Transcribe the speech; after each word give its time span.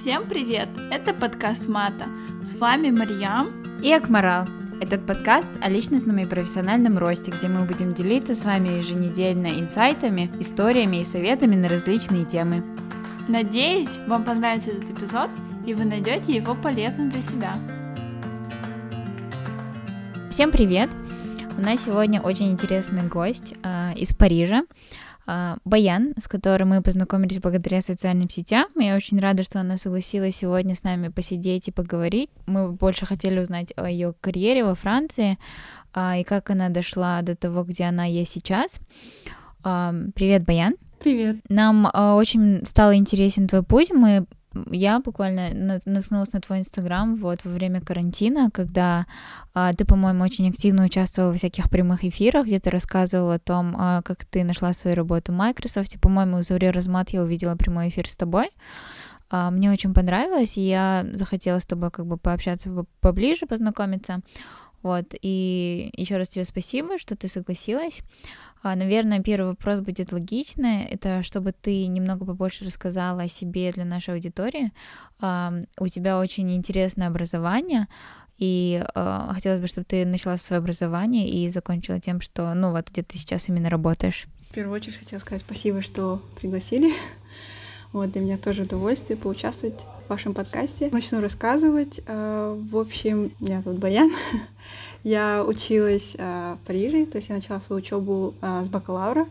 Всем 0.00 0.26
привет! 0.26 0.70
Это 0.90 1.12
подкаст 1.12 1.68
Мата. 1.68 2.06
С 2.42 2.54
вами 2.54 2.88
Марьям 2.88 3.50
и 3.82 3.92
Акмарал. 3.92 4.46
Этот 4.80 5.04
подкаст 5.04 5.52
о 5.60 5.68
личностном 5.68 6.16
и 6.16 6.24
профессиональном 6.24 6.96
росте, 6.96 7.30
где 7.30 7.48
мы 7.48 7.66
будем 7.66 7.92
делиться 7.92 8.34
с 8.34 8.46
вами 8.46 8.78
еженедельно 8.78 9.48
инсайтами, 9.48 10.30
историями 10.40 11.02
и 11.02 11.04
советами 11.04 11.54
на 11.54 11.68
различные 11.68 12.24
темы. 12.24 12.64
Надеюсь, 13.28 13.98
вам 14.06 14.24
понравится 14.24 14.70
этот 14.70 14.88
эпизод, 14.88 15.28
и 15.66 15.74
вы 15.74 15.84
найдете 15.84 16.32
его 16.34 16.54
полезным 16.54 17.10
для 17.10 17.20
себя. 17.20 17.54
Всем 20.30 20.50
привет! 20.50 20.88
У 21.58 21.60
нас 21.60 21.84
сегодня 21.84 22.22
очень 22.22 22.50
интересный 22.50 23.02
гость 23.02 23.52
э, 23.62 23.92
из 23.96 24.14
Парижа. 24.14 24.62
А, 25.26 25.58
Баян, 25.64 26.14
с 26.20 26.26
которым 26.28 26.70
мы 26.70 26.82
познакомились 26.82 27.40
благодаря 27.40 27.82
социальным 27.82 28.28
сетям. 28.28 28.66
Я 28.76 28.96
очень 28.96 29.20
рада, 29.20 29.42
что 29.42 29.60
она 29.60 29.78
согласилась 29.78 30.36
сегодня 30.36 30.74
с 30.74 30.82
нами 30.82 31.08
посидеть 31.08 31.68
и 31.68 31.72
поговорить. 31.72 32.30
Мы 32.46 32.72
больше 32.72 33.06
хотели 33.06 33.40
узнать 33.40 33.72
о 33.76 33.88
ее 33.88 34.14
карьере 34.20 34.64
во 34.64 34.74
Франции 34.74 35.38
а, 35.92 36.16
и 36.16 36.24
как 36.24 36.50
она 36.50 36.68
дошла 36.68 37.22
до 37.22 37.36
того, 37.36 37.64
где 37.64 37.84
она 37.84 38.04
есть 38.04 38.32
сейчас. 38.32 38.78
А, 39.62 39.94
привет, 40.14 40.44
Баян. 40.44 40.74
Привет. 40.98 41.36
Нам 41.48 41.90
очень 41.94 42.66
стал 42.66 42.92
интересен 42.92 43.48
твой 43.48 43.62
путь. 43.62 43.90
Мы 43.90 44.26
я 44.70 45.00
буквально 45.00 45.50
наткнулась 45.84 46.32
на 46.32 46.40
твой 46.40 46.58
инстаграм 46.60 47.16
вот 47.16 47.44
во 47.44 47.50
время 47.50 47.80
карантина, 47.80 48.50
когда 48.50 49.06
а, 49.54 49.72
ты, 49.72 49.84
по-моему, 49.84 50.24
очень 50.24 50.48
активно 50.48 50.84
участвовала 50.84 51.32
в 51.32 51.36
всяких 51.36 51.70
прямых 51.70 52.04
эфирах, 52.04 52.46
где 52.46 52.58
ты 52.58 52.70
рассказывала 52.70 53.34
о 53.34 53.38
том, 53.38 53.76
а, 53.78 54.02
как 54.02 54.24
ты 54.24 54.44
нашла 54.44 54.72
свою 54.72 54.96
работу 54.96 55.32
в 55.32 55.36
Microsoft. 55.36 55.94
И, 55.94 55.98
по-моему, 55.98 56.38
у 56.38 56.42
Зури 56.42 56.66
Размат 56.66 57.10
я 57.10 57.22
увидела 57.22 57.54
прямой 57.54 57.88
эфир 57.88 58.08
с 58.08 58.16
тобой. 58.16 58.50
А, 59.30 59.50
мне 59.50 59.70
очень 59.70 59.94
понравилось, 59.94 60.56
и 60.56 60.62
я 60.62 61.06
захотела 61.12 61.60
с 61.60 61.66
тобой 61.66 61.90
как 61.90 62.06
бы 62.06 62.16
пообщаться 62.16 62.70
поближе, 63.00 63.46
познакомиться. 63.46 64.20
Вот, 64.82 65.14
и 65.20 65.90
еще 65.96 66.16
раз 66.16 66.30
тебе 66.30 66.44
спасибо, 66.44 66.98
что 66.98 67.14
ты 67.14 67.28
согласилась. 67.28 68.00
А, 68.62 68.76
наверное, 68.76 69.20
первый 69.20 69.50
вопрос 69.50 69.80
будет 69.80 70.12
логичный. 70.12 70.84
Это 70.84 71.22
чтобы 71.22 71.52
ты 71.52 71.86
немного 71.86 72.24
побольше 72.26 72.64
рассказала 72.64 73.22
о 73.22 73.28
себе 73.28 73.70
для 73.72 73.84
нашей 73.84 74.14
аудитории. 74.14 74.72
У 75.20 75.88
тебя 75.88 76.18
очень 76.18 76.54
интересное 76.54 77.08
образование, 77.08 77.86
и 78.40 78.82
а, 78.94 79.32
хотелось 79.34 79.60
бы, 79.60 79.66
чтобы 79.66 79.84
ты 79.84 80.06
начала 80.06 80.38
свое 80.38 80.60
образование 80.60 81.28
и 81.28 81.50
закончила 81.50 82.00
тем, 82.00 82.22
что, 82.22 82.54
ну, 82.54 82.70
вот 82.70 82.90
где 82.90 83.02
ты 83.02 83.18
сейчас 83.18 83.48
именно 83.50 83.68
работаешь. 83.68 84.26
В 84.50 84.54
первую 84.54 84.76
очередь 84.76 84.96
хотела 84.98 85.20
сказать 85.20 85.42
спасибо, 85.42 85.82
что 85.82 86.22
пригласили. 86.40 86.92
Вот, 87.92 88.12
для 88.12 88.20
меня 88.20 88.38
тоже 88.38 88.62
удовольствие 88.62 89.16
поучаствовать 89.16 89.74
в 90.10 90.12
вашем 90.12 90.34
подкасте. 90.34 90.90
Начну 90.90 91.20
рассказывать. 91.20 92.00
А, 92.08 92.58
в 92.68 92.76
общем, 92.76 93.30
меня 93.38 93.62
зовут 93.62 93.78
Баян. 93.78 94.10
Я 95.04 95.44
училась 95.44 96.16
а, 96.18 96.56
в 96.56 96.66
Париже, 96.66 97.06
то 97.06 97.18
есть 97.18 97.28
я 97.28 97.36
начала 97.36 97.60
свою 97.60 97.80
учебу 97.80 98.34
а, 98.40 98.64
с 98.64 98.68
бакалавра. 98.68 99.28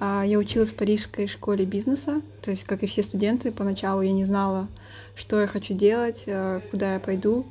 Я 0.00 0.38
училась 0.38 0.72
в 0.72 0.74
Парижской 0.74 1.28
школе 1.28 1.64
бизнеса, 1.64 2.22
то 2.42 2.50
есть, 2.50 2.64
как 2.64 2.82
и 2.82 2.86
все 2.86 3.04
студенты, 3.04 3.52
поначалу 3.52 4.00
я 4.00 4.12
не 4.12 4.24
знала, 4.24 4.66
что 5.14 5.40
я 5.40 5.46
хочу 5.46 5.74
делать, 5.74 6.24
куда 6.70 6.94
я 6.94 7.00
пойду. 7.00 7.46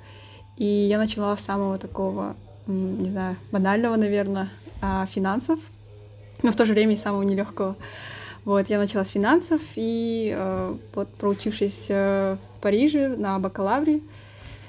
И 0.58 0.66
я 0.66 0.98
начала 0.98 1.38
с 1.38 1.42
самого 1.42 1.78
такого, 1.78 2.36
не 2.68 3.10
знаю, 3.10 3.38
банального, 3.52 3.96
наверное, 3.96 4.50
финансов, 5.10 5.60
но 6.42 6.52
в 6.52 6.56
то 6.56 6.66
же 6.66 6.74
время 6.74 6.96
и 6.96 6.98
самого 6.98 7.22
нелегкого. 7.22 7.76
Вот, 8.46 8.70
я 8.70 8.78
начала 8.78 9.06
с 9.06 9.10
финансов, 9.10 9.62
и 9.76 10.34
э, 10.36 10.76
вот 10.96 11.10
проучившись 11.10 11.88
э, 11.90 12.38
в 12.38 12.62
Париже 12.62 13.10
на 13.10 13.38
бакалавре, 13.38 14.02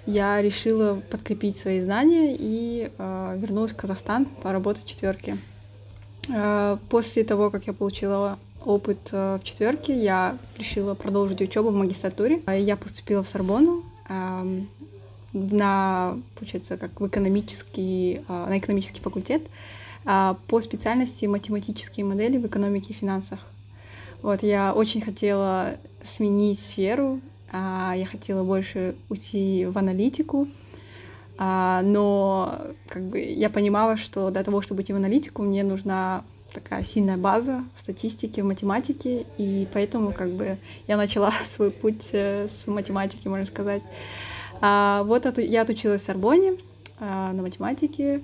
я 0.07 0.43
решила 0.43 1.01
подкрепить 1.11 1.57
свои 1.57 1.81
знания 1.81 2.37
и 2.39 2.91
э, 2.97 3.39
вернулась 3.39 3.73
в 3.73 3.77
Казахстан 3.77 4.27
поработать 4.43 4.85
в 4.85 4.89
четверке. 4.89 5.39
Э, 6.29 6.79
после 6.89 7.25
того, 7.25 7.51
как 7.51 7.67
я 7.67 7.73
получила 7.73 8.39
опыт 8.65 8.99
э, 9.13 9.39
в 9.41 9.45
четверке, 9.45 9.97
я 9.97 10.37
решила 10.59 10.95
продолжить 10.95 11.41
учебу 11.41 11.71
в 11.71 11.75
магистратуре. 11.75 12.43
Я 12.49 12.77
поступила 12.77 13.23
в 13.23 13.29
Сорбону 13.29 13.85
э, 14.09 14.61
на, 15.33 16.19
получается, 16.35 16.77
как 16.77 17.01
в 17.01 17.07
экономический, 17.07 18.23
э, 18.27 18.47
на 18.49 18.59
экономический 18.59 19.01
факультет 19.01 19.43
э, 20.05 20.35
по 20.49 20.61
специальности 20.61 21.27
математические 21.27 22.05
модели 22.05 22.37
в 22.37 22.47
экономике 22.47 22.93
и 22.93 22.97
финансах. 22.97 23.39
Вот, 24.23 24.43
я 24.43 24.75
очень 24.75 25.01
хотела 25.01 25.77
сменить 26.05 26.61
сферу, 26.61 27.21
а, 27.53 27.95
я 27.97 28.05
хотела 28.05 28.45
больше 28.45 28.95
уйти 29.09 29.67
в 29.67 29.79
аналитику, 29.79 30.47
а, 31.39 31.81
но 31.83 32.61
как 32.89 33.03
бы 33.05 33.19
я 33.19 33.49
понимала, 33.49 33.97
что 33.97 34.31
для 34.31 34.45
того, 34.45 34.61
чтобы 34.61 34.83
идти 34.83 34.93
в 34.93 34.97
аналитику, 34.97 35.43
мне 35.43 35.65
нужна 35.65 36.23
такая 36.53 36.85
сильная 36.85 37.17
база 37.17 37.65
в 37.75 37.81
статистике, 37.81 38.43
в 38.43 38.47
математике, 38.47 39.25
и 39.39 39.67
поэтому 39.73 40.13
как 40.13 40.33
бы 40.33 40.59
я 40.87 40.97
начала 40.99 41.31
свой 41.45 41.71
путь 41.71 42.11
э, 42.13 42.49
с 42.49 42.67
математики, 42.67 43.27
можно 43.27 43.47
сказать. 43.47 43.83
А, 44.61 45.03
вот 45.05 45.39
я 45.39 45.63
отучилась 45.63 46.03
в 46.03 46.05
Сорбоне 46.05 46.59
на 46.99 47.33
математике. 47.33 48.23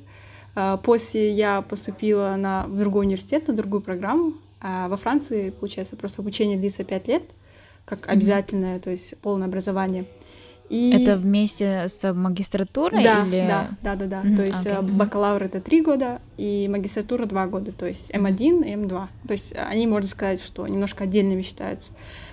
После 0.82 1.32
я 1.32 1.62
поступила 1.62 2.36
на, 2.36 2.66
в 2.66 2.76
другой 2.76 3.06
университет, 3.06 3.48
на 3.48 3.54
другую 3.54 3.80
программу, 3.80 4.34
а 4.60 4.88
во 4.88 4.96
Франции, 4.96 5.50
получается, 5.50 5.96
просто 5.96 6.22
обучение 6.22 6.58
длится 6.58 6.84
5 6.84 7.08
лет, 7.08 7.22
как 7.84 8.08
обязательное, 8.08 8.76
mm-hmm. 8.76 8.82
то 8.82 8.90
есть 8.90 9.16
полное 9.18 9.46
образование. 9.46 10.06
И... 10.68 10.90
Это 10.90 11.16
вместе 11.16 11.86
с 11.86 12.12
магистратурой 12.12 13.04
да, 13.04 13.24
или... 13.24 13.46
Да, 13.46 13.70
да, 13.82 13.94
да, 13.94 14.06
да. 14.06 14.22
Mm-hmm. 14.22 14.36
То 14.36 14.44
есть 14.44 14.66
okay. 14.66 14.80
mm-hmm. 14.80 14.96
бакалавр 14.96 15.42
это 15.44 15.60
три 15.60 15.80
года 15.80 16.20
и 16.36 16.66
магистратура 16.68 17.26
два 17.26 17.46
года, 17.46 17.70
то 17.70 17.86
есть 17.86 18.10
М1 18.10 18.66
и 18.66 18.74
М2. 18.74 19.06
То 19.28 19.32
есть 19.32 19.54
они, 19.56 19.86
можно 19.86 20.08
сказать, 20.08 20.42
что 20.42 20.66
немножко 20.66 21.04
отдельными 21.04 21.42
считаются. 21.42 21.92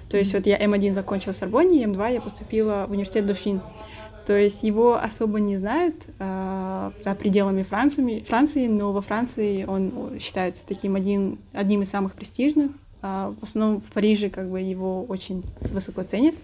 То 0.09 0.17
есть 0.17 0.33
mm-hmm. 0.33 0.37
вот 0.37 0.47
я 0.47 0.57
М1 0.57 0.93
закончила 0.95 1.33
в 1.33 1.35
Сорбонне, 1.35 1.83
М2 1.83 2.13
я 2.13 2.21
поступила 2.21 2.85
в 2.87 2.91
университет 2.91 3.27
Дофин. 3.27 3.61
То 4.25 4.37
есть 4.37 4.63
его 4.63 4.95
особо 4.95 5.39
не 5.39 5.57
знают 5.57 6.07
э, 6.19 6.91
за 7.03 7.15
пределами 7.15 7.63
Франции, 7.63 8.21
Франции, 8.21 8.67
но 8.67 8.93
во 8.93 9.01
Франции 9.01 9.65
он 9.65 10.17
считается 10.19 10.63
таким 10.65 10.95
один, 10.95 11.39
одним 11.51 11.81
из 11.81 11.89
самых 11.89 12.13
престижных. 12.13 12.71
Э, 13.01 13.33
в 13.37 13.43
основном 13.43 13.81
в 13.81 13.91
Париже 13.91 14.29
как 14.29 14.49
бы 14.49 14.61
его 14.61 15.03
очень 15.03 15.43
высоко 15.61 16.03
ценят. 16.03 16.35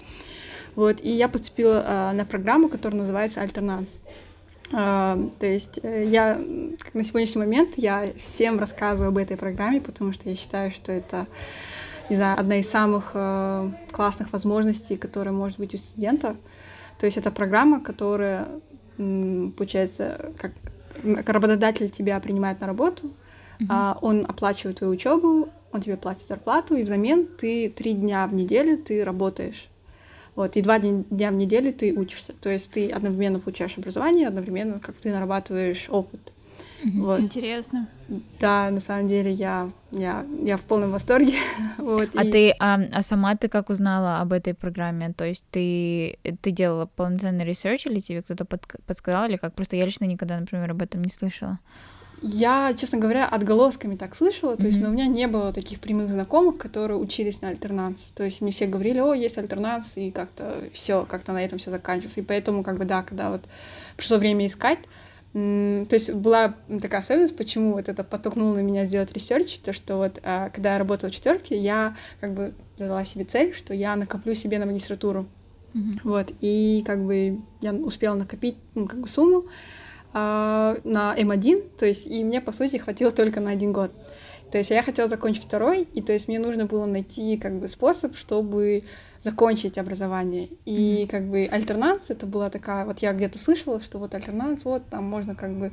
Вот, 0.76 1.00
и 1.02 1.10
я 1.10 1.30
поступила 1.30 1.84
э, 1.86 2.12
на 2.14 2.26
программу, 2.26 2.70
которая 2.70 3.02
называется 3.02 3.42
«Альтернанс». 3.42 4.00
Uh, 4.72 5.32
то 5.40 5.48
есть 5.48 5.80
uh, 5.80 6.10
я, 6.10 6.40
как 6.78 6.94
на 6.94 7.04
сегодняшний 7.04 7.40
момент, 7.40 7.72
я 7.76 8.06
всем 8.20 8.60
рассказываю 8.60 9.08
об 9.08 9.18
этой 9.18 9.36
программе, 9.36 9.82
потому 9.82 10.14
что 10.14 10.30
я 10.30 10.36
считаю, 10.36 10.70
что 10.70 10.92
это, 10.92 11.26
не 12.08 12.16
знаю, 12.16 12.40
одна 12.40 12.60
из 12.60 12.70
самых 12.70 13.16
uh, 13.16 13.74
классных 13.92 14.32
возможностей, 14.32 14.96
которая 14.96 15.34
может 15.34 15.58
быть 15.58 15.74
у 15.74 15.78
студентов. 15.78 16.38
То 17.00 17.06
есть 17.06 17.18
это 17.18 17.32
программа, 17.32 17.80
которая, 17.80 18.48
получается, 18.98 20.34
как 20.38 20.52
работодатель 21.28 21.90
тебя 21.90 22.20
принимает 22.20 22.60
на 22.60 22.68
работу, 22.68 23.08
uh-huh. 23.60 23.66
а 23.70 23.98
он 24.02 24.26
оплачивает 24.28 24.80
твою 24.80 24.94
учебу, 24.94 25.50
он 25.72 25.82
тебе 25.82 25.96
платит 25.96 26.28
зарплату, 26.28 26.76
и 26.76 26.84
взамен 26.84 27.26
ты 27.26 27.70
три 27.70 27.94
дня 27.94 28.28
в 28.28 28.34
неделю 28.34 28.78
ты 28.78 29.04
работаешь. 29.04 29.70
Вот, 30.36 30.56
и 30.56 30.62
два 30.62 30.80
дня 30.80 31.32
в 31.32 31.34
неделю 31.34 31.74
ты 31.74 31.94
учишься. 31.94 32.34
То 32.34 32.50
есть 32.50 32.72
ты 32.72 32.90
одновременно 32.90 33.40
получаешь 33.40 33.78
образование, 33.78 34.28
одновременно 34.28 34.80
как 34.80 34.96
ты 34.96 35.12
нарабатываешь 35.12 35.88
опыт. 35.90 36.32
Вот. 36.84 37.20
Интересно. 37.20 37.88
Да, 38.40 38.70
на 38.72 38.80
самом 38.80 39.08
деле 39.08 39.32
я, 39.32 39.70
я, 39.92 40.26
я 40.44 40.58
в 40.58 40.62
полном 40.62 40.92
восторге. 40.92 41.34
вот, 41.78 42.10
а 42.16 42.24
и... 42.24 42.32
ты, 42.32 42.56
а, 42.60 42.80
а 42.92 43.04
сама 43.04 43.36
ты 43.36 43.50
как 43.50 43.70
узнала 43.70 44.20
об 44.22 44.34
этой 44.34 44.54
программе? 44.54 45.14
То 45.14 45.26
есть 45.26 45.46
ты, 45.52 46.18
ты 46.42 46.52
делала 46.52 46.86
полноценный 46.86 47.46
research 47.46 47.86
или 47.86 48.00
тебе 48.00 48.22
кто-то 48.22 48.46
под, 48.46 48.66
подсказал, 48.86 49.28
или 49.28 49.38
как? 49.38 49.54
Просто 49.54 49.76
я 49.76 49.86
лично 49.86 50.06
никогда, 50.06 50.40
например, 50.40 50.72
об 50.72 50.82
этом 50.82 51.04
не 51.04 51.12
слышала. 51.12 51.60
Я, 52.22 52.74
честно 52.78 52.98
говоря, 52.98 53.26
отголосками 53.28 53.96
так 53.96 54.16
слышала, 54.16 54.58
то 54.58 54.64
mm-hmm. 54.64 54.68
есть, 54.68 54.82
но 54.82 54.90
у 54.90 54.92
меня 54.92 55.08
не 55.08 55.28
было 55.28 55.54
таких 55.54 55.80
прямых 55.80 56.12
знакомых, 56.12 56.58
которые 56.58 56.98
учились 56.98 57.42
на 57.42 57.50
alternance. 57.50 58.12
То 58.14 58.24
есть 58.24 58.42
мне 58.42 58.52
все 58.52 58.68
говорили, 58.68 59.00
о, 59.00 59.14
есть 59.14 59.38
alternance, 59.38 59.94
и 59.96 60.12
как-то 60.12 60.66
все, 60.74 61.06
как-то 61.06 61.32
на 61.32 61.44
этом 61.44 61.60
все 61.60 61.72
заканчивалось. 61.72 62.18
И 62.18 62.22
поэтому, 62.22 62.64
как 62.64 62.78
бы, 62.78 62.84
да, 62.84 63.04
когда 63.04 63.30
вот 63.30 63.46
пришло 63.96 64.18
время 64.18 64.48
искать, 64.48 64.80
то 65.34 65.88
есть 65.92 66.12
была 66.12 66.56
такая 66.82 67.02
особенность, 67.02 67.38
почему 67.38 67.74
вот 67.74 67.88
это 67.88 68.04
подтолкнуло 68.04 68.56
на 68.56 68.60
меня 68.62 68.86
сделать 68.88 69.12
research, 69.12 69.60
то 69.60 69.74
что 69.74 69.98
вот 69.98 70.20
а, 70.24 70.50
когда 70.50 70.74
я 70.74 70.80
работала 70.80 71.12
в 71.12 71.14
четверке, 71.14 71.56
я 71.56 71.96
как 72.20 72.34
бы 72.34 72.54
задала 72.78 73.06
себе 73.06 73.26
цель, 73.26 73.54
что 73.54 73.74
я 73.76 73.96
накоплю 73.96 74.34
себе 74.34 74.58
на 74.58 74.66
магистратуру. 74.66 75.28
Mm-hmm. 75.76 76.00
Вот, 76.04 76.32
и 76.42 76.84
как 76.84 77.06
бы 77.06 77.42
я 77.62 77.74
успела 77.74 78.16
накопить 78.16 78.58
ну, 78.74 78.88
как 78.88 79.00
бы 79.02 79.08
сумму 79.08 79.46
а, 80.14 80.78
на 80.84 81.16
М1, 81.16 81.78
то 81.78 81.86
есть 81.86 82.08
и 82.08 82.24
мне, 82.24 82.42
по 82.42 82.52
сути, 82.52 82.78
хватило 82.78 83.12
только 83.12 83.40
на 83.40 83.52
один 83.52 83.72
год. 83.72 83.92
То 84.52 84.58
есть 84.58 84.70
я 84.72 84.82
хотела 84.82 85.08
закончить 85.08 85.44
второй, 85.44 85.88
и 85.94 86.02
то 86.02 86.14
есть 86.14 86.28
мне 86.28 86.40
нужно 86.40 86.66
было 86.66 86.86
найти 86.86 87.38
как 87.38 87.60
бы 87.60 87.68
способ, 87.68 88.16
чтобы 88.16 88.84
закончить 89.24 89.78
образование. 89.78 90.50
И 90.66 91.04
mm-hmm. 91.04 91.08
как 91.08 91.30
бы 91.30 91.48
альтернанс 91.52 92.10
это 92.10 92.26
была 92.26 92.50
такая, 92.50 92.86
вот 92.86 93.00
я 93.00 93.14
где-то 93.14 93.38
слышала, 93.38 93.80
что 93.80 93.98
вот 94.00 94.16
альтернанс, 94.16 94.66
вот 94.66 94.84
там 94.90 95.04
можно 95.04 95.36
как 95.36 95.54
бы 95.54 95.72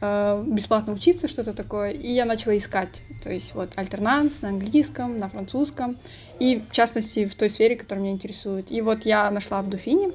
э, 0.00 0.44
бесплатно 0.46 0.92
учиться, 0.92 1.28
что-то 1.28 1.52
такое. 1.52 1.90
И 1.90 2.12
я 2.12 2.24
начала 2.24 2.56
искать, 2.56 3.02
то 3.22 3.30
есть 3.30 3.54
вот 3.54 3.72
альтернанс 3.76 4.40
на 4.42 4.48
английском, 4.48 5.18
на 5.18 5.28
французском, 5.28 5.96
и 6.38 6.62
в 6.68 6.72
частности 6.72 7.26
в 7.26 7.34
той 7.34 7.50
сфере, 7.50 7.76
которая 7.76 8.04
меня 8.04 8.14
интересует. 8.14 8.70
И 8.70 8.80
вот 8.80 9.04
я 9.04 9.30
нашла 9.30 9.60
в 9.60 9.68
Дуфине 9.68 10.12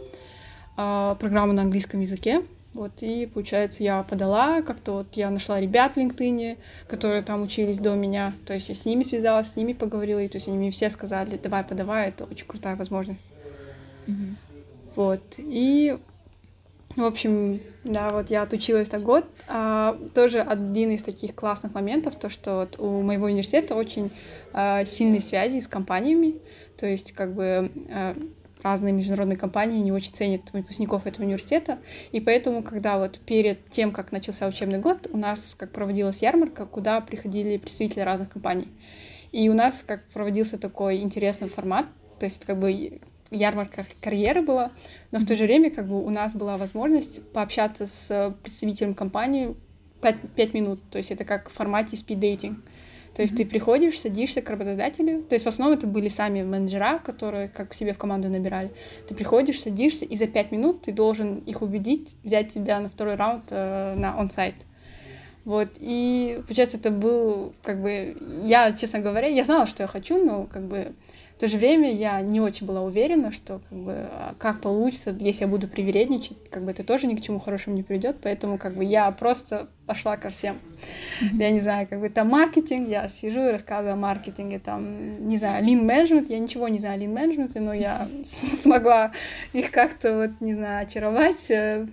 э, 0.78 1.16
программу 1.20 1.54
на 1.54 1.64
английском 1.64 2.00
языке, 2.00 2.44
вот, 2.74 2.92
и, 3.02 3.26
получается, 3.26 3.84
я 3.84 4.04
подала, 4.04 4.62
как-то 4.62 4.94
вот 4.94 5.08
я 5.14 5.32
нашла 5.32 5.60
ребят 5.60 5.94
в 5.94 5.98
LinkedIn, 5.98 6.58
которые 6.88 7.24
там 7.24 7.42
учились 7.42 7.80
до 7.80 7.96
меня, 7.96 8.36
то 8.46 8.54
есть 8.54 8.70
я 8.70 8.76
с 8.76 8.86
ними 8.86 9.04
связалась, 9.04 9.52
с 9.52 9.56
ними 9.56 9.74
поговорила, 9.74 10.20
и 10.20 10.28
то 10.28 10.38
есть 10.38 10.48
они 10.48 10.58
мне 10.58 10.72
все 10.72 10.92
сказали, 10.92 11.38
давай, 11.38 11.64
подавай, 11.64 12.10
это 12.10 12.26
очень 12.26 12.46
крутая 12.46 12.76
возможность. 12.76 13.22
Mm-hmm. 14.06 14.36
Вот, 14.96 15.22
и, 15.38 15.98
в 16.96 17.04
общем, 17.04 17.60
да, 17.84 18.10
вот 18.10 18.30
я 18.30 18.44
отучилась 18.44 18.90
так 18.90 19.02
год. 19.02 19.26
А, 19.48 19.98
тоже 20.14 20.42
один 20.42 20.92
из 20.92 21.02
таких 21.02 21.34
классных 21.34 21.74
моментов, 21.74 22.16
то, 22.18 22.30
что 22.30 22.58
вот 22.58 22.80
у 22.80 23.02
моего 23.02 23.26
университета 23.26 23.74
очень 23.74 24.12
а, 24.54 24.86
сильные 24.86 25.22
связи 25.22 25.60
с 25.60 25.68
компаниями, 25.68 26.36
то 26.78 26.86
есть 26.86 27.14
как 27.14 27.34
бы 27.34 27.72
а, 27.90 28.16
разные 28.62 28.94
международные 28.94 29.38
компании 29.38 29.80
не 29.80 29.92
очень 29.92 30.14
ценят 30.14 30.52
выпускников 30.54 31.06
этого 31.06 31.26
университета, 31.26 31.80
и 32.12 32.20
поэтому, 32.20 32.64
когда 32.64 32.98
вот 32.98 33.20
перед 33.20 33.70
тем, 33.70 33.92
как 33.92 34.12
начался 34.12 34.48
учебный 34.48 34.80
год, 34.80 35.08
у 35.12 35.18
нас 35.18 35.56
как 35.58 35.72
проводилась 35.72 36.22
ярмарка, 36.22 36.66
куда 36.66 37.02
приходили 37.02 37.58
представители 37.58 38.02
разных 38.02 38.30
компаний. 38.30 38.68
И 39.32 39.48
у 39.50 39.54
нас 39.54 39.84
как 39.86 40.04
проводился 40.10 40.58
такой 40.58 40.98
интересный 40.98 41.50
формат, 41.50 41.86
то 42.20 42.26
есть 42.26 42.44
как 42.46 42.60
бы 42.60 43.00
ярмарка 43.32 43.86
карьеры 44.02 44.42
была, 44.42 44.72
но 45.12 45.20
в 45.20 45.26
то 45.26 45.36
же 45.36 45.44
время 45.44 45.70
как 45.70 45.88
бы 45.88 46.04
у 46.04 46.10
нас 46.10 46.34
была 46.34 46.58
возможность 46.58 47.22
пообщаться 47.32 47.88
с 47.88 48.36
представителем 48.42 48.96
компании 48.96 49.56
5, 50.02 50.16
5 50.36 50.54
минут, 50.54 50.82
то 50.90 50.98
есть 50.98 51.12
это 51.12 51.26
как 51.26 51.50
в 51.50 51.54
формате 51.54 51.96
speed-dating. 51.96 52.58
То 53.20 53.24
есть 53.24 53.34
mm-hmm. 53.34 53.38
ты 53.38 53.46
приходишь, 53.48 54.00
садишься 54.00 54.42
к 54.42 54.50
работодателю. 54.50 55.24
То 55.24 55.36
есть 55.36 55.44
в 55.44 55.50
основном 55.50 55.78
это 55.78 55.86
были 55.88 56.08
сами 56.08 56.42
менеджера, 56.42 57.00
которые 57.00 57.50
как 57.50 57.74
себе 57.74 57.92
в 57.92 57.98
команду 57.98 58.30
набирали. 58.30 58.72
Ты 59.10 59.14
приходишь, 59.14 59.60
садишься, 59.60 60.06
и 60.06 60.16
за 60.16 60.26
пять 60.26 60.54
минут 60.54 60.84
ты 60.84 60.94
должен 60.94 61.40
их 61.40 61.62
убедить 61.62 62.16
взять 62.24 62.54
тебя 62.54 62.80
на 62.80 62.88
второй 62.88 63.16
раунд 63.16 63.44
э, 63.50 63.96
на 63.98 64.18
он-сайт. 64.18 64.56
Вот, 65.44 65.68
и 65.80 66.40
получается, 66.48 66.78
это 66.78 66.92
был, 66.92 67.54
как 67.62 67.82
бы, 67.82 68.16
я, 68.46 68.72
честно 68.72 69.00
говоря, 69.00 69.28
я 69.28 69.44
знала, 69.44 69.68
что 69.68 69.84
я 69.84 69.88
хочу, 69.88 70.24
но, 70.24 70.46
как 70.46 70.64
бы, 70.66 70.94
в 71.40 71.42
то 71.42 71.48
же 71.48 71.58
время 71.58 71.90
я 71.96 72.20
не 72.20 72.42
очень 72.42 72.68
была 72.68 72.82
уверена, 72.82 73.32
что 73.32 73.62
как 73.70 73.80
бы 73.80 73.94
а 73.94 74.36
как 74.38 74.60
получится, 74.60 75.16
если 75.18 75.44
я 75.44 75.48
буду 75.48 75.70
привередничать, 75.70 76.36
как 76.50 76.66
бы 76.66 76.72
это 76.72 76.84
тоже 76.84 77.08
ни 77.08 77.16
к 77.16 77.22
чему 77.22 77.40
хорошему 77.40 77.78
не 77.78 77.84
приведет, 77.84 78.18
поэтому 78.22 78.58
как 78.58 78.76
бы 78.76 78.84
я 78.84 79.10
просто 79.12 79.70
пошла 79.86 80.18
ко 80.18 80.32
всем. 80.32 80.58
Mm-hmm. 81.22 81.38
Я 81.38 81.52
не 81.52 81.62
знаю, 81.62 81.88
как 81.88 82.02
бы 82.02 82.10
там 82.10 82.28
маркетинг, 82.28 82.90
я 82.90 83.08
сижу 83.08 83.40
и 83.40 83.52
рассказываю 83.52 83.94
о 83.94 83.96
маркетинге, 83.96 84.60
там, 84.60 85.14
не 85.30 85.38
знаю, 85.38 85.64
lean 85.64 85.86
management, 85.86 86.26
я 86.28 86.40
ничего 86.40 86.68
не 86.68 86.78
знаю 86.78 87.00
о 87.00 87.04
lean 87.06 87.14
management, 87.14 87.58
но 87.58 87.72
я 87.72 88.10
смогла 88.26 89.14
их 89.54 89.72
как-то 89.72 90.18
вот, 90.18 90.42
не 90.42 90.56
знаю, 90.56 90.86
очаровать, 90.86 91.50
э, 91.50 91.88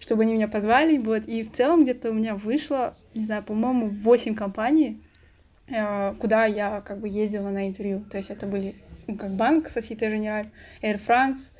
чтобы 0.00 0.22
они 0.22 0.32
меня 0.32 0.48
позвали, 0.48 0.96
вот, 0.96 1.26
и 1.26 1.42
в 1.42 1.52
целом 1.52 1.82
где-то 1.82 2.12
у 2.12 2.14
меня 2.14 2.34
вышло, 2.34 2.96
не 3.12 3.26
знаю, 3.26 3.42
по-моему, 3.42 3.90
8 3.90 4.34
компаний, 4.34 5.02
э, 5.68 6.14
куда 6.14 6.46
я 6.46 6.80
как 6.80 7.00
бы 7.00 7.10
ездила 7.10 7.50
на 7.50 7.68
интервью, 7.68 8.02
то 8.10 8.16
есть 8.16 8.30
это 8.30 8.46
были 8.46 8.74
как 9.14 9.30
банк, 9.30 9.68
Societe 9.68 10.10
Generale, 10.10 10.50
Air 10.82 11.00
France, 11.04 11.50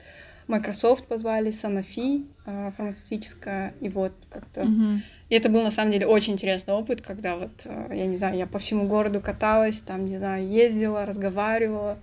Microsoft 0.48 1.06
позвали, 1.06 1.50
Sanofi, 1.50 2.26
э, 2.46 2.70
фармацевтическая, 2.76 3.74
и 3.80 3.88
вот 3.88 4.12
как-то... 4.30 4.62
Mm-hmm. 4.62 4.98
И 5.28 5.34
это 5.34 5.48
был, 5.48 5.62
на 5.62 5.72
самом 5.72 5.90
деле, 5.90 6.06
очень 6.06 6.34
интересный 6.34 6.74
опыт, 6.74 7.02
когда 7.02 7.36
вот, 7.36 7.50
э, 7.64 7.90
я 7.92 8.06
не 8.06 8.16
знаю, 8.16 8.36
я 8.36 8.46
по 8.46 8.58
всему 8.58 8.86
городу 8.86 9.20
каталась, 9.20 9.80
там, 9.80 10.06
не 10.06 10.18
знаю, 10.18 10.46
ездила, 10.46 11.04
разговаривала, 11.04 11.98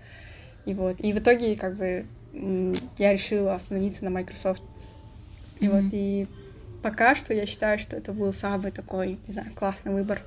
и 0.65 0.73
вот. 0.73 0.99
И 0.99 1.13
в 1.13 1.19
итоге, 1.19 1.55
как 1.55 1.77
бы, 1.77 2.05
я 2.97 3.13
решила 3.13 3.55
остановиться 3.55 4.03
на 4.03 4.09
Microsoft. 4.09 4.63
И 5.59 5.65
mm-hmm. 5.65 5.69
вот, 5.69 5.89
и 5.93 6.27
пока 6.81 7.15
что 7.15 7.33
я 7.33 7.45
считаю, 7.45 7.79
что 7.79 7.95
это 7.95 8.11
был 8.11 8.33
самый 8.33 8.71
такой, 8.71 9.19
не 9.25 9.33
знаю, 9.33 9.51
классный 9.55 9.93
выбор 9.93 10.21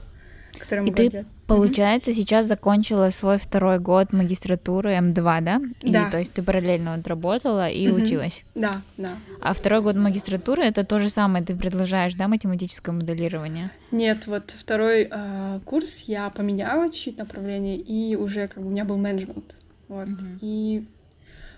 который 0.59 0.81
мы 0.81 0.89
И 0.89 0.93
ты, 0.93 1.27
получается, 1.47 2.11
mm-hmm. 2.11 2.15
сейчас 2.15 2.47
закончила 2.47 3.11
свой 3.11 3.39
второй 3.39 3.79
год 3.79 4.13
магистратуры 4.13 4.95
М2, 4.95 5.41
да? 5.41 5.61
И, 5.83 5.93
да. 5.93 6.11
То 6.11 6.19
есть 6.19 6.33
ты 6.33 6.43
параллельно 6.43 6.97
вот 6.97 7.07
работала 7.07 7.69
и 7.69 7.87
mm-hmm. 7.87 8.03
училась? 8.03 8.43
Да, 8.55 8.83
да. 8.97 9.17
А 9.41 9.55
второй 9.55 9.83
год 9.83 9.97
магистратуры 9.97 10.65
это 10.65 10.85
то 10.85 10.99
же 10.99 11.09
самое, 11.11 11.45
ты 11.45 11.57
предложаешь, 11.57 12.15
да, 12.15 12.29
математическое 12.29 12.93
моделирование? 12.93 13.71
Нет, 13.91 14.27
вот 14.27 14.55
второй 14.57 15.09
э, 15.11 15.61
курс 15.65 16.05
я 16.07 16.31
поменяла 16.31 16.91
чуть-чуть 16.91 17.19
направление, 17.19 17.77
и 17.77 18.17
уже 18.17 18.49
как 18.49 18.63
бы 18.63 18.69
у 18.69 18.71
меня 18.71 18.85
был 18.85 18.97
менеджмент. 18.97 19.57
Вот. 19.89 20.09
Mm-hmm. 20.09 20.39
И 20.41 20.87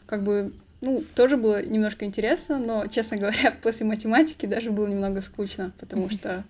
как 0.07 0.23
бы 0.23 0.53
ну, 0.81 1.03
тоже 1.15 1.37
было 1.37 1.63
немножко 1.65 2.05
интересно, 2.05 2.59
но, 2.59 2.87
честно 2.87 3.17
говоря, 3.17 3.53
после 3.63 3.85
математики 3.85 4.47
даже 4.47 4.71
было 4.71 4.87
немного 4.87 5.23
скучно, 5.23 5.73
потому 5.79 6.09
что 6.11 6.45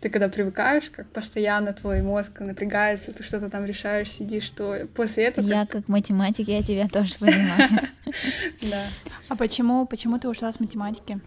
ты 0.00 0.08
когда 0.08 0.28
привыкаешь, 0.28 0.90
как 0.90 1.08
постоянно 1.08 1.72
твой 1.72 2.02
мозг 2.02 2.40
напрягается, 2.40 3.12
ты 3.12 3.22
что-то 3.24 3.50
там 3.50 3.64
решаешь, 3.64 4.10
сидишь, 4.10 4.44
что 4.44 4.86
после 4.94 5.24
этого... 5.24 5.46
Я 5.46 5.66
как 5.66 5.88
математик, 5.88 6.48
я 6.48 6.62
тебя 6.62 6.88
тоже 6.88 7.14
понимаю. 7.18 7.68
Да. 8.70 8.84
А 9.28 9.36
почему, 9.36 9.86
почему 9.86 10.18
ты 10.18 10.28
ушла 10.28 10.52
с 10.52 10.60
математики? 10.60 11.20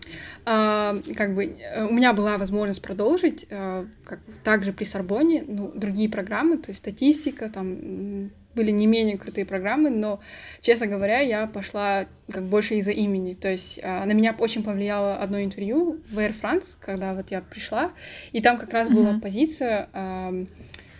А, 0.46 0.96
как 1.16 1.34
бы 1.36 1.46
э, 1.46 1.86
у 1.86 1.94
меня 1.94 2.14
была 2.14 2.38
возможность 2.38 2.82
продолжить, 2.82 3.48
как 3.50 4.20
также 4.44 4.72
при 4.72 4.84
Сорбоне, 4.84 5.44
ну, 5.48 5.72
другие 5.74 6.10
программы, 6.10 6.58
то 6.58 6.70
есть 6.70 6.80
статистика, 6.80 7.50
там 7.50 8.30
были 8.56 8.72
не 8.72 8.88
менее 8.88 9.18
крутые 9.18 9.46
программы, 9.46 9.90
но, 9.90 10.20
честно 10.62 10.88
говоря, 10.88 11.20
я 11.20 11.48
пошла 11.48 12.06
как 12.32 12.44
больше 12.46 12.76
из-за 12.76 12.92
имени. 12.92 13.34
То 13.34 13.50
есть 13.50 13.80
а, 13.84 14.06
на 14.06 14.14
меня 14.14 14.36
очень 14.38 14.64
повлияло 14.64 15.18
одно 15.18 15.42
интервью 15.42 16.00
в 16.10 16.18
Air 16.18 16.34
France, 16.40 16.76
когда 16.80 17.14
вот 17.14 17.32
я 17.32 17.42
пришла, 17.42 17.92
и 18.32 18.42
там 18.42 18.58
как 18.58 18.74
раз 18.74 18.90
была 18.90 19.12
uh-huh. 19.12 19.22
позиция, 19.22 19.90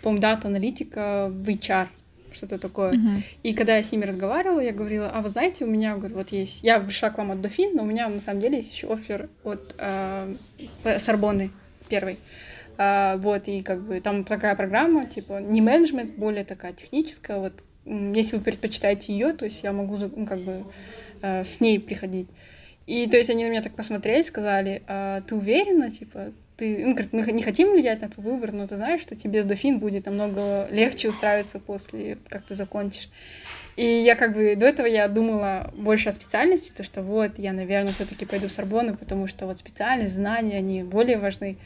по-моему, 0.02 0.20
дата-аналитика 0.20 1.28
в 1.30 1.48
HR, 1.48 1.88
что-то 2.32 2.58
такое. 2.58 2.92
Uh-huh. 2.92 3.22
И 3.42 3.54
когда 3.54 3.76
я 3.76 3.82
с 3.82 3.90
ними 3.90 4.04
разговаривала, 4.04 4.60
я 4.60 4.72
говорила, 4.72 5.10
а 5.10 5.20
вы 5.20 5.28
знаете, 5.30 5.64
у 5.64 5.68
меня, 5.68 5.96
говорю, 5.96 6.16
вот 6.16 6.30
есть, 6.30 6.62
я 6.62 6.78
пришла 6.78 7.10
к 7.10 7.18
вам 7.18 7.32
от 7.32 7.40
Дофин, 7.40 7.74
но 7.74 7.82
у 7.82 7.86
меня 7.86 8.08
на 8.08 8.20
самом 8.20 8.40
деле 8.40 8.58
есть 8.58 8.72
еще 8.72 8.92
офер 8.92 9.28
от 9.42 9.74
э, 9.78 10.34
Сорбонны 10.98 11.50
первой. 11.88 12.18
А, 12.78 13.16
вот, 13.16 13.48
и 13.48 13.62
как 13.62 13.82
бы 13.82 14.00
там 14.00 14.24
такая 14.24 14.54
программа, 14.54 15.06
типа, 15.06 15.40
не 15.40 15.60
менеджмент, 15.60 16.16
более 16.16 16.44
такая 16.44 16.72
техническая, 16.72 17.38
вот, 17.38 17.52
если 17.84 18.36
вы 18.36 18.42
предпочитаете 18.42 19.12
ее, 19.12 19.32
то 19.32 19.44
есть 19.44 19.62
я 19.62 19.72
могу, 19.72 19.96
ну, 19.96 20.26
как 20.26 20.40
бы, 20.40 20.64
э, 21.22 21.44
с 21.44 21.60
ней 21.60 21.80
приходить. 21.80 22.28
И, 22.86 23.06
то 23.08 23.16
есть, 23.16 23.30
они 23.30 23.44
на 23.44 23.48
меня 23.48 23.62
так 23.62 23.74
посмотрели, 23.74 24.22
сказали, 24.22 24.82
а, 24.86 25.22
ты 25.22 25.34
уверена, 25.34 25.90
типа, 25.90 26.32
ты, 26.56 26.84
ну, 26.84 26.92
говорит, 26.92 27.12
мы 27.12 27.22
не 27.32 27.42
хотим 27.42 27.72
влиять 27.72 28.00
на 28.00 28.08
твой 28.08 28.32
выбор, 28.32 28.52
но 28.52 28.66
ты 28.66 28.76
знаешь, 28.76 29.02
что 29.02 29.14
тебе 29.14 29.42
с 29.42 29.46
дофин 29.46 29.78
будет 29.78 30.06
намного 30.06 30.68
легче 30.70 31.10
устраиваться 31.10 31.58
после, 31.58 32.18
как 32.28 32.44
ты 32.44 32.54
закончишь. 32.54 33.08
И 33.76 33.84
я 33.84 34.14
как 34.14 34.34
бы 34.34 34.56
до 34.56 34.66
этого 34.66 34.86
я 34.86 35.06
думала 35.06 35.70
больше 35.76 36.08
о 36.08 36.12
специальности, 36.12 36.72
то 36.74 36.82
что 36.82 37.02
вот 37.02 37.38
я, 37.38 37.52
наверное, 37.52 37.92
все-таки 37.92 38.24
пойду 38.24 38.48
в 38.48 38.52
Сорбонну, 38.52 38.96
потому 38.96 39.26
что 39.26 39.46
вот 39.46 39.58
специальность, 39.58 40.14
знания, 40.14 40.56
они 40.56 40.82
более 40.82 41.18
важны. 41.18 41.58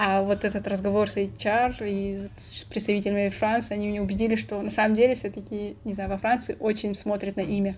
А 0.00 0.22
вот 0.22 0.44
этот 0.44 0.68
разговор 0.68 1.10
с 1.10 1.16
HR 1.16 1.74
и 1.80 2.28
с 2.36 2.62
представителями 2.70 3.30
Франции, 3.30 3.74
они 3.74 3.88
меня 3.88 4.00
убедили, 4.00 4.36
что 4.36 4.62
на 4.62 4.70
самом 4.70 4.94
деле 4.94 5.16
все 5.16 5.28
таки 5.28 5.76
не 5.84 5.92
знаю, 5.92 6.08
во 6.08 6.18
Франции 6.18 6.56
очень 6.60 6.94
смотрят 6.94 7.34
на 7.34 7.40
имя. 7.40 7.74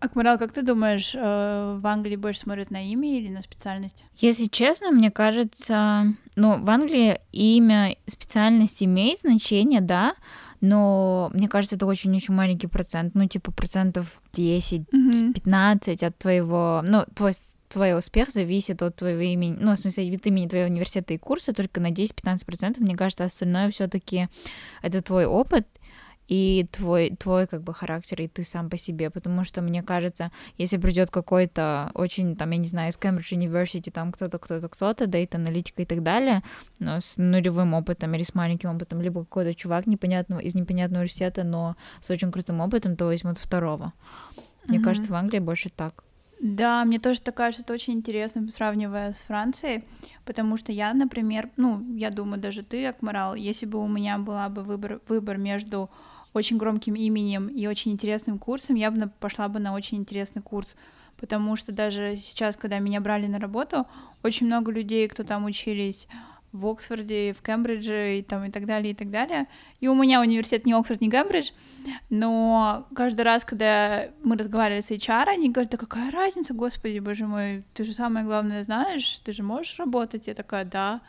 Акмарал, 0.00 0.38
как 0.38 0.52
ты 0.52 0.60
думаешь, 0.60 1.14
э, 1.14 1.78
в 1.78 1.86
Англии 1.86 2.16
больше 2.16 2.40
смотрят 2.40 2.70
на 2.70 2.86
имя 2.86 3.18
или 3.18 3.28
на 3.28 3.40
специальность? 3.40 4.04
Если 4.18 4.46
честно, 4.46 4.90
мне 4.90 5.10
кажется, 5.10 6.14
ну, 6.36 6.62
в 6.62 6.68
Англии 6.68 7.20
имя, 7.32 7.96
специальность 8.06 8.82
имеет 8.82 9.20
значение, 9.20 9.80
да, 9.80 10.12
но 10.60 11.30
мне 11.32 11.48
кажется, 11.48 11.76
это 11.76 11.86
очень-очень 11.86 12.34
маленький 12.34 12.66
процент, 12.66 13.14
ну, 13.14 13.26
типа 13.26 13.50
процентов 13.50 14.20
10-15 14.34 14.84
mm-hmm. 14.92 16.06
от 16.06 16.18
твоего, 16.18 16.82
ну, 16.86 17.04
твой 17.14 17.32
твой 17.70 17.96
успех 17.96 18.30
зависит 18.30 18.82
от 18.82 18.96
твоего 18.96 19.20
имени, 19.20 19.56
ну, 19.58 19.74
в 19.74 19.78
смысле, 19.78 20.14
от 20.14 20.26
имени 20.26 20.48
твоего 20.48 20.68
университета 20.68 21.14
и 21.14 21.18
курса 21.18 21.52
только 21.52 21.80
на 21.80 21.90
10-15%. 21.90 22.80
Мне 22.80 22.96
кажется, 22.96 23.24
остальное 23.24 23.70
все 23.70 23.86
таки 23.86 24.28
это 24.82 25.00
твой 25.02 25.24
опыт. 25.24 25.66
и 26.30 26.68
твой, 26.70 27.10
твой 27.16 27.48
как 27.48 27.62
бы 27.64 27.74
характер, 27.74 28.22
и 28.22 28.28
ты 28.28 28.44
сам 28.44 28.70
по 28.70 28.76
себе, 28.76 29.10
потому 29.10 29.44
что 29.44 29.62
мне 29.62 29.82
кажется, 29.82 30.30
если 30.58 30.78
придет 30.78 31.10
какой-то 31.10 31.90
очень, 31.94 32.36
там, 32.36 32.52
я 32.52 32.58
не 32.58 32.68
знаю, 32.68 32.90
из 32.90 32.96
Cambridge 32.96 33.32
University, 33.32 33.90
там 33.90 34.12
кто-то, 34.12 34.38
кто-то, 34.38 34.68
кто-то, 34.68 35.06
дейт 35.06 35.34
аналитика 35.34 35.82
и 35.82 35.84
так 35.84 36.04
далее, 36.04 36.42
но 36.78 37.00
с 37.00 37.16
нулевым 37.16 37.74
опытом 37.74 38.14
или 38.14 38.22
с 38.22 38.34
маленьким 38.36 38.70
опытом, 38.70 39.00
либо 39.00 39.24
какой-то 39.24 39.54
чувак 39.54 39.88
непонятного, 39.88 40.38
из 40.38 40.54
непонятного 40.54 41.00
университета, 41.00 41.42
но 41.42 41.74
с 42.00 42.10
очень 42.10 42.30
крутым 42.30 42.60
опытом, 42.60 42.94
то 42.94 43.06
возьмут 43.06 43.38
второго. 43.38 43.92
Мне 44.66 44.78
mm-hmm. 44.78 44.82
кажется, 44.84 45.10
в 45.10 45.14
Англии 45.16 45.40
больше 45.40 45.68
так. 45.68 46.04
Да, 46.40 46.84
мне 46.86 46.98
тоже 46.98 47.20
так 47.20 47.34
кажется, 47.34 47.62
это 47.62 47.74
очень 47.74 47.92
интересно, 47.92 48.48
сравнивая 48.50 49.12
с 49.12 49.18
Францией, 49.26 49.84
потому 50.24 50.56
что 50.56 50.72
я, 50.72 50.94
например, 50.94 51.50
ну, 51.58 51.84
я 51.96 52.08
думаю, 52.10 52.40
даже 52.40 52.62
ты, 52.62 52.86
Акмарал, 52.86 53.34
если 53.34 53.66
бы 53.66 53.78
у 53.78 53.86
меня 53.86 54.16
была 54.16 54.48
бы 54.48 54.62
выбор, 54.62 55.02
выбор 55.06 55.36
между 55.36 55.90
очень 56.32 56.56
громким 56.56 56.94
именем 56.94 57.48
и 57.48 57.66
очень 57.66 57.92
интересным 57.92 58.38
курсом, 58.38 58.76
я 58.76 58.90
бы 58.90 59.10
пошла 59.20 59.48
бы 59.48 59.60
на 59.60 59.74
очень 59.74 59.98
интересный 59.98 60.40
курс, 60.40 60.76
потому 61.18 61.56
что 61.56 61.72
даже 61.72 62.16
сейчас, 62.16 62.56
когда 62.56 62.78
меня 62.78 63.02
брали 63.02 63.26
на 63.26 63.38
работу, 63.38 63.86
очень 64.22 64.46
много 64.46 64.72
людей, 64.72 65.08
кто 65.08 65.24
там 65.24 65.44
учились 65.44 66.08
в 66.52 66.66
Оксфорде, 66.66 67.32
в 67.32 67.42
Кембридже 67.42 68.18
и, 68.18 68.22
там, 68.22 68.44
и 68.44 68.50
так 68.50 68.66
далее, 68.66 68.92
и 68.92 68.94
так 68.94 69.10
далее. 69.10 69.46
И 69.80 69.88
у 69.88 69.94
меня 69.94 70.20
университет 70.20 70.66
не 70.66 70.72
Оксфорд, 70.72 71.00
не 71.00 71.10
Кембридж, 71.10 71.50
но 72.08 72.86
каждый 72.94 73.22
раз, 73.22 73.44
когда 73.44 74.08
мы 74.24 74.36
разговаривали 74.36 74.80
с 74.80 74.90
HR, 74.90 75.28
они 75.28 75.50
говорят, 75.50 75.70
да 75.70 75.78
какая 75.78 76.10
разница, 76.10 76.52
господи, 76.54 76.98
боже 76.98 77.26
мой, 77.26 77.64
ты 77.74 77.84
же 77.84 77.92
самое 77.92 78.26
главное 78.26 78.64
знаешь, 78.64 79.20
ты 79.24 79.32
же 79.32 79.42
можешь 79.42 79.78
работать. 79.78 80.26
Я 80.26 80.34
такая, 80.34 80.64
да. 80.64 81.00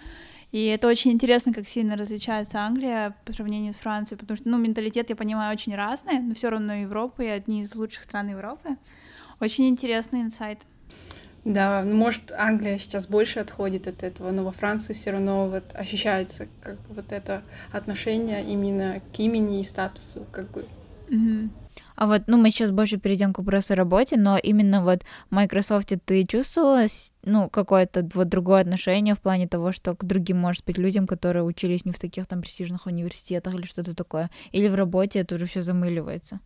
И 0.52 0.66
это 0.66 0.88
очень 0.88 1.12
интересно, 1.12 1.54
как 1.54 1.70
сильно 1.70 1.96
различается 1.96 2.60
Англия 2.60 3.16
по 3.24 3.32
сравнению 3.32 3.74
с 3.74 3.78
Францией, 3.78 4.20
потому 4.20 4.36
что, 4.36 4.50
ну, 4.50 4.58
менталитет, 4.58 5.10
я 5.10 5.16
понимаю, 5.16 5.54
очень 5.54 5.74
разный, 5.76 6.20
но 6.20 6.36
все 6.36 6.50
равно 6.50 6.74
Европа 6.74 7.22
и 7.22 7.28
одни 7.28 7.62
из 7.62 7.74
лучших 7.74 8.04
стран 8.04 8.30
Европы. 8.30 8.76
Очень 9.40 9.70
интересный 9.70 10.22
инсайт. 10.22 10.60
Да, 11.44 11.82
ну, 11.84 11.96
может, 11.96 12.32
Англия 12.32 12.78
сейчас 12.78 13.08
больше 13.08 13.40
отходит 13.40 13.88
от 13.88 14.04
этого, 14.04 14.32
но 14.32 14.44
во 14.44 14.52
Франции 14.52 14.94
все 14.94 15.12
равно 15.12 15.48
вот 15.48 15.64
ощущается 15.74 16.48
как 16.62 16.78
вот 16.90 17.12
это 17.12 17.42
отношение 17.72 18.44
именно 18.44 19.02
к 19.16 19.20
имени 19.20 19.62
и 19.62 19.64
статусу, 19.64 20.26
как 20.32 20.52
бы. 20.52 20.66
Mm-hmm. 21.10 21.50
А 21.96 22.08
вот, 22.08 22.24
ну, 22.28 22.38
мы 22.38 22.52
сейчас 22.52 22.72
больше 22.72 22.98
перейдем 22.98 23.34
к 23.34 23.40
вопросу 23.40 23.76
работе, 23.76 24.18
но 24.18 24.38
именно 24.38 24.84
вот 24.84 25.04
в 25.30 25.36
Microsoft 25.36 25.92
ты 26.06 26.26
чувствовала, 26.26 26.86
ну, 27.24 27.50
какое-то 27.50 28.08
вот 28.14 28.30
другое 28.30 28.62
отношение 28.62 29.16
в 29.16 29.20
плане 29.20 29.48
того, 29.48 29.72
что 29.72 29.96
к 29.96 30.04
другим, 30.04 30.38
может 30.38 30.64
быть, 30.66 30.78
людям, 30.78 31.08
которые 31.08 31.44
учились 31.44 31.86
не 31.86 31.92
в 31.92 32.00
таких 32.00 32.28
там 32.28 32.42
престижных 32.42 32.86
университетах 32.86 33.54
или 33.56 33.66
что-то 33.66 33.96
такое, 33.96 34.30
или 34.52 34.68
в 34.68 34.76
работе 34.76 35.20
это 35.20 35.36
уже 35.36 35.46
все 35.48 35.62
замыливается? 35.62 36.40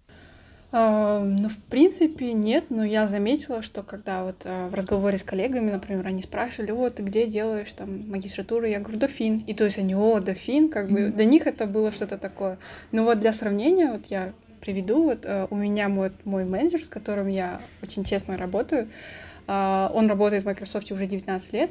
Uh, 0.76 1.24
ну, 1.24 1.48
в 1.48 1.56
принципе, 1.70 2.34
нет, 2.34 2.66
но 2.68 2.84
я 2.84 3.08
заметила, 3.08 3.62
что 3.62 3.82
когда 3.82 4.26
вот 4.26 4.46
uh, 4.46 4.68
в 4.68 4.74
разговоре 4.74 5.18
с 5.18 5.24
коллегами, 5.24 5.72
например, 5.72 6.06
они 6.06 6.22
спрашивали, 6.22 6.72
вот, 6.72 6.96
ты 6.96 7.04
где 7.04 7.28
делаешь 7.28 7.72
там 7.72 8.10
магистратуру, 8.10 8.66
я 8.66 8.82
говорю, 8.82 9.00
дофин, 9.00 9.38
и 9.48 9.54
то 9.54 9.64
есть 9.64 9.78
они, 9.78 9.96
о, 9.96 10.20
дофин, 10.20 10.68
как 10.68 10.92
бы, 10.92 11.00
mm-hmm. 11.00 11.12
для 11.12 11.24
них 11.24 11.48
это 11.48 11.66
было 11.66 11.94
что-то 11.94 12.18
такое. 12.18 12.58
Но 12.92 13.06
вот 13.06 13.22
для 13.22 13.32
сравнения, 13.32 13.90
вот 13.90 14.08
я 14.08 14.34
приведу. 14.60 15.04
Вот 15.04 15.24
uh, 15.24 15.48
у 15.50 15.56
меня 15.56 15.88
мой, 15.88 16.12
мой 16.26 16.44
менеджер, 16.44 16.84
с 16.84 16.90
которым 16.90 17.28
я 17.28 17.62
очень 17.82 18.04
честно 18.04 18.36
работаю, 18.36 18.90
он 19.48 20.10
работает 20.10 20.42
в 20.42 20.48
Microsoft 20.48 20.92
уже 20.92 21.06
19 21.06 21.54
лет, 21.54 21.70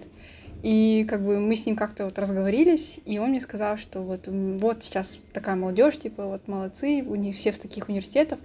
и 0.64 1.04
как 1.06 1.22
бы 1.22 1.40
мы 1.40 1.56
с 1.56 1.66
ним 1.66 1.76
как-то 1.76 2.06
вот 2.06 2.18
разговорились, 2.18 2.98
и 3.04 3.18
он 3.18 3.30
мне 3.30 3.42
сказал, 3.42 3.76
что 3.76 4.00
вот, 4.00 4.28
вот 4.28 4.82
сейчас 4.82 5.18
такая 5.34 5.56
молодежь, 5.56 5.98
типа 5.98 6.24
вот 6.24 6.48
молодцы, 6.48 7.04
у 7.06 7.16
них 7.16 7.36
все 7.36 7.52
в 7.52 7.58
таких 7.58 7.90
университетах. 7.90 8.38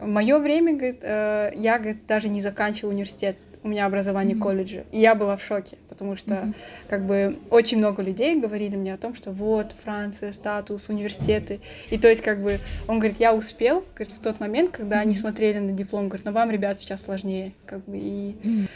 В 0.00 0.06
мое 0.06 0.38
время, 0.38 0.74
говорит, 0.74 1.00
э, 1.02 1.52
я, 1.56 1.78
говорит, 1.78 2.06
даже 2.06 2.28
не 2.28 2.40
заканчивала 2.40 2.92
университет 2.92 3.36
у 3.62 3.68
меня 3.68 3.86
образование 3.86 4.36
mm-hmm. 4.36 4.40
колледжа. 4.40 4.84
И 4.92 5.00
я 5.00 5.14
была 5.14 5.36
в 5.36 5.42
шоке, 5.42 5.78
потому 5.88 6.16
что 6.16 6.34
mm-hmm. 6.34 6.54
как 6.88 7.06
бы 7.06 7.38
очень 7.50 7.78
много 7.78 8.02
людей 8.02 8.38
говорили 8.38 8.76
мне 8.76 8.94
о 8.94 8.98
том, 8.98 9.14
что 9.14 9.30
вот 9.30 9.74
Франция, 9.82 10.32
статус, 10.32 10.88
университеты. 10.88 11.60
И 11.90 11.98
то 11.98 12.08
есть 12.08 12.22
как 12.22 12.42
бы 12.42 12.60
он 12.86 12.98
говорит, 12.98 13.20
я 13.20 13.34
успел, 13.34 13.84
говорит, 13.94 14.16
в 14.16 14.20
тот 14.20 14.40
момент, 14.40 14.70
когда 14.70 14.96
mm-hmm. 14.96 15.02
они 15.02 15.14
смотрели 15.14 15.58
на 15.58 15.72
диплом, 15.72 16.08
говорит, 16.08 16.24
но 16.24 16.32
вам, 16.32 16.50
ребят, 16.50 16.80
сейчас 16.80 17.02
сложнее, 17.02 17.52
как 17.66 17.84
бы 17.84 17.98
и 17.98 18.36
mm-hmm. 18.42 18.68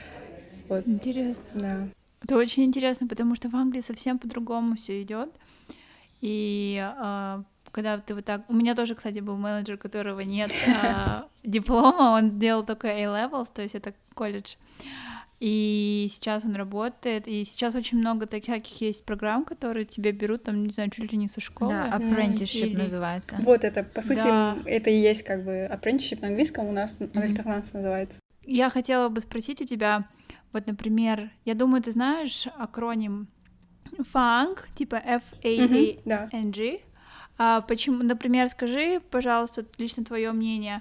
вот. 0.69 0.87
Интересно. 0.87 1.45
Да. 1.55 1.89
Это 2.25 2.37
очень 2.37 2.65
интересно, 2.65 3.09
потому 3.09 3.35
что 3.35 3.49
в 3.49 3.57
Англии 3.57 3.81
совсем 3.81 4.19
по-другому 4.19 4.77
все 4.77 5.03
идет. 5.03 5.31
И 6.21 6.81
э, 6.81 7.43
когда 7.73 7.99
ты 7.99 8.15
вот 8.15 8.25
так... 8.25 8.43
У 8.49 8.55
меня 8.55 8.75
тоже, 8.75 8.95
кстати, 8.95 9.19
был 9.19 9.37
менеджер, 9.37 9.79
которого 9.79 10.21
нет 10.21 10.53
э, 10.67 11.23
диплома, 11.43 12.17
он 12.17 12.39
делал 12.39 12.65
только 12.65 12.89
A-levels, 12.89 13.49
то 13.53 13.63
есть 13.63 13.75
это 13.75 13.95
колледж. 14.15 14.55
И 15.41 16.09
сейчас 16.13 16.45
он 16.45 16.55
работает, 16.55 17.27
и 17.27 17.43
сейчас 17.45 17.75
очень 17.75 17.99
много 17.99 18.27
таких 18.27 18.81
есть 18.81 19.05
программ, 19.05 19.45
которые 19.45 19.85
тебе 19.85 20.13
берут, 20.13 20.45
там, 20.45 20.63
не 20.63 20.71
знаю, 20.71 20.91
чуть 20.91 21.11
ли 21.11 21.19
не 21.19 21.27
со 21.27 21.41
школы. 21.41 21.73
Да, 21.73 21.99
apprenticeship 21.99 22.67
Или... 22.67 22.83
называется. 22.83 23.39
Вот 23.41 23.65
это, 23.65 23.83
по 23.83 24.03
сути, 24.03 24.19
да. 24.19 24.57
это 24.67 24.91
и 24.91 25.01
есть 25.01 25.25
как 25.25 25.45
бы 25.45 25.69
apprenticeship 25.69 26.21
на 26.21 26.29
английском, 26.29 26.69
у 26.69 26.73
нас 26.73 26.97
mm-hmm. 27.01 27.71
называется. 27.73 28.21
Я 28.45 28.71
хотела 28.71 29.09
бы 29.09 29.21
спросить 29.21 29.61
у 29.61 29.65
тебя, 29.65 30.09
вот, 30.53 30.69
например, 30.69 31.33
я 31.45 31.55
думаю, 31.55 31.83
ты 31.83 31.91
знаешь 31.91 32.47
акроним 32.57 33.27
FANG, 33.99 34.59
типа 34.77 34.95
F-A-A-N-G. 34.95 35.75
Mm-hmm, 35.75 36.01
да. 36.05 36.29
А, 37.45 37.61
почему, 37.63 38.05
например, 38.05 38.49
скажи, 38.49 39.01
пожалуйста, 39.11 39.65
лично 39.77 40.05
твое 40.05 40.31
мнение, 40.31 40.81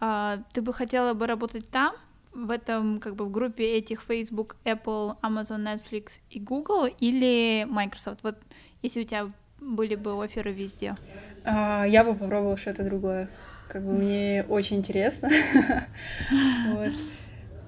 а, 0.00 0.38
ты 0.54 0.62
бы 0.62 0.72
хотела 0.72 1.12
бы 1.12 1.26
работать 1.26 1.68
там, 1.68 1.94
в 2.32 2.50
этом, 2.50 2.98
как 2.98 3.14
бы 3.14 3.26
в 3.26 3.30
группе 3.30 3.76
этих 3.76 4.02
Facebook, 4.02 4.56
Apple, 4.64 5.18
Amazon, 5.20 5.62
Netflix 5.62 6.20
и 6.30 6.40
Google 6.40 6.86
или 6.86 7.66
Microsoft? 7.68 8.20
Вот 8.22 8.38
если 8.80 9.02
у 9.02 9.04
тебя 9.04 9.30
были 9.60 9.96
бы 9.96 10.24
оферы 10.24 10.50
везде. 10.50 10.94
А, 11.44 11.84
я 11.84 12.04
бы 12.04 12.14
попробовала 12.14 12.56
что-то 12.56 12.84
другое. 12.84 13.28
Как 13.68 13.84
бы 13.84 13.92
мне 13.92 14.46
очень 14.48 14.78
интересно. 14.78 15.30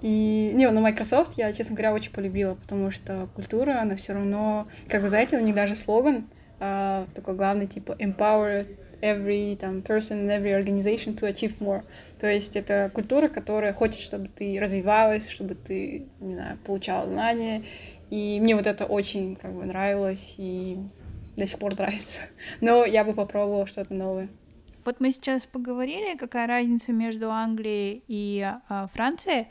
И, 0.01 0.53
не, 0.55 0.71
ну, 0.71 0.81
Microsoft 0.81 1.35
я, 1.37 1.53
честно 1.53 1.75
говоря, 1.75 1.93
очень 1.93 2.11
полюбила, 2.11 2.55
потому 2.55 2.91
что 2.91 3.29
культура, 3.35 3.83
она 3.83 3.97
все 3.97 4.15
равно, 4.15 4.67
как 4.89 5.03
вы 5.03 5.11
знаете, 5.11 5.37
у 5.37 5.43
них 5.43 5.55
даже 5.55 5.75
слоган 5.75 6.25
uh, 6.61 7.09
такой 7.15 7.35
главный, 7.35 7.67
типа, 7.67 7.97
empower 7.99 8.67
every 9.03 9.57
там, 9.57 9.81
person 9.81 10.27
in 10.27 10.31
every 10.31 10.53
organization 10.53 11.17
to 11.17 11.27
achieve 11.27 11.59
more. 11.59 11.83
То 12.21 12.27
есть 12.27 12.55
это 12.55 12.91
культура, 12.95 13.29
которая 13.29 13.73
хочет, 13.73 14.01
чтобы 14.01 14.29
ты 14.29 14.59
развивалась, 14.61 15.29
чтобы 15.29 15.55
ты, 15.55 16.07
не 16.21 16.35
знаю, 16.35 16.59
получала 16.65 17.09
знания. 17.09 17.65
И 18.11 18.39
мне 18.41 18.55
вот 18.57 18.67
это 18.67 18.85
очень 18.85 19.37
как 19.37 19.53
бы 19.55 19.65
нравилось 19.65 20.35
и 20.37 20.79
до 21.37 21.47
сих 21.47 21.59
пор 21.59 21.75
нравится. 21.77 22.21
Но 22.61 22.85
я 22.85 23.05
бы 23.05 23.15
попробовала 23.15 23.67
что-то 23.67 23.95
новое. 23.95 24.29
Вот 24.85 24.99
мы 24.99 25.13
сейчас 25.13 25.47
поговорили, 25.47 26.17
какая 26.17 26.47
разница 26.47 26.93
между 26.93 27.31
Англией 27.31 28.03
и 28.09 28.47
а, 28.69 28.89
Францией. 28.89 29.49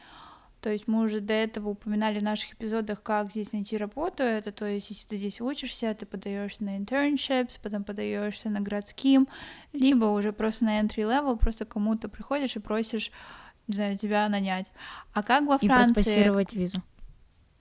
То 0.61 0.69
есть 0.69 0.87
мы 0.87 1.03
уже 1.03 1.21
до 1.21 1.33
этого 1.33 1.69
упоминали 1.69 2.19
в 2.19 2.23
наших 2.23 2.53
эпизодах, 2.53 3.01
как 3.01 3.31
здесь 3.31 3.53
найти 3.53 3.77
работу. 3.77 4.23
Это 4.23 4.51
то 4.51 4.65
есть, 4.65 4.89
если 4.89 5.07
ты 5.07 5.17
здесь 5.17 5.39
учишься, 5.39 5.93
ты 5.93 6.05
подаешься 6.05 6.63
на 6.63 6.77
internships, 6.77 7.59
потом 7.61 7.83
подаешься 7.83 8.49
на 8.49 8.59
городским, 8.59 9.27
либо 9.71 10.05
уже 10.05 10.33
просто 10.33 10.65
на 10.65 10.81
entry 10.81 11.03
level, 11.03 11.37
просто 11.37 11.65
кому-то 11.65 12.09
приходишь 12.09 12.55
и 12.55 12.59
просишь, 12.59 13.11
не 13.67 13.75
знаю, 13.75 13.97
тебя 13.97 14.27
нанять. 14.27 14.67
А 15.13 15.23
как 15.23 15.45
во 15.45 15.57
Франции? 15.57 15.91
И 15.91 15.93
проспонсировать 15.93 16.53
визу. 16.53 16.83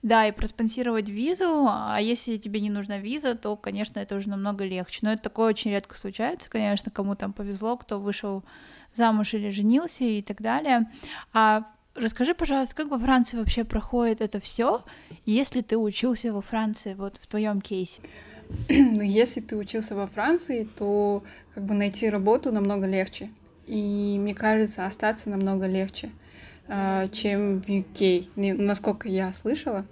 Да, 0.01 0.25
и 0.25 0.31
проспонсировать 0.31 1.09
визу, 1.09 1.67
а 1.67 1.97
если 1.99 2.37
тебе 2.37 2.61
не 2.61 2.69
нужна 2.69 2.99
виза, 2.99 3.35
то, 3.35 3.57
конечно, 3.57 3.99
это 3.99 4.15
уже 4.15 4.29
намного 4.29 4.63
легче. 4.63 4.99
Но 5.01 5.11
это 5.11 5.23
такое 5.23 5.49
очень 5.49 5.71
редко 5.71 5.95
случается, 5.95 6.49
конечно, 6.49 6.89
кому 6.89 7.15
там 7.15 7.33
повезло, 7.33 7.75
кто 7.75 7.99
вышел 7.99 8.45
замуж 8.93 9.33
или 9.33 9.49
женился 9.49 10.05
и 10.05 10.21
так 10.21 10.41
далее. 10.41 10.89
А 11.33 11.65
Расскажи, 11.99 12.33
пожалуйста, 12.33 12.75
как 12.75 12.87
во 12.87 12.97
Франции 12.97 13.35
вообще 13.35 13.65
проходит 13.65 14.21
это 14.21 14.39
все, 14.39 14.83
если 15.25 15.59
ты 15.59 15.77
учился 15.77 16.31
во 16.31 16.41
Франции, 16.41 16.93
вот 16.93 17.17
в 17.21 17.27
твоем 17.27 17.59
кейсе? 17.59 18.01
Ну, 18.69 19.01
если 19.01 19.41
ты 19.41 19.57
учился 19.57 19.95
во 19.95 20.07
Франции, 20.07 20.63
то 20.77 21.23
как 21.53 21.65
бы 21.65 21.73
найти 21.73 22.09
работу 22.09 22.53
намного 22.53 22.87
легче. 22.87 23.29
И 23.67 24.15
мне 24.17 24.33
кажется, 24.33 24.85
остаться 24.85 25.29
намного 25.29 25.67
легче, 25.67 26.09
а, 26.69 27.09
чем 27.09 27.61
в 27.61 27.67
UK, 27.67 28.29
насколько 28.35 29.09
я 29.09 29.33
слышала. 29.33 29.85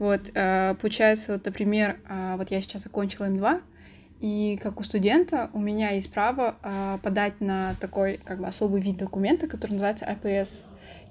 Вот, 0.00 0.22
а, 0.34 0.74
получается, 0.74 1.34
вот, 1.34 1.44
например, 1.44 2.00
а, 2.08 2.36
вот 2.38 2.50
я 2.50 2.60
сейчас 2.60 2.82
закончила 2.82 3.26
М2, 3.26 3.62
и 4.20 4.58
как 4.60 4.80
у 4.80 4.82
студента 4.82 5.48
у 5.52 5.60
меня 5.60 5.90
есть 5.90 6.12
право 6.12 6.56
подать 7.02 7.40
на 7.40 7.76
такой 7.80 8.18
как 8.24 8.40
бы 8.40 8.46
особый 8.46 8.80
вид 8.80 8.96
документа, 8.96 9.46
который 9.46 9.72
называется 9.72 10.06
IPS 10.06 10.64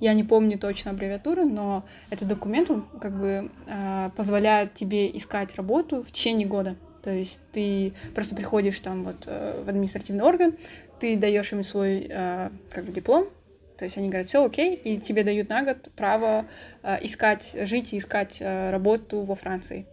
я 0.05 0.13
не 0.13 0.24
помню 0.24 0.59
точно 0.59 0.91
аббревиатуру, 0.91 1.45
но 1.45 1.83
этот 2.12 2.27
документ, 2.27 2.69
он 2.69 2.85
как 3.01 3.19
бы 3.19 3.50
э, 3.65 4.09
позволяет 4.15 4.75
тебе 4.75 5.09
искать 5.17 5.55
работу 5.55 6.03
в 6.03 6.12
течение 6.12 6.47
года. 6.47 6.75
То 7.03 7.09
есть 7.09 7.39
ты 7.51 7.93
просто 8.13 8.35
приходишь 8.35 8.79
там 8.81 9.03
вот 9.03 9.24
э, 9.25 9.63
в 9.65 9.67
административный 9.67 10.24
орган, 10.24 10.53
ты 11.00 11.17
даешь 11.17 11.51
им 11.53 11.63
свой 11.63 12.05
э, 12.07 12.50
как 12.69 12.85
бы 12.85 12.91
диплом, 12.91 13.29
то 13.77 13.85
есть 13.85 13.97
они 13.97 14.09
говорят, 14.09 14.27
все 14.27 14.45
окей, 14.45 14.75
и 14.75 15.00
тебе 15.00 15.24
дают 15.24 15.50
на 15.50 15.63
год 15.63 15.89
право 15.95 16.45
э, 16.83 16.97
искать, 17.01 17.55
жить 17.63 17.93
и 17.93 17.97
искать 17.97 18.38
э, 18.41 18.69
работу 18.69 19.21
во 19.21 19.33
Франции. 19.33 19.88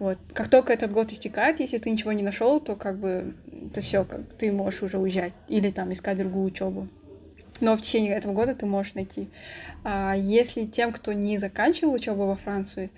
Вот. 0.00 0.18
Как 0.32 0.48
только 0.48 0.72
этот 0.72 0.90
год 0.90 1.12
истекает, 1.12 1.60
если 1.60 1.78
ты 1.78 1.90
ничего 1.90 2.10
не 2.10 2.24
нашел, 2.24 2.58
то 2.58 2.74
как 2.74 2.98
бы 2.98 3.34
это 3.70 3.80
все, 3.82 4.04
как 4.04 4.20
ты 4.36 4.50
можешь 4.50 4.82
уже 4.82 4.98
уезжать 4.98 5.32
или 5.46 5.70
там 5.70 5.92
искать 5.92 6.18
другую 6.18 6.46
учебу. 6.46 6.88
Но 7.60 7.76
в 7.76 7.82
течение 7.82 8.14
этого 8.14 8.32
года 8.32 8.54
ты 8.54 8.66
можешь 8.66 8.94
найти. 8.94 9.28
А 9.84 10.14
если 10.14 10.64
тем, 10.64 10.92
кто 10.92 11.12
не 11.12 11.38
заканчивал 11.38 11.94
учебу 11.94 12.26
во 12.26 12.36
Франции, 12.36 12.90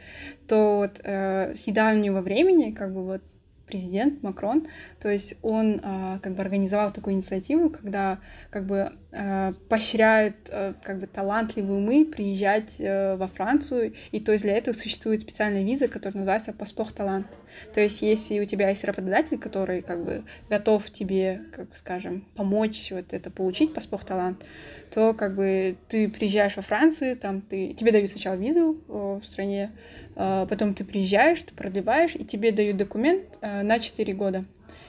то 0.49 0.79
вот 0.79 1.01
э, 1.05 1.55
с 1.55 1.67
недавнего 1.67 2.21
времени, 2.23 2.73
как 2.73 2.95
бы 2.95 3.05
вот 3.05 3.23
президент 3.67 4.23
Макрон, 4.23 4.67
то 5.01 5.09
есть 5.09 5.35
он 5.43 5.81
э, 5.83 6.19
как 6.23 6.35
бы 6.35 6.43
организовал 6.43 6.93
такую 6.93 7.15
инициативу, 7.15 7.71
когда 7.71 8.21
как 8.51 8.67
бы 8.67 8.93
э, 9.13 9.53
поощряют 9.69 10.37
э, 10.49 10.75
как 10.83 11.01
бы 11.01 11.07
талантливые 11.07 11.79
умы 11.79 12.05
приезжать 12.05 12.77
э, 12.79 13.17
во 13.17 13.27
Францию, 13.27 13.95
и 14.13 14.21
то 14.21 14.33
есть 14.33 14.45
для 14.45 14.57
этого 14.57 14.75
существует 14.75 15.21
специальная 15.21 15.65
виза, 15.65 15.89
которая 15.89 16.19
называется 16.19 16.53
паспорт 16.53 16.95
талант. 16.95 17.27
То 17.75 17.81
есть 17.81 18.03
если 18.03 18.39
у 18.39 18.45
тебя 18.45 18.69
есть 18.69 18.85
работодатель, 18.85 19.39
который 19.39 19.83
как 19.83 20.05
бы 20.05 20.25
готов 20.49 20.89
тебе, 20.91 21.43
как 21.53 21.69
бы 21.69 21.75
скажем, 21.75 22.27
помочь 22.35 22.91
вот 22.91 23.13
это 23.13 23.31
получить 23.31 23.75
паспорт 23.75 24.07
талант, 24.07 24.45
то 24.91 25.15
как 25.15 25.35
бы 25.35 25.77
ты 25.89 26.09
приезжаешь 26.09 26.57
во 26.57 26.63
Францию, 26.63 27.17
там 27.17 27.41
ты 27.41 27.75
тебе 27.75 27.93
дают 27.93 28.11
сначала 28.11 28.35
визу 28.35 28.79
в 28.89 29.23
стране, 29.23 29.73
а, 30.15 30.47
потом 30.47 30.75
ты 30.75 30.85
приезжаешь, 30.85 31.43
ты 31.43 31.55
продлеваешь, 31.55 32.15
и 32.15 32.25
тебе 32.25 32.53
дают 32.53 32.77
документ 32.77 33.25
а, 33.41 33.63
на 33.63 33.79
4 33.79 34.13
года. 34.15 34.45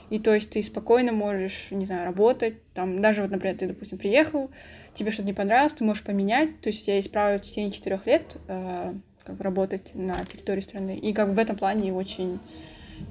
И 0.10 0.20
то 0.20 0.34
есть 0.34 0.51
ты 0.51 0.63
спокойно 0.63 1.12
можешь, 1.12 1.68
не 1.70 1.86
знаю, 1.86 2.06
работать, 2.06 2.56
там, 2.74 3.01
даже 3.01 3.22
вот, 3.22 3.32
например, 3.32 3.58
ты, 3.58 3.68
допустим, 3.68 3.98
приехал, 3.98 4.50
тебе 4.94 5.12
что-то 5.12 5.27
не 5.27 5.34
понравилось, 5.34 5.74
ты 5.74 5.84
можешь 5.84 6.04
поменять, 6.04 6.62
то 6.62 6.70
есть 6.70 6.82
у 6.82 6.86
тебя 6.86 6.96
есть 6.96 7.12
право 7.12 7.38
в 7.38 7.42
течение 7.42 7.72
четырех 7.72 8.08
лет 8.08 8.38
э, 8.48 8.94
как 9.25 9.42
работать 9.42 9.94
на 9.94 10.24
территории 10.24 10.62
страны. 10.62 10.98
И 10.98 11.12
как 11.13 11.30
в 11.30 11.38
этом 11.38 11.58
плане 11.58 11.94
очень, 11.94 12.39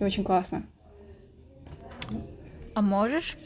очень 0.00 0.25
классно. 0.25 0.64
А 2.75 2.81
можешь 2.81 3.37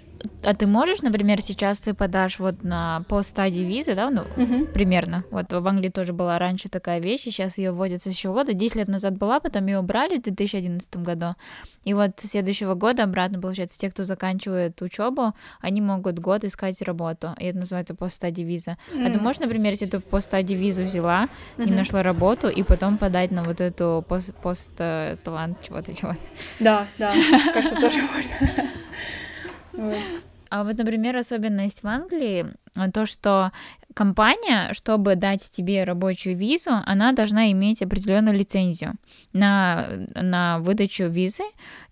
а 0.42 0.54
ты 0.54 0.66
можешь, 0.66 1.02
например, 1.02 1.42
сейчас 1.42 1.80
ты 1.80 1.94
подашь 1.94 2.38
вот 2.38 2.62
на 2.62 3.04
по 3.08 3.22
стадии 3.22 3.60
визы, 3.60 3.94
да, 3.94 4.10
ну, 4.10 4.22
угу. 4.22 4.66
примерно. 4.66 5.24
Вот 5.30 5.52
в 5.52 5.66
Англии 5.66 5.90
тоже 5.90 6.12
была 6.12 6.38
раньше 6.38 6.68
такая 6.68 7.00
вещь, 7.00 7.26
и 7.26 7.30
сейчас 7.30 7.58
ее 7.58 7.72
вводят 7.72 8.02
с 8.02 8.06
еще 8.06 8.32
года. 8.32 8.54
10 8.54 8.76
лет 8.76 8.88
назад 8.88 9.18
была, 9.18 9.40
потом 9.40 9.66
ее 9.66 9.78
убрали 9.78 10.18
в 10.18 10.22
2011 10.22 10.96
году. 10.96 11.34
И 11.84 11.94
вот 11.94 12.20
с 12.20 12.28
следующего 12.28 12.74
года 12.74 13.04
обратно, 13.04 13.40
получается, 13.40 13.78
те, 13.78 13.90
кто 13.90 14.04
заканчивает 14.04 14.80
учебу, 14.82 15.34
они 15.60 15.80
могут 15.80 16.18
год 16.18 16.44
искать 16.44 16.80
работу. 16.82 17.34
И 17.38 17.46
это 17.46 17.58
называется 17.58 17.94
по 17.94 18.08
стадии 18.08 18.42
виза. 18.42 18.76
Mm. 18.94 19.06
А 19.06 19.12
ты 19.12 19.20
можешь, 19.20 19.40
например, 19.40 19.72
если 19.72 19.86
ты 19.86 20.00
по 20.00 20.20
стадии 20.20 20.54
визу 20.54 20.84
взяла 20.84 21.28
mm-hmm. 21.56 21.68
и 21.68 21.70
нашла 21.70 22.02
работу, 22.02 22.48
и 22.48 22.62
потом 22.62 22.98
подать 22.98 23.30
на 23.30 23.42
вот 23.42 23.60
эту 23.60 24.04
пост, 24.08 24.34
пост 24.42 24.76
талант 24.76 25.58
чего-то, 25.62 25.94
чего-то? 25.94 26.20
Да, 26.58 26.86
да, 26.98 27.12
кажется, 27.52 27.76
тоже 27.76 27.98
можно. 28.14 28.70
А 30.50 30.64
вот, 30.64 30.76
например, 30.78 31.16
особенность 31.16 31.82
в 31.82 31.86
Англии 31.86 32.46
то, 32.92 33.06
что 33.06 33.52
компания, 33.94 34.72
чтобы 34.72 35.16
дать 35.16 35.48
тебе 35.50 35.84
рабочую 35.84 36.36
визу, 36.36 36.70
она 36.86 37.12
должна 37.12 37.50
иметь 37.52 37.82
определенную 37.82 38.36
лицензию 38.36 38.94
на, 39.32 39.88
на 40.14 40.58
выдачу 40.60 41.04
визы, 41.04 41.42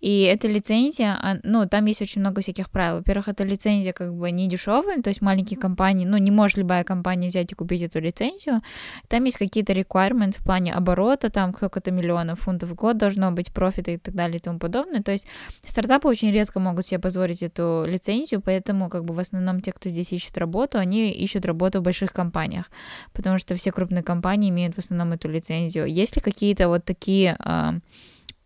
и 0.00 0.23
эта 0.23 0.47
лицензия, 0.47 1.19
а, 1.21 1.38
ну, 1.43 1.67
там 1.67 1.87
есть 1.87 2.00
очень 2.02 2.21
много 2.21 2.40
всяких 2.40 2.71
правил. 2.71 2.99
Во-первых, 2.99 3.28
эта 3.28 3.45
лицензия 3.45 3.93
как 3.93 4.14
бы 4.14 4.31
не 4.31 4.49
дешевая, 4.49 5.02
то 5.02 5.09
есть 5.09 5.21
маленькие 5.23 5.59
компании, 5.59 6.07
ну, 6.07 6.17
не 6.19 6.31
может 6.31 6.59
любая 6.59 6.85
компания 6.85 7.28
взять 7.28 7.50
и 7.52 7.55
купить 7.55 7.83
эту 7.83 8.00
лицензию. 8.00 8.61
Там 9.09 9.25
есть 9.25 9.38
какие-то 9.38 9.73
requirements 9.73 10.38
в 10.38 10.45
плане 10.45 10.73
оборота, 10.73 11.31
там 11.31 11.52
сколько-то 11.52 11.90
миллионов 11.90 12.40
фунтов 12.40 12.71
в 12.71 12.75
год 12.75 12.97
должно 12.97 13.33
быть, 13.33 13.52
профита 13.52 13.90
и 13.90 13.99
так 13.99 14.14
далее 14.14 14.37
и 14.37 14.40
тому 14.40 14.59
подобное. 14.59 15.02
То 15.02 15.12
есть 15.12 15.26
стартапы 15.64 16.09
очень 16.09 16.31
редко 16.31 16.61
могут 16.61 16.87
себе 16.87 17.00
позволить 17.00 17.43
эту 17.43 17.85
лицензию, 17.87 18.40
поэтому 18.40 18.88
как 18.88 19.05
бы 19.05 19.14
в 19.14 19.19
основном 19.19 19.61
те, 19.61 19.73
кто 19.73 19.88
здесь 19.88 20.12
ищет 20.12 20.38
работу, 20.38 20.78
они 20.78 21.11
ищут 21.11 21.45
работу 21.45 21.81
в 21.81 21.88
больших 21.88 22.12
компаниях, 22.12 22.71
потому 23.12 23.38
что 23.38 23.54
все 23.54 23.73
крупные 23.73 24.02
компании 24.02 24.50
имеют 24.50 24.75
в 24.75 24.78
основном 24.78 25.12
эту 25.12 25.28
лицензию. 25.28 25.87
Есть 25.87 26.16
ли 26.16 26.23
какие-то 26.23 26.69
вот 26.69 26.84
такие 26.84 27.36
а, 27.39 27.75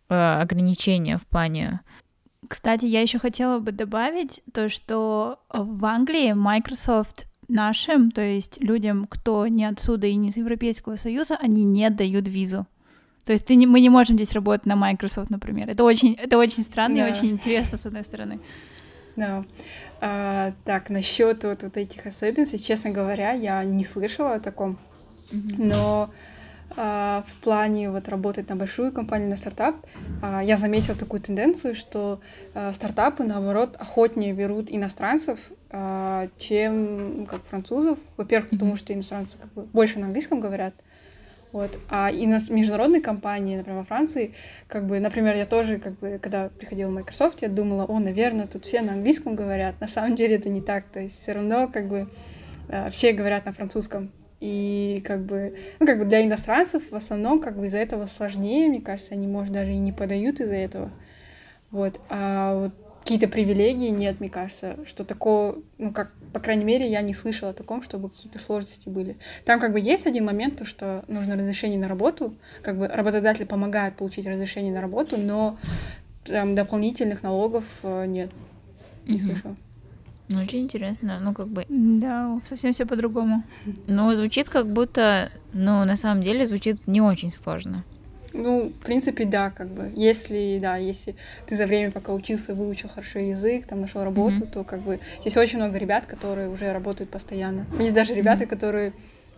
а, 0.09 0.41
ограничения 0.41 1.17
в 1.17 1.25
плане 1.27 1.81
кстати, 2.49 2.85
я 2.85 3.01
еще 3.01 3.19
хотела 3.19 3.59
бы 3.59 3.71
добавить 3.71 4.41
то, 4.53 4.69
что 4.69 5.39
в 5.49 5.85
Англии 5.85 6.33
Microsoft 6.33 7.25
нашим, 7.47 8.11
то 8.11 8.21
есть 8.21 8.61
людям, 8.61 9.07
кто 9.09 9.47
не 9.47 9.65
отсюда 9.65 10.07
и 10.07 10.15
не 10.15 10.29
из 10.29 10.37
Европейского 10.37 10.97
Союза, 10.97 11.37
они 11.41 11.63
не 11.63 11.89
дают 11.89 12.27
визу. 12.27 12.67
То 13.25 13.33
есть 13.33 13.45
ты 13.45 13.55
не, 13.55 13.65
мы 13.65 13.79
не 13.79 13.89
можем 13.89 14.17
здесь 14.17 14.33
работать 14.33 14.65
на 14.65 14.75
Microsoft, 14.75 15.29
например. 15.29 15.69
Это 15.69 15.83
очень, 15.83 16.13
это 16.15 16.37
очень 16.37 16.63
странно 16.63 16.97
да. 16.97 17.07
и 17.07 17.11
очень 17.11 17.29
интересно, 17.29 17.77
с 17.77 17.85
одной 17.85 18.03
стороны. 18.03 18.39
Да. 19.15 19.45
А, 20.05 20.51
так, 20.65 20.89
насчет 20.89 21.45
вот, 21.45 21.63
вот 21.63 21.77
этих 21.77 22.05
особенностей, 22.05 22.61
честно 22.61 22.89
говоря, 22.89 23.31
я 23.31 23.63
не 23.63 23.85
слышала 23.85 24.33
о 24.33 24.39
таком, 24.41 24.77
mm-hmm. 25.31 25.55
но 25.57 26.09
а, 26.75 27.23
в 27.25 27.35
плане 27.35 27.89
вот 27.89 28.09
работать 28.09 28.49
на 28.49 28.57
большую 28.57 28.91
компанию, 28.91 29.29
на 29.29 29.37
стартап, 29.37 29.77
а, 30.21 30.43
я 30.43 30.57
заметила 30.57 30.97
такую 30.97 31.21
тенденцию, 31.21 31.73
что 31.73 32.19
а, 32.53 32.73
стартапы, 32.73 33.23
наоборот, 33.23 33.77
охотнее 33.79 34.33
берут 34.33 34.65
иностранцев, 34.67 35.39
а, 35.69 36.27
чем 36.37 37.25
как 37.25 37.45
французов. 37.45 37.97
Во-первых, 38.17 38.49
mm-hmm. 38.49 38.55
потому 38.57 38.75
что 38.75 38.93
иностранцы 38.93 39.37
как 39.37 39.53
бы 39.53 39.63
больше 39.63 39.99
на 39.99 40.07
английском 40.07 40.41
говорят, 40.41 40.73
вот. 41.53 41.79
А 41.87 42.09
и 42.09 42.25
на 42.25 42.39
международные 42.49 42.99
компании, 42.99 43.55
например, 43.55 43.79
во 43.79 43.85
Франции, 43.85 44.33
как 44.67 44.87
бы, 44.87 44.99
например, 44.99 45.35
я 45.35 45.45
тоже, 45.45 45.77
как 45.77 45.99
бы, 45.99 46.19
когда 46.21 46.49
приходила 46.49 46.89
в 46.89 46.93
Microsoft, 46.93 47.43
я 47.43 47.47
думала, 47.47 47.85
о, 47.85 47.99
наверное, 47.99 48.47
тут 48.47 48.65
все 48.65 48.81
на 48.81 48.93
английском 48.93 49.35
говорят. 49.35 49.79
На 49.79 49.87
самом 49.87 50.15
деле 50.15 50.35
это 50.35 50.49
не 50.49 50.61
так. 50.61 50.85
То 50.89 50.99
есть 50.99 51.21
все 51.21 51.33
равно, 51.33 51.67
как 51.67 51.87
бы, 51.87 52.09
э, 52.69 52.87
все 52.89 53.13
говорят 53.13 53.45
на 53.45 53.53
французском. 53.53 54.11
И 54.39 55.03
как 55.05 55.25
бы, 55.25 55.55
ну, 55.79 55.85
как 55.85 55.99
бы 55.99 56.05
для 56.05 56.25
иностранцев 56.25 56.83
в 56.89 56.95
основном 56.95 57.39
как 57.39 57.55
бы 57.55 57.67
из-за 57.67 57.77
этого 57.77 58.07
сложнее, 58.07 58.67
мне 58.67 58.81
кажется, 58.81 59.13
они, 59.13 59.27
может, 59.27 59.53
даже 59.53 59.71
и 59.71 59.77
не 59.77 59.91
подают 59.91 60.39
из-за 60.39 60.55
этого. 60.55 60.91
Вот. 61.69 62.01
А 62.09 62.55
вот 62.55 62.73
какие-то 63.03 63.27
привилегии 63.27 63.89
нет, 63.89 64.21
мне 64.21 64.29
кажется, 64.29 64.77
что 64.85 65.03
такого, 65.03 65.57
ну, 65.77 65.91
как, 65.91 66.13
по 66.31 66.39
крайней 66.39 66.63
мере, 66.63 66.89
я 66.89 67.01
не 67.01 67.13
слышала 67.13 67.51
о 67.51 67.53
таком, 67.53 67.83
чтобы 67.83 68.09
какие-то 68.09 68.39
сложности 68.39 68.87
были. 68.87 69.17
Там 69.43 69.59
как 69.59 69.73
бы 69.73 69.79
есть 69.81 70.07
один 70.07 70.23
момент, 70.25 70.57
то, 70.57 70.65
что 70.65 71.03
нужно 71.09 71.35
разрешение 71.35 71.77
на 71.77 71.89
работу, 71.89 72.33
как 72.61 72.77
бы 72.77 72.87
работодатель 72.87 73.45
помогает 73.45 73.97
получить 73.97 74.25
разрешение 74.25 74.73
на 74.73 74.79
работу, 74.79 75.17
но 75.17 75.57
там 76.23 76.55
дополнительных 76.55 77.23
налогов 77.23 77.65
э, 77.83 78.05
нет, 78.05 78.31
не 79.05 79.17
угу. 79.17 79.25
слышала. 79.25 79.55
Ну, 80.29 80.39
очень 80.41 80.61
интересно, 80.61 81.19
ну, 81.19 81.33
как 81.33 81.49
бы... 81.49 81.65
Да, 81.67 82.39
совсем 82.45 82.71
все 82.71 82.85
по-другому. 82.85 83.43
Ну, 83.87 84.13
звучит 84.15 84.47
как 84.47 84.71
будто, 84.71 85.29
ну, 85.51 85.83
на 85.83 85.97
самом 85.97 86.23
деле 86.23 86.45
звучит 86.45 86.87
не 86.87 87.01
очень 87.01 87.29
сложно. 87.29 87.83
Ну, 88.33 88.69
в 88.69 88.79
принципе, 88.83 89.25
да, 89.25 89.51
как 89.51 89.69
бы. 89.69 89.91
Если, 89.95 90.59
да, 90.59 90.75
если 90.75 91.15
ты 91.45 91.55
за 91.55 91.67
время, 91.67 91.91
пока 91.91 92.13
учился, 92.13 92.55
выучил 92.55 92.89
хорошо 92.89 93.19
язык, 93.19 93.67
там 93.67 93.81
нашел 93.81 94.03
работу, 94.03 94.37
mm-hmm. 94.37 94.51
то 94.51 94.63
как 94.63 94.81
бы 94.81 94.99
здесь 95.21 95.37
очень 95.37 95.59
много 95.59 95.77
ребят, 95.77 96.07
которые 96.07 96.49
уже 96.49 96.73
работают 96.73 97.11
постоянно. 97.11 97.67
Есть 97.79 97.93
даже 97.93 98.15
ребята, 98.15 98.43
mm-hmm. 98.43 98.47
которые, 98.47 98.93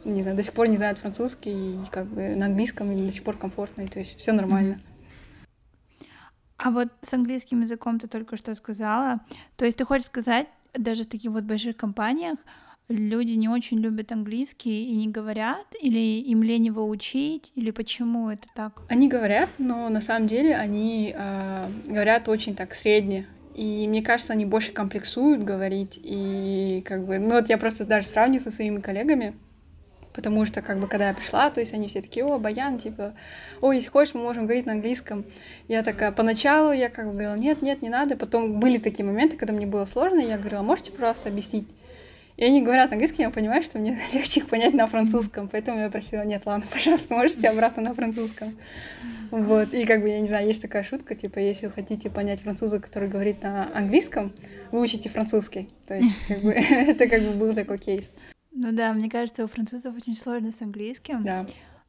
не 0.05 0.21
знаю, 0.21 0.37
до 0.37 0.43
сих 0.43 0.53
пор 0.53 0.69
не 0.69 0.77
знают 0.77 0.97
французский, 0.97 1.51
и 1.51 1.79
как 1.91 2.07
бы 2.07 2.35
на 2.35 2.45
английском 2.45 2.89
им 2.91 3.05
до 3.05 3.11
сих 3.11 3.23
пор 3.23 3.37
комфортно, 3.37 3.81
и 3.81 3.87
то 3.87 3.99
есть 3.99 4.17
все 4.17 4.31
нормально. 4.31 4.75
Mm-hmm. 4.75 4.95
А 6.57 6.71
вот 6.71 6.87
с 7.01 7.13
английским 7.13 7.61
языком 7.61 7.99
ты 7.99 8.07
только 8.07 8.37
что 8.37 8.55
сказала. 8.55 9.19
То 9.57 9.65
есть 9.65 9.77
ты 9.77 9.83
хочешь 9.83 10.05
сказать, 10.05 10.47
даже 10.73 11.03
в 11.03 11.07
таких 11.07 11.31
вот 11.31 11.43
больших 11.43 11.75
компаниях 11.75 12.37
люди 12.89 13.31
не 13.31 13.49
очень 13.49 13.79
любят 13.79 14.11
английский 14.11 14.85
и 14.85 14.95
не 14.95 15.07
говорят, 15.07 15.65
или 15.81 16.19
им 16.19 16.43
лень 16.43 16.67
его 16.67 16.87
учить, 16.87 17.51
или 17.55 17.71
почему 17.71 18.29
это 18.29 18.47
так? 18.55 18.81
Они 18.89 19.07
говорят, 19.07 19.49
но 19.57 19.89
на 19.89 20.01
самом 20.01 20.27
деле 20.27 20.55
они 20.55 21.13
э, 21.15 21.69
говорят 21.87 22.27
очень 22.27 22.55
так 22.55 22.73
средне. 22.73 23.27
И 23.55 23.87
мне 23.87 24.01
кажется, 24.01 24.33
они 24.33 24.45
больше 24.45 24.73
комплексуют 24.73 25.43
говорить. 25.43 25.97
И 26.03 26.83
как 26.85 27.05
бы, 27.05 27.19
ну 27.19 27.35
вот 27.35 27.49
я 27.49 27.57
просто 27.57 27.85
даже 27.85 28.07
сравниваю 28.07 28.41
со 28.41 28.51
своими 28.51 28.81
коллегами, 28.81 29.33
потому 30.13 30.45
что, 30.45 30.61
как 30.61 30.79
бы, 30.79 30.87
когда 30.87 31.07
я 31.09 31.13
пришла, 31.13 31.49
то 31.49 31.61
есть 31.61 31.73
они 31.73 31.87
все 31.87 32.01
такие, 32.01 32.25
о, 32.25 32.37
Баян, 32.37 32.77
типа, 32.77 33.13
о, 33.61 33.71
если 33.71 33.89
хочешь, 33.89 34.13
мы 34.13 34.21
можем 34.21 34.45
говорить 34.45 34.65
на 34.65 34.73
английском. 34.73 35.25
Я 35.67 35.83
такая, 35.83 36.11
поначалу 36.11 36.73
я 36.73 36.89
как 36.89 37.07
бы 37.07 37.13
говорила, 37.13 37.35
нет, 37.35 37.61
нет, 37.61 37.81
не 37.81 37.89
надо. 37.89 38.17
Потом 38.17 38.59
были 38.59 38.77
такие 38.77 39.05
моменты, 39.05 39.37
когда 39.37 39.53
мне 39.53 39.65
было 39.65 39.85
сложно, 39.85 40.19
я 40.19 40.37
говорила, 40.37 40.61
можете 40.61 40.91
просто 40.91 41.29
объяснить? 41.29 41.67
И 42.37 42.43
они 42.43 42.61
говорят 42.61 42.91
английский, 42.91 43.21
я 43.21 43.29
понимаю, 43.29 43.63
что 43.63 43.79
мне 43.79 43.97
легче 44.13 44.41
их 44.41 44.47
понять 44.47 44.73
на 44.73 44.87
французском. 44.87 45.47
Поэтому 45.47 45.79
я 45.79 45.89
просила, 45.89 46.23
нет, 46.23 46.45
ладно, 46.45 46.65
пожалуйста, 46.71 47.13
можете 47.13 47.49
обратно 47.49 47.83
на 47.83 47.93
французском. 47.93 48.55
Вот, 49.31 49.73
и 49.73 49.85
как 49.85 50.01
бы, 50.01 50.09
я 50.09 50.19
не 50.19 50.27
знаю, 50.27 50.47
есть 50.47 50.61
такая 50.61 50.83
шутка, 50.83 51.15
типа, 51.15 51.39
если 51.39 51.65
вы 51.65 51.71
хотите 51.71 52.09
понять 52.09 52.41
француза, 52.41 52.79
который 52.79 53.09
говорит 53.09 53.41
на 53.41 53.75
английском, 53.75 54.33
вы 54.71 54.81
учите 54.81 55.09
французский. 55.09 55.69
То 55.87 55.95
есть, 55.95 56.13
как 56.27 56.41
бы, 56.41 56.51
это 56.51 57.07
как 57.07 57.21
бы 57.21 57.31
был 57.33 57.53
такой 57.53 57.77
кейс. 57.77 58.13
Ну 58.51 58.71
да, 58.71 58.93
мне 58.93 59.09
кажется, 59.09 59.43
у 59.43 59.47
французов 59.47 59.95
очень 59.97 60.15
сложно 60.15 60.51
с 60.51 60.61
английским. 60.61 61.23
Да. 61.23 61.45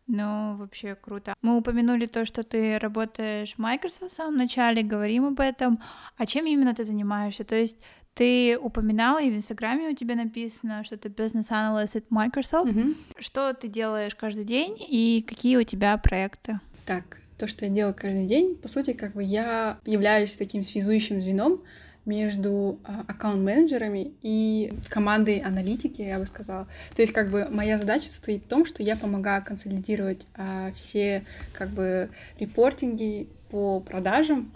Ну, 0.09 0.57
вообще 0.57 0.95
круто. 0.95 1.35
Мы 1.43 1.57
упомянули 1.57 2.07
то, 2.07 2.25
что 2.25 2.45
ты 2.45 2.79
работаешь 2.79 3.55
в 3.55 3.59
Microsoft 3.59 4.13
в 4.13 4.17
самом 4.17 4.37
начале, 4.37 4.83
говорим 4.83 5.27
об 5.27 5.41
этом. 5.41 5.81
А 6.17 6.27
чем 6.27 6.47
именно 6.47 6.75
ты 6.75 6.85
занимаешься? 6.85 7.45
То 7.45 7.57
есть 7.57 7.77
ты 8.17 8.59
упоминала, 8.59 9.23
и 9.23 9.31
в 9.31 9.37
Инстаграме 9.37 9.91
у 9.91 9.95
тебя 9.95 10.15
написано, 10.15 10.85
что 10.85 10.97
ты 10.97 11.11
бизнес-аналист 11.11 11.97
от 11.97 12.11
Microsoft. 12.11 12.73
Мгм. 12.73 12.97
Что 13.19 13.53
ты 13.53 13.69
делаешь 13.69 14.15
каждый 14.15 14.45
день 14.45 14.75
и 14.81 15.23
какие 15.29 15.57
у 15.59 15.65
тебя 15.65 15.97
проекты? 15.99 16.59
Так, 16.87 17.21
то, 17.37 17.47
что 17.47 17.67
я 17.67 17.71
делаю 17.71 17.95
каждый 17.95 18.25
день, 18.25 18.57
по 18.57 18.69
сути, 18.69 18.95
как 18.95 19.13
бы 19.13 19.23
я 19.23 19.79
являюсь 19.85 20.35
таким 20.35 20.65
связующим 20.65 21.21
звеном 21.21 21.61
между 22.07 22.79
а, 22.85 23.05
аккаунт-менеджерами 23.07 24.15
и 24.23 24.73
командой 24.89 25.41
аналитики, 25.41 26.01
я 26.01 26.19
бы 26.19 26.27
сказала. 26.27 26.67
То 26.95 27.03
есть, 27.03 27.13
как 27.13 27.31
бы 27.31 27.49
моя 27.51 27.79
задача 27.79 28.07
состоит 28.07 28.45
в 28.45 28.49
том, 28.49 28.65
что 28.65 28.83
я 28.83 28.97
помогаю 28.97 29.45
консолидировать 29.45 30.27
а, 30.37 30.73
все 30.75 31.27
как 31.53 31.69
бы 31.69 32.09
репортинги 32.39 33.29
по 33.51 33.81
продажам 33.81 34.53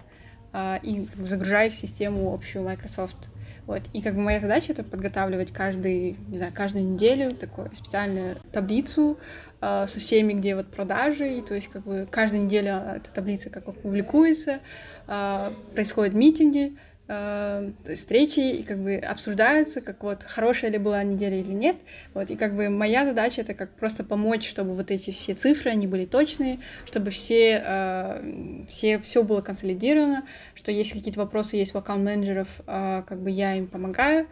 а, 0.52 0.80
и 0.82 1.04
как 1.04 1.16
бы 1.16 1.26
загружаю 1.26 1.68
их 1.68 1.74
в 1.74 1.78
систему 1.78 2.32
общую 2.32 2.64
Microsoft. 2.64 3.29
Вот. 3.70 3.83
И 3.92 4.02
как 4.02 4.16
бы 4.16 4.20
моя 4.20 4.40
задача 4.40 4.72
это 4.72 4.83
подготавливать 4.83 5.52
каждый, 5.52 6.16
не 6.26 6.38
знаю, 6.38 6.52
каждую 6.52 6.85
неделю 6.85 7.37
такую 7.37 7.70
специальную 7.76 8.35
таблицу 8.50 9.16
э, 9.61 9.87
со 9.87 10.00
всеми, 10.00 10.33
где 10.33 10.56
вот 10.56 10.66
продажи, 10.72 11.35
и 11.38 11.40
то 11.40 11.54
есть 11.54 11.68
как 11.68 11.85
бы 11.85 12.09
каждая 12.11 12.40
неделя 12.40 12.94
эта 12.96 13.12
таблица 13.14 13.48
как 13.48 13.66
бы 13.66 13.72
публикуется, 13.72 14.59
э, 15.06 15.52
происходят 15.72 16.14
митинги, 16.14 16.76
э, 17.10 17.72
то 17.84 17.90
есть 17.90 18.02
встречи, 18.02 18.38
и 18.38 18.62
как 18.62 18.78
бы 18.78 18.94
обсуждаются, 18.94 19.80
как 19.80 20.02
вот 20.04 20.22
хорошая 20.22 20.70
ли 20.70 20.78
была 20.78 21.02
неделя 21.02 21.38
или 21.40 21.52
нет, 21.52 21.76
вот, 22.14 22.30
и 22.30 22.36
как 22.36 22.54
бы 22.54 22.68
моя 22.68 23.04
задача 23.04 23.40
это 23.40 23.54
как 23.54 23.70
просто 23.74 24.04
помочь, 24.04 24.48
чтобы 24.48 24.76
вот 24.76 24.90
эти 24.92 25.10
все 25.10 25.34
цифры, 25.34 25.70
они 25.70 25.88
были 25.88 26.04
точные, 26.04 26.60
чтобы 26.86 27.10
все, 27.10 27.62
э, 27.64 28.64
все, 28.68 29.00
все 29.00 29.24
было 29.24 29.40
консолидировано, 29.40 30.24
что 30.54 30.70
если 30.70 30.98
какие-то 30.98 31.20
вопросы 31.20 31.56
есть 31.56 31.74
у 31.74 31.78
аккаунт-менеджеров, 31.78 32.48
э, 32.66 33.02
как 33.06 33.20
бы 33.20 33.30
я 33.30 33.54
им 33.54 33.66
помогаю, 33.66 34.28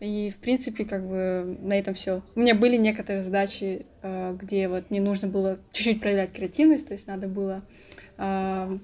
и, 0.00 0.32
в 0.36 0.40
принципе, 0.40 0.84
как 0.84 1.08
бы 1.08 1.58
на 1.60 1.76
этом 1.76 1.94
все. 1.94 2.22
У 2.36 2.40
меня 2.40 2.54
были 2.54 2.76
некоторые 2.76 3.22
задачи, 3.22 3.86
э, 4.02 4.36
где 4.40 4.68
вот 4.68 4.90
мне 4.90 5.00
нужно 5.00 5.28
было 5.28 5.58
чуть-чуть 5.72 6.00
проявлять 6.00 6.32
креативность, 6.32 6.88
то 6.88 6.94
есть 6.94 7.06
надо 7.06 7.28
было 7.28 7.62
э, 8.16 8.78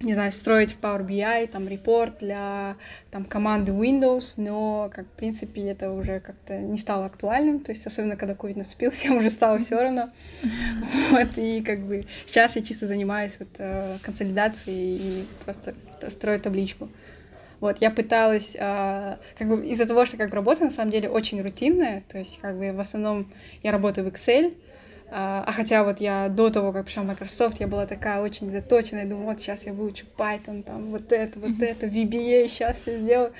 не 0.00 0.12
знаю, 0.12 0.30
строить 0.30 0.74
в 0.74 0.80
Power 0.80 1.06
BI, 1.06 1.46
там, 1.46 1.68
репорт 1.68 2.18
для 2.18 2.76
там, 3.10 3.24
команды 3.24 3.72
Windows, 3.72 4.34
но, 4.36 4.90
как, 4.94 5.06
в 5.06 5.10
принципе, 5.10 5.68
это 5.68 5.90
уже 5.90 6.20
как-то 6.20 6.58
не 6.58 6.76
стало 6.76 7.06
актуальным, 7.06 7.60
то 7.60 7.72
есть, 7.72 7.86
особенно, 7.86 8.16
когда 8.16 8.34
COVID 8.34 8.58
наступил, 8.58 8.90
всем 8.92 9.16
уже 9.16 9.30
стало 9.30 9.58
все 9.58 9.80
равно, 9.80 10.10
вот, 11.10 11.28
и, 11.36 11.62
как 11.62 11.80
бы, 11.80 12.02
сейчас 12.26 12.56
я 12.56 12.62
чисто 12.62 12.86
занимаюсь 12.86 13.36
вот 13.38 13.48
э, 13.58 13.96
консолидацией 14.02 14.96
и 14.96 15.26
просто 15.44 15.74
строю 16.08 16.40
табличку. 16.40 16.90
Вот, 17.60 17.78
я 17.80 17.90
пыталась, 17.90 18.54
э, 18.54 19.16
как 19.38 19.48
бы, 19.48 19.66
из-за 19.66 19.86
того, 19.86 20.04
что, 20.04 20.18
как 20.18 20.34
работа, 20.34 20.64
на 20.64 20.70
самом 20.70 20.90
деле, 20.90 21.08
очень 21.08 21.40
рутинная, 21.40 22.02
то 22.06 22.18
есть, 22.18 22.38
как 22.42 22.58
бы, 22.58 22.70
в 22.72 22.80
основном 22.80 23.32
я 23.62 23.72
работаю 23.72 24.10
в 24.10 24.12
Excel, 24.12 24.54
а, 25.08 25.44
а 25.46 25.52
хотя 25.52 25.84
вот 25.84 26.00
я 26.00 26.28
до 26.28 26.50
того, 26.50 26.72
как 26.72 26.86
пришла 26.86 27.04
в 27.04 27.06
Microsoft, 27.06 27.60
я 27.60 27.68
была 27.68 27.86
такая 27.86 28.20
очень 28.20 28.50
заточенная, 28.50 29.06
думаю, 29.06 29.26
вот 29.26 29.40
сейчас 29.40 29.64
я 29.64 29.72
выучу 29.72 30.04
Python, 30.16 30.62
там, 30.62 30.90
вот 30.90 31.12
это, 31.12 31.38
вот 31.38 31.60
это, 31.60 31.86
VBA, 31.86 32.48
сейчас 32.48 32.78
все 32.78 32.98
сделаю. 32.98 33.32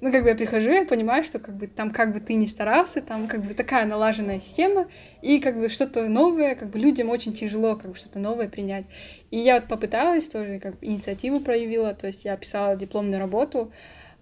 Ну, 0.00 0.12
как 0.12 0.22
бы 0.22 0.28
я 0.28 0.34
прихожу, 0.34 0.70
я 0.70 0.84
понимаю, 0.84 1.24
что 1.24 1.38
как 1.38 1.56
бы 1.56 1.66
там 1.66 1.90
как 1.90 2.12
бы 2.12 2.20
ты 2.20 2.34
не 2.34 2.46
старался, 2.46 3.00
там 3.00 3.26
как 3.26 3.42
бы 3.42 3.54
такая 3.54 3.86
налаженная 3.86 4.38
система, 4.38 4.86
и 5.22 5.38
как 5.38 5.58
бы 5.58 5.70
что-то 5.70 6.08
новое, 6.08 6.56
как 6.56 6.68
бы 6.68 6.78
людям 6.78 7.08
очень 7.08 7.32
тяжело 7.32 7.76
как 7.76 7.92
бы 7.92 7.96
что-то 7.96 8.18
новое 8.18 8.48
принять. 8.48 8.84
И 9.30 9.38
я 9.38 9.54
вот 9.54 9.66
попыталась 9.66 10.26
тоже, 10.26 10.58
как 10.58 10.78
бы 10.78 10.86
инициативу 10.86 11.40
проявила, 11.40 11.94
то 11.94 12.06
есть 12.06 12.26
я 12.26 12.36
писала 12.36 12.76
дипломную 12.76 13.18
работу, 13.18 13.72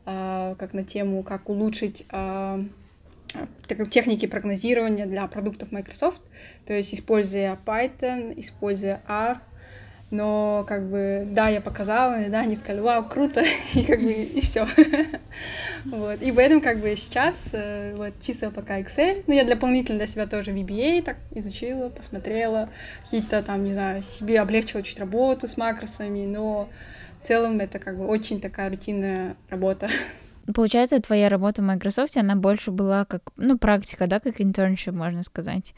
а, 0.05 0.55
как 0.57 0.73
на 0.73 0.85
тему, 0.85 1.25
как 1.25 1.49
улучшить 1.49 2.07
такой 2.09 2.69
техники 3.90 4.27
прогнозирования 4.27 5.07
для 5.07 5.27
продуктов 5.27 5.73
Microsoft, 5.73 6.21
то 6.66 6.73
есть 6.73 6.95
используя 6.95 7.59
Python, 7.64 8.38
используя 8.38 9.03
R, 9.09 9.40
но 10.12 10.64
как 10.68 10.90
бы 10.90 11.27
да, 11.31 11.49
я 11.49 11.62
показала, 11.62 12.18
да, 12.29 12.40
они 12.40 12.55
сказали, 12.55 12.81
вау, 12.81 13.09
круто, 13.09 13.42
и 13.75 13.83
как 13.83 14.01
бы 14.01 14.12
и 14.12 14.40
все. 14.42 14.68
вот. 15.87 16.21
И 16.21 16.31
поэтому 16.31 16.61
как 16.61 16.81
бы 16.81 16.95
сейчас 16.97 17.37
э, 17.53 17.95
вот 17.97 18.12
чисто 18.21 18.51
пока 18.51 18.79
Excel, 18.79 19.25
ну 19.27 19.33
я 19.33 19.45
дополнительно 19.45 19.99
для 19.99 20.07
себя 20.07 20.27
тоже 20.27 20.51
VBA 20.51 21.03
так 21.03 21.16
изучила, 21.35 21.88
посмотрела, 21.88 22.68
какие-то 23.05 23.42
там, 23.42 23.64
не 23.64 23.73
знаю, 23.73 24.03
себе 24.03 24.38
облегчила 24.40 24.83
чуть 24.83 25.01
работу 25.01 25.49
с 25.49 25.57
макросами, 25.57 26.27
но 26.27 26.68
в 27.23 27.27
целом 27.27 27.59
это 27.59 27.79
как 27.79 27.97
бы 27.97 28.07
очень 28.07 28.38
такая 28.38 28.68
рутинная 28.68 29.35
работа. 29.49 29.88
Получается, 30.55 31.01
твоя 31.01 31.29
работа 31.29 31.63
в 31.63 31.65
Microsoft, 31.65 32.17
она 32.17 32.37
больше 32.37 32.71
была 32.71 33.05
как, 33.05 33.23
ну, 33.37 33.59
практика, 33.59 34.07
да, 34.07 34.21
как 34.21 34.41
internship, 34.41 34.93
можно 34.93 35.23
сказать. 35.23 35.75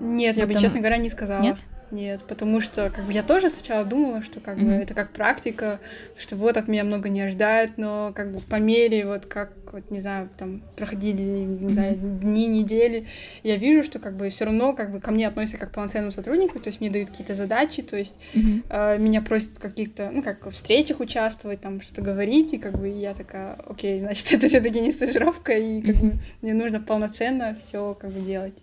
Нет, 0.00 0.36
я 0.36 0.46
бы, 0.46 0.54
честно 0.54 0.80
говоря, 0.80 0.98
не 0.98 1.08
сказала. 1.08 1.42
Нет? 1.42 1.58
Нет, 1.90 2.22
потому 2.28 2.60
что 2.60 2.90
как 2.90 3.06
бы 3.06 3.12
я 3.12 3.22
тоже 3.22 3.48
сначала 3.48 3.84
думала, 3.84 4.22
что 4.22 4.40
как 4.40 4.58
mm-hmm. 4.58 4.66
бы 4.66 4.72
это 4.72 4.94
как 4.94 5.10
практика, 5.10 5.80
что 6.18 6.36
вот 6.36 6.56
от 6.56 6.68
меня 6.68 6.84
много 6.84 7.08
не 7.08 7.22
ожидают, 7.22 7.78
но 7.78 8.12
как 8.14 8.30
бы 8.30 8.40
по 8.40 8.56
мере 8.56 9.06
вот 9.06 9.24
как 9.26 9.52
вот 9.72 9.90
не 9.90 10.00
знаю 10.00 10.28
там 10.36 10.62
проходили 10.76 11.22
не 11.22 11.72
знаю 11.72 11.94
mm-hmm. 11.94 12.20
дни 12.20 12.46
недели, 12.46 13.06
я 13.42 13.56
вижу, 13.56 13.82
что 13.82 13.98
как 13.98 14.16
бы 14.16 14.28
все 14.28 14.44
равно 14.44 14.74
как 14.74 14.92
бы 14.92 15.00
ко 15.00 15.10
мне 15.10 15.26
относятся 15.26 15.58
как 15.58 15.70
к 15.70 15.74
полноценному 15.74 16.12
сотруднику, 16.12 16.60
то 16.60 16.68
есть 16.68 16.80
мне 16.80 16.90
дают 16.90 17.10
какие-то 17.10 17.34
задачи, 17.34 17.82
то 17.82 17.96
есть 17.96 18.16
mm-hmm. 18.34 18.64
э, 18.68 18.98
меня 18.98 19.22
просят 19.22 19.56
в 19.56 19.60
каких-то 19.60 20.10
ну 20.12 20.22
как 20.22 20.44
в 20.44 20.50
встречах 20.50 21.00
участвовать, 21.00 21.60
там 21.60 21.80
что-то 21.80 22.02
говорить, 22.02 22.52
и 22.52 22.58
как 22.58 22.78
бы 22.78 22.88
я 22.88 23.14
такая, 23.14 23.54
окей, 23.66 23.98
значит 24.00 24.26
это 24.32 24.46
все-таки 24.46 24.80
не 24.80 24.92
стажировка, 24.92 25.52
и 25.52 25.80
как 25.80 25.96
бы 25.96 26.18
мне 26.42 26.52
нужно 26.52 26.80
полноценно 26.80 27.56
все 27.58 27.94
как 27.98 28.10
бы 28.10 28.20
делать. 28.20 28.54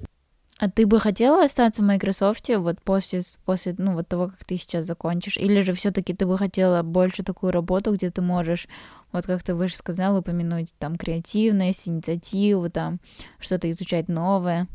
А 0.58 0.70
ты 0.70 0.86
бы 0.86 1.02
хотела 1.02 1.44
остаться 1.44 1.82
в 1.82 1.86
Microsoft 1.86 2.50
вот 2.50 2.82
после, 2.82 3.22
после 3.44 3.76
ну, 3.78 3.94
вот 3.94 4.08
того, 4.08 4.28
как 4.28 4.46
ты 4.46 4.58
сейчас 4.58 4.86
закончишь? 4.86 5.38
Или 5.38 5.62
же 5.62 5.74
все 5.74 5.92
таки 5.92 6.14
ты 6.14 6.26
бы 6.26 6.38
хотела 6.38 6.82
больше 6.82 7.24
такую 7.24 7.52
работу, 7.52 7.94
где 7.94 8.10
ты 8.10 8.22
можешь, 8.22 8.70
вот 9.12 9.26
как 9.26 9.44
ты 9.44 9.54
выше 9.54 9.76
сказала, 9.76 10.20
упомянуть 10.20 10.74
там 10.80 10.96
креативность, 10.96 11.90
инициативу, 11.90 12.70
там 12.70 13.00
что-то 13.40 13.70
изучать 13.70 14.08
новое? 14.08 14.68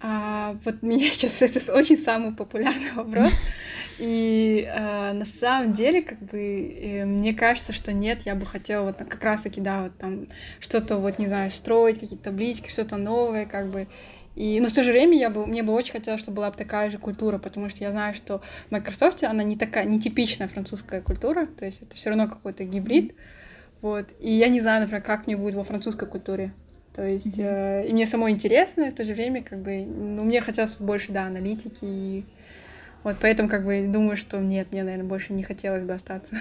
А, 0.00 0.56
вот 0.64 0.82
меня 0.82 1.10
сейчас 1.10 1.42
это 1.42 1.74
очень 1.74 1.98
самый 1.98 2.34
популярный 2.34 2.92
вопрос. 2.94 3.32
И 3.98 4.66
а, 4.72 5.12
на 5.12 5.24
самом 5.24 5.72
деле, 5.72 6.02
как 6.02 6.20
бы, 6.20 6.38
э, 6.38 7.04
мне 7.04 7.34
кажется, 7.34 7.72
что 7.72 7.92
нет, 7.92 8.22
я 8.24 8.36
бы 8.36 8.46
хотела 8.46 8.84
вот 8.84 8.98
как 8.98 9.22
раз-таки, 9.22 9.60
да, 9.60 9.82
вот 9.82 9.98
там 9.98 10.26
что-то 10.60 10.98
вот, 10.98 11.18
не 11.18 11.26
знаю, 11.26 11.50
строить, 11.50 11.98
какие-то 11.98 12.24
таблички, 12.24 12.70
что-то 12.70 12.96
новое, 12.96 13.44
как 13.44 13.70
бы. 13.70 13.88
И, 14.38 14.60
но 14.60 14.68
в 14.68 14.72
то 14.72 14.84
же 14.84 14.92
время 14.92 15.18
я 15.18 15.30
бы, 15.30 15.44
мне 15.48 15.64
бы 15.64 15.72
очень 15.72 15.90
хотелось, 15.90 16.20
чтобы 16.20 16.36
была 16.36 16.52
бы 16.52 16.56
такая 16.56 16.90
же 16.90 16.98
культура, 16.98 17.38
потому 17.38 17.68
что 17.70 17.82
я 17.82 17.90
знаю, 17.90 18.14
что 18.14 18.40
в 18.68 18.70
Microsoft 18.70 19.24
она 19.24 19.42
не 19.42 19.56
такая, 19.56 19.84
не 19.84 19.98
типичная 19.98 20.46
французская 20.46 21.00
культура, 21.00 21.46
то 21.46 21.64
есть 21.64 21.82
это 21.82 21.96
все 21.96 22.10
равно 22.10 22.28
какой-то 22.28 22.62
гибрид. 22.62 23.16
Вот. 23.80 24.06
И 24.20 24.30
я 24.30 24.46
не 24.46 24.60
знаю, 24.60 24.82
например, 24.82 25.02
как 25.02 25.26
мне 25.26 25.36
будет 25.36 25.56
во 25.56 25.64
французской 25.64 26.06
культуре. 26.08 26.52
То 26.94 27.04
есть, 27.04 27.36
mm-hmm. 27.36 27.82
э, 27.82 27.88
и 27.88 27.92
мне 27.92 28.06
самой 28.06 28.30
интересно, 28.30 28.82
и 28.82 28.90
в 28.92 28.94
то 28.94 29.04
же 29.04 29.12
время, 29.12 29.42
как 29.42 29.58
бы, 29.58 29.84
ну, 29.84 30.22
мне 30.22 30.40
хотелось 30.40 30.76
больше, 30.76 31.10
да, 31.10 31.24
аналитики, 31.24 31.82
и 31.82 32.24
вот 33.02 33.16
поэтому, 33.20 33.48
как 33.48 33.64
бы, 33.64 33.88
думаю, 33.88 34.16
что 34.16 34.38
нет, 34.38 34.68
мне, 34.70 34.84
наверное, 34.84 35.08
больше 35.08 35.32
не 35.32 35.42
хотелось 35.42 35.82
бы 35.82 35.94
остаться. 35.94 36.36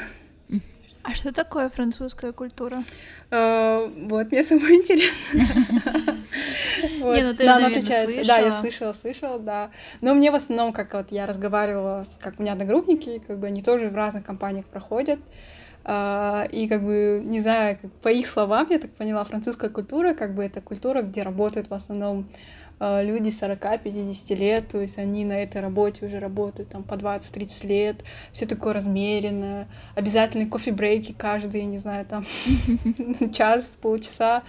А 1.09 1.13
что 1.13 1.31
такое 1.31 1.69
французская 1.69 2.33
культура? 2.33 2.83
Uh, 3.31 4.09
вот, 4.09 4.29
мне 4.29 4.43
самое 4.43 4.75
интересно. 4.75 5.39
Не, 7.15 7.23
ну 7.23 7.33
ты 7.33 7.45
да, 7.45 7.55
она 7.55 7.67
отличается. 7.67 8.25
Да, 8.25 8.39
я 8.39 8.51
слышала, 8.51 8.91
слышала, 8.91 9.39
да. 9.39 9.71
Но 10.01 10.13
мне 10.13 10.31
в 10.31 10.35
основном, 10.35 10.73
как 10.73 10.93
вот 10.93 11.09
я 11.11 11.25
разговаривала, 11.25 12.05
как 12.19 12.37
у 12.37 12.41
меня 12.41 12.53
одногруппники, 12.53 13.21
как 13.25 13.39
бы 13.39 13.47
они 13.47 13.63
тоже 13.63 13.87
в 13.87 13.95
разных 13.95 14.25
компаниях 14.25 14.65
проходят. 14.65 15.19
Uh, 15.85 16.51
и 16.51 16.67
как 16.67 16.83
бы, 16.83 17.21
не 17.23 17.39
знаю, 17.39 17.77
по 18.01 18.09
их 18.09 18.27
словам, 18.27 18.67
я 18.69 18.77
так 18.77 18.91
поняла, 18.91 19.23
французская 19.23 19.69
культура, 19.69 20.13
как 20.13 20.35
бы 20.35 20.43
это 20.43 20.59
культура, 20.59 21.03
где 21.03 21.23
работают 21.23 21.69
в 21.69 21.73
основном 21.73 22.27
люди 22.79 23.29
40-50 23.29 24.35
лет, 24.35 24.67
то 24.67 24.79
есть 24.79 24.97
они 24.97 25.25
на 25.25 25.41
этой 25.41 25.61
работе 25.61 26.05
уже 26.05 26.19
работают 26.19 26.69
там 26.69 26.83
по 26.83 26.93
20-30 26.93 27.67
лет, 27.67 28.03
все 28.31 28.45
такое 28.45 28.73
размеренное, 28.73 29.67
обязательные 29.95 30.47
кофе-брейки 30.47 31.15
каждый, 31.17 31.63
не 31.63 31.79
знаю, 31.79 32.05
там 32.05 32.25
час, 33.33 33.77
полчаса, 33.81 34.43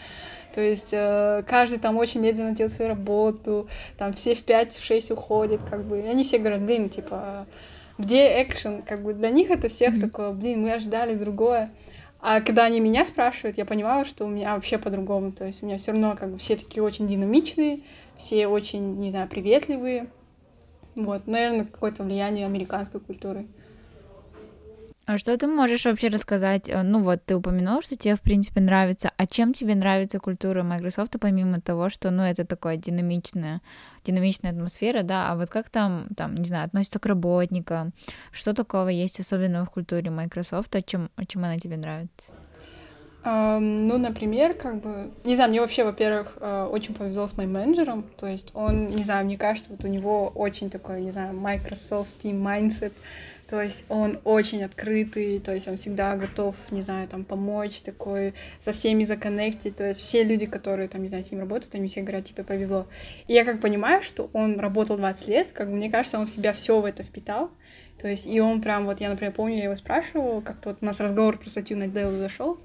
то 0.54 0.60
есть 0.60 0.88
э, 0.92 1.44
каждый 1.46 1.78
там 1.78 1.96
очень 1.96 2.20
медленно 2.20 2.52
делает 2.52 2.72
свою 2.72 2.88
работу, 2.88 3.68
там 3.96 4.12
все 4.12 4.34
в 4.34 4.44
5-6 4.44 5.12
уходят, 5.12 5.60
как 5.68 5.84
бы. 5.84 6.00
Они 6.00 6.24
все 6.24 6.38
говорят, 6.38 6.62
блин, 6.62 6.88
типа, 6.88 7.46
где 7.96 8.42
экшен, 8.42 8.82
как 8.82 9.02
бы 9.02 9.14
для 9.14 9.30
них 9.30 9.50
это 9.50 9.68
всех 9.68 9.94
mm-hmm. 9.94 10.00
такое, 10.00 10.32
блин, 10.32 10.62
мы 10.62 10.72
ожидали 10.72 11.14
другое. 11.14 11.70
А 12.20 12.40
когда 12.40 12.64
они 12.64 12.80
меня 12.80 13.04
спрашивают, 13.06 13.58
я 13.58 13.64
понимала, 13.64 14.04
что 14.04 14.24
у 14.24 14.28
меня 14.28 14.54
вообще 14.54 14.78
по-другому. 14.78 15.30
То 15.30 15.44
есть 15.44 15.62
у 15.62 15.66
меня 15.66 15.78
все 15.78 15.92
равно 15.92 16.16
как 16.16 16.30
бы 16.30 16.38
все 16.38 16.56
такие 16.56 16.82
очень 16.82 17.06
динамичные, 17.06 17.80
все 18.18 18.46
очень, 18.48 18.96
не 18.96 19.10
знаю, 19.10 19.28
приветливые. 19.28 20.10
Вот, 20.96 21.26
наверное, 21.26 21.64
какое-то 21.64 22.02
влияние 22.02 22.46
американской 22.46 23.00
культуры. 23.00 23.46
А 25.06 25.16
что 25.16 25.34
ты 25.38 25.46
можешь 25.46 25.86
вообще 25.86 26.08
рассказать? 26.08 26.68
Э, 26.68 26.82
ну 26.82 27.02
вот, 27.02 27.24
ты 27.24 27.34
упомянул, 27.34 27.80
что 27.80 27.96
тебе, 27.96 28.14
в 28.14 28.20
принципе, 28.20 28.60
нравится. 28.60 29.10
А 29.16 29.26
чем 29.26 29.54
тебе 29.54 29.74
нравится 29.74 30.18
культура 30.18 30.62
Microsoft, 30.62 31.16
помимо 31.18 31.62
того, 31.62 31.88
что, 31.88 32.10
ну, 32.10 32.24
это 32.24 32.44
такая 32.44 32.76
динамичная, 32.76 33.62
динамичная 34.04 34.50
атмосфера, 34.50 35.02
да, 35.02 35.32
а 35.32 35.36
вот 35.36 35.48
как 35.48 35.70
там, 35.70 36.08
там, 36.14 36.34
не 36.34 36.44
знаю, 36.44 36.66
относится 36.66 36.98
к 36.98 37.06
работникам? 37.06 37.94
Что 38.32 38.52
такого 38.52 38.90
есть 38.90 39.18
особенного 39.18 39.64
в 39.64 39.70
культуре 39.70 40.10
Microsoft, 40.10 40.76
а 40.76 40.82
чем, 40.82 41.10
чем 41.26 41.42
она 41.42 41.58
тебе 41.58 41.78
нравится? 41.78 42.34
Ну, 43.30 43.98
например, 43.98 44.54
как 44.54 44.80
бы, 44.80 45.10
не 45.24 45.34
знаю, 45.34 45.50
мне 45.50 45.60
вообще, 45.60 45.84
во-первых, 45.84 46.38
uh, 46.40 46.68
очень 46.68 46.94
повезло 46.94 47.26
с 47.26 47.36
моим 47.36 47.52
менеджером, 47.52 48.04
то 48.16 48.26
есть 48.26 48.50
он, 48.54 48.86
не 48.86 49.02
знаю, 49.02 49.26
мне 49.26 49.36
кажется, 49.36 49.70
вот 49.70 49.84
у 49.84 49.88
него 49.88 50.28
очень 50.28 50.70
такой, 50.70 51.02
не 51.02 51.10
знаю, 51.10 51.34
Microsoft 51.34 52.10
team 52.22 52.40
mindset, 52.42 52.92
то 53.48 53.62
есть 53.62 53.84
он 53.88 54.18
очень 54.24 54.62
открытый, 54.62 55.40
то 55.40 55.54
есть 55.54 55.68
он 55.68 55.78
всегда 55.78 56.16
готов, 56.16 56.54
не 56.70 56.82
знаю, 56.82 57.08
там, 57.08 57.24
помочь, 57.24 57.80
такой, 57.80 58.34
со 58.60 58.72
всеми 58.72 59.04
законнектить. 59.04 59.74
То 59.74 59.88
есть 59.88 60.00
все 60.02 60.22
люди, 60.22 60.44
которые, 60.44 60.86
там, 60.86 61.00
не 61.02 61.08
знаю, 61.08 61.24
с 61.24 61.30
ним 61.30 61.40
работают, 61.40 61.74
они 61.74 61.88
все 61.88 62.02
говорят, 62.02 62.26
тебе 62.26 62.44
повезло. 62.44 62.86
И 63.26 63.32
я 63.32 63.46
как 63.46 63.62
понимаю, 63.62 64.02
что 64.02 64.28
он 64.34 64.60
работал 64.60 64.98
20 64.98 65.28
лет, 65.28 65.48
как 65.54 65.70
бы 65.70 65.76
мне 65.76 65.90
кажется, 65.90 66.18
он 66.18 66.26
в 66.26 66.30
себя 66.30 66.52
все 66.52 66.78
в 66.78 66.84
это 66.84 67.02
впитал. 67.02 67.50
То 67.98 68.06
есть, 68.06 68.26
и 68.26 68.38
он 68.38 68.60
прям, 68.60 68.84
вот 68.84 69.00
я, 69.00 69.08
например, 69.08 69.32
помню, 69.32 69.56
я 69.56 69.64
его 69.64 69.76
спрашивала, 69.76 70.42
как-то 70.42 70.68
вот 70.68 70.78
у 70.82 70.84
нас 70.84 71.00
разговор 71.00 71.38
про 71.38 71.48
статью 71.48 71.78
на 71.78 71.84
Dell 71.84 72.18
зашел, 72.18 72.58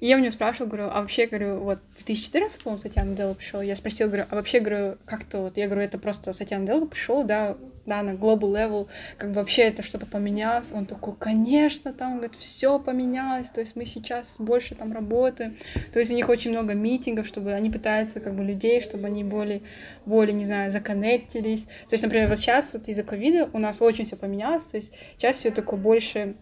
и 0.00 0.06
я 0.06 0.16
у 0.16 0.20
него 0.20 0.30
спрашивала, 0.30 0.68
говорю, 0.68 0.88
а 0.92 1.00
вообще, 1.00 1.26
говорю, 1.26 1.60
вот 1.60 1.78
в 1.96 2.04
2014, 2.04 2.62
по-моему, 2.62 2.78
Сатьян 2.78 3.14
Делла 3.14 3.34
пришел, 3.34 3.62
я 3.62 3.76
спросила, 3.76 4.08
говорю, 4.08 4.24
а 4.28 4.34
вообще, 4.34 4.60
говорю, 4.60 4.96
как-то 5.06 5.38
вот, 5.38 5.56
я 5.56 5.66
говорю, 5.66 5.82
это 5.82 5.98
просто 5.98 6.32
Сатьян 6.32 6.66
Делла 6.66 6.84
пришел, 6.84 7.24
да, 7.24 7.56
да, 7.86 8.02
на 8.02 8.10
global 8.10 8.52
level, 8.52 8.88
как 9.16 9.30
бы 9.30 9.36
вообще 9.36 9.62
это 9.62 9.82
что-то 9.82 10.06
поменялось, 10.06 10.70
он 10.72 10.86
такой, 10.86 11.14
конечно, 11.18 11.92
там, 11.94 12.16
говорит, 12.16 12.36
все 12.36 12.78
поменялось, 12.78 13.48
то 13.48 13.60
есть 13.60 13.74
мы 13.74 13.86
сейчас 13.86 14.36
больше 14.38 14.74
там 14.74 14.92
работаем, 14.92 15.56
то 15.92 15.98
есть 15.98 16.10
у 16.10 16.14
них 16.14 16.28
очень 16.28 16.50
много 16.50 16.74
митингов, 16.74 17.26
чтобы 17.26 17.52
они 17.52 17.70
пытаются, 17.70 18.20
как 18.20 18.34
бы, 18.34 18.44
людей, 18.44 18.82
чтобы 18.82 19.06
они 19.06 19.24
более, 19.24 19.62
более, 20.04 20.34
не 20.34 20.44
знаю, 20.44 20.70
законнектились, 20.70 21.64
то 21.64 21.92
есть, 21.92 22.02
например, 22.02 22.28
вот 22.28 22.38
сейчас 22.38 22.74
вот 22.74 22.88
из-за 22.88 23.02
ковида 23.02 23.48
у 23.52 23.58
нас 23.58 23.80
очень 23.80 24.04
все 24.04 24.16
поменялось, 24.16 24.64
то 24.64 24.76
есть 24.76 24.92
сейчас 25.16 25.38
все 25.38 25.50
такое 25.50 25.78
больше 25.78 26.34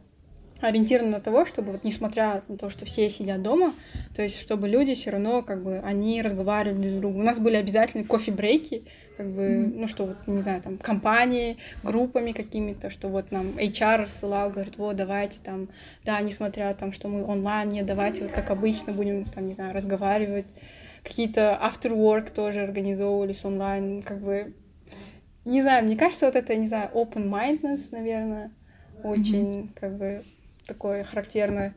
ориентировано 0.60 1.12
на 1.12 1.20
того, 1.20 1.46
чтобы 1.46 1.72
вот 1.72 1.84
несмотря 1.84 2.42
на 2.48 2.56
то, 2.56 2.70
что 2.70 2.84
все 2.86 3.10
сидят 3.10 3.42
дома, 3.42 3.74
то 4.14 4.22
есть 4.22 4.40
чтобы 4.40 4.68
люди 4.68 4.94
все 4.94 5.10
равно 5.10 5.42
как 5.42 5.62
бы 5.62 5.78
они 5.78 6.22
разговаривали 6.22 6.88
друг 6.88 6.92
с 6.92 7.00
другом. 7.00 7.20
У 7.20 7.24
нас 7.24 7.38
были 7.38 7.56
обязательные 7.56 8.06
кофе-брейки, 8.06 8.84
как 9.16 9.30
бы, 9.30 9.42
mm-hmm. 9.42 9.72
ну 9.76 9.86
что 9.86 10.06
вот, 10.06 10.16
не 10.26 10.40
знаю, 10.40 10.62
там 10.62 10.78
компании, 10.78 11.58
группами 11.82 12.32
какими-то, 12.32 12.90
что 12.90 13.08
вот 13.08 13.30
нам 13.30 13.48
HR 13.58 14.02
рассылал, 14.02 14.50
говорит, 14.50 14.76
вот 14.76 14.96
давайте 14.96 15.38
там, 15.42 15.68
да, 16.04 16.20
несмотря 16.20 16.74
там, 16.74 16.92
что 16.92 17.08
мы 17.08 17.24
онлайн, 17.24 17.68
не 17.68 17.82
давайте 17.82 18.22
вот 18.22 18.32
как 18.32 18.50
обычно 18.50 18.92
будем 18.92 19.24
там, 19.24 19.46
не 19.46 19.54
знаю, 19.54 19.72
разговаривать. 19.72 20.46
Какие-то 21.02 21.60
after 21.62 21.92
work 21.92 22.32
тоже 22.32 22.62
организовывались 22.62 23.44
онлайн, 23.44 24.02
как 24.02 24.20
бы, 24.20 24.54
не 25.44 25.60
знаю, 25.60 25.84
мне 25.84 25.96
кажется, 25.96 26.26
вот 26.26 26.34
это, 26.34 26.56
не 26.56 26.66
знаю, 26.66 26.88
open-mindedness, 26.94 27.88
наверное, 27.90 28.50
очень, 29.02 29.44
mm-hmm. 29.44 29.68
как 29.78 29.98
бы, 29.98 30.24
такое 30.66 31.04
характерное. 31.04 31.74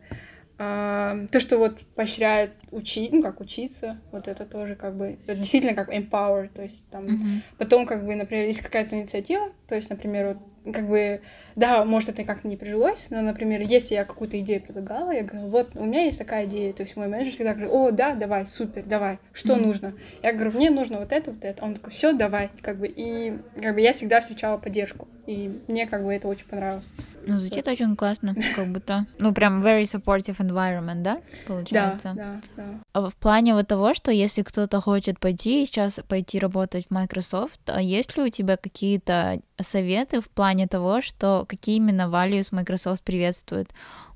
А, 0.59 1.15
то, 1.31 1.39
что 1.39 1.59
вот 1.59 1.79
поощряет 1.95 2.51
учить, 2.71 3.13
ну, 3.13 3.21
как 3.21 3.41
учиться, 3.41 4.01
вот 4.11 4.27
это 4.27 4.43
тоже 4.43 4.75
как 4.75 4.95
бы, 4.95 5.19
это 5.27 5.35
действительно 5.35 5.75
как 5.75 5.93
empower, 5.93 6.49
то 6.49 6.63
есть 6.63 6.83
там, 6.89 7.05
mm-hmm. 7.05 7.41
потом 7.59 7.85
как 7.85 8.03
бы, 8.03 8.15
например, 8.15 8.47
есть 8.47 8.61
какая-то 8.61 8.97
инициатива, 8.97 9.51
то 9.67 9.75
есть, 9.75 9.91
например, 9.91 10.39
вот 10.65 10.73
как 10.73 10.87
бы, 10.89 11.21
да, 11.55 11.85
может, 11.85 12.09
это 12.09 12.23
как-то 12.23 12.47
не 12.47 12.57
прижилось, 12.57 13.11
но, 13.11 13.21
например, 13.21 13.61
если 13.61 13.93
я 13.93 14.03
какую-то 14.03 14.39
идею 14.39 14.61
предлагала, 14.61 15.11
я 15.11 15.21
говорю, 15.21 15.47
вот, 15.47 15.75
у 15.75 15.85
меня 15.85 16.05
есть 16.05 16.17
такая 16.17 16.47
идея, 16.47 16.73
то 16.73 16.81
есть 16.81 16.95
мой 16.95 17.07
менеджер 17.07 17.33
всегда 17.33 17.53
говорит, 17.53 17.71
о, 17.71 17.91
да, 17.91 18.15
давай, 18.15 18.47
супер, 18.47 18.83
давай, 18.83 19.19
что 19.33 19.53
mm-hmm. 19.53 19.61
нужно? 19.61 19.93
Я 20.23 20.33
говорю, 20.33 20.53
мне 20.53 20.71
нужно 20.71 20.97
вот 20.97 21.11
это, 21.11 21.31
вот 21.31 21.45
это. 21.45 21.63
Он 21.63 21.75
такой, 21.75 21.91
все, 21.91 22.13
давай, 22.13 22.49
как 22.63 22.77
бы, 22.77 22.87
и 22.87 23.37
как 23.61 23.75
бы 23.75 23.81
я 23.81 23.93
всегда 23.93 24.21
встречала 24.21 24.57
поддержку, 24.57 25.07
и 25.27 25.61
мне 25.67 25.85
как 25.85 26.03
бы 26.03 26.13
это 26.13 26.27
очень 26.27 26.45
понравилось. 26.45 26.87
Ну, 27.25 27.37
звучит 27.37 27.65
вот. 27.65 27.73
очень 27.73 27.95
классно, 27.97 28.33
как 28.55 28.67
будто, 28.69 29.05
ну, 29.19 29.33
прям 29.33 29.61
very 29.61 29.81
supportive 29.81 30.37
environment, 30.37 31.01
да, 31.01 31.21
получается? 31.45 32.13
Да, 32.15 32.41
да, 32.55 32.63
да. 32.63 32.79
А 32.93 33.09
в 33.09 33.15
плане 33.15 33.53
вот 33.53 33.67
того, 33.67 33.93
что 33.93 34.11
если 34.11 34.41
кто-то 34.41 34.79
хочет 34.79 35.19
пойти 35.19 35.65
сейчас 35.65 35.99
пойти 36.07 36.39
работать 36.39 36.87
в 36.87 36.91
Microsoft, 36.91 37.59
а 37.65 37.81
есть 37.81 38.15
ли 38.15 38.23
у 38.23 38.29
тебя 38.29 38.55
какие-то 38.55 39.41
советы 39.61 40.21
в 40.21 40.29
плане 40.29 40.67
того, 40.67 41.01
что 41.01 41.45
какие 41.47 41.75
именно 41.75 42.03
values 42.03 42.47
Microsoft 42.51 43.03
приветствует? 43.03 43.69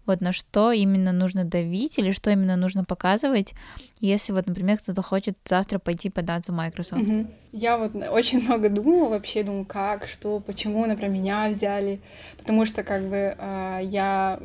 Вот 0.06 0.22
на 0.22 0.32
что 0.34 0.72
именно 0.72 1.12
нужно 1.12 1.46
давить 1.46 1.98
или 1.98 2.12
что 2.12 2.32
именно 2.32 2.56
нужно 2.56 2.84
показывать, 2.84 3.54
если 4.00 4.34
вот, 4.34 4.48
например, 4.48 4.78
кто-то 4.80 5.02
хочет 5.02 5.38
завтра 5.46 5.80
пойти 5.80 6.10
податься 6.10 6.52
в 6.52 6.56
Microsoft? 6.56 7.02
Mm-hmm. 7.02 7.34
Я 7.52 7.78
вот 7.78 7.96
очень 8.12 8.42
много 8.42 8.70
думала 8.70 9.10
вообще, 9.10 9.44
думаю, 9.44 9.66
как, 9.66 10.08
что, 10.08 10.40
почему, 10.40 10.86
например, 10.86 11.12
меня 11.12 11.50
взяли, 11.50 12.02
потому 12.38 12.66
что 12.66 12.84
как 12.84 13.04
бы 13.04 13.36
э, 13.38 13.80
я 13.84 14.40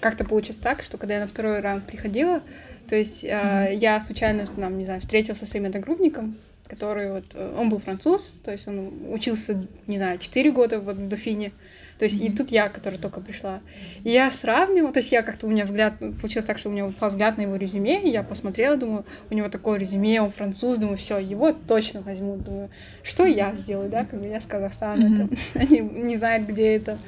как-то 0.00 0.24
получилось 0.24 0.60
так, 0.60 0.82
что 0.82 0.98
когда 0.98 1.14
я 1.14 1.20
на 1.20 1.28
второй 1.28 1.60
раунд 1.60 1.86
приходила, 1.86 2.42
то 2.88 2.96
есть 2.96 3.24
э, 3.24 3.28
mm-hmm. 3.28 3.76
я 3.76 4.00
случайно, 4.00 4.46
там, 4.46 4.76
не 4.76 4.84
знаю, 4.84 5.00
встретился 5.00 5.44
со 5.44 5.50
своим 5.50 5.66
одногруппником, 5.66 6.36
который 6.66 7.12
вот, 7.12 7.24
э, 7.34 7.54
он 7.56 7.68
был 7.68 7.78
француз, 7.78 8.40
то 8.44 8.52
есть 8.52 8.66
он 8.66 9.12
учился, 9.12 9.66
не 9.86 9.98
знаю, 9.98 10.18
4 10.18 10.50
года 10.52 10.80
вот 10.80 10.96
в 10.96 11.08
Дофине, 11.08 11.52
то 11.98 12.04
есть 12.04 12.20
mm-hmm. 12.20 12.26
и 12.26 12.36
тут 12.36 12.50
я, 12.50 12.68
которая 12.68 13.00
только 13.00 13.20
пришла. 13.20 13.60
И 14.04 14.10
я 14.10 14.30
сравнивала, 14.30 14.92
то 14.92 14.98
есть 14.98 15.12
я 15.12 15.22
как-то, 15.22 15.46
у 15.46 15.50
меня 15.50 15.64
взгляд, 15.64 15.98
получилось 15.98 16.44
так, 16.44 16.58
что 16.58 16.68
у 16.68 16.72
меня 16.72 16.86
упал 16.86 17.08
взгляд 17.08 17.38
на 17.38 17.42
его 17.42 17.56
резюме, 17.56 18.02
и 18.02 18.10
я 18.10 18.22
посмотрела, 18.22 18.76
думаю, 18.76 19.04
у 19.30 19.34
него 19.34 19.48
такое 19.48 19.78
резюме, 19.78 20.20
он 20.20 20.30
француз, 20.30 20.78
думаю, 20.78 20.98
все, 20.98 21.18
его 21.18 21.52
точно 21.52 22.02
возьму, 22.02 22.36
думаю, 22.36 22.70
что 23.02 23.24
я 23.24 23.54
сделаю, 23.54 23.88
да, 23.88 24.04
как 24.04 24.20
бы 24.20 24.28
я 24.28 24.40
с 24.40 24.46
Казахстана, 24.46 25.04
mm-hmm. 25.04 25.16
там, 25.16 25.30
они 25.62 25.80
не 25.80 26.16
знают, 26.16 26.46
где 26.46 26.76
это. 26.76 26.98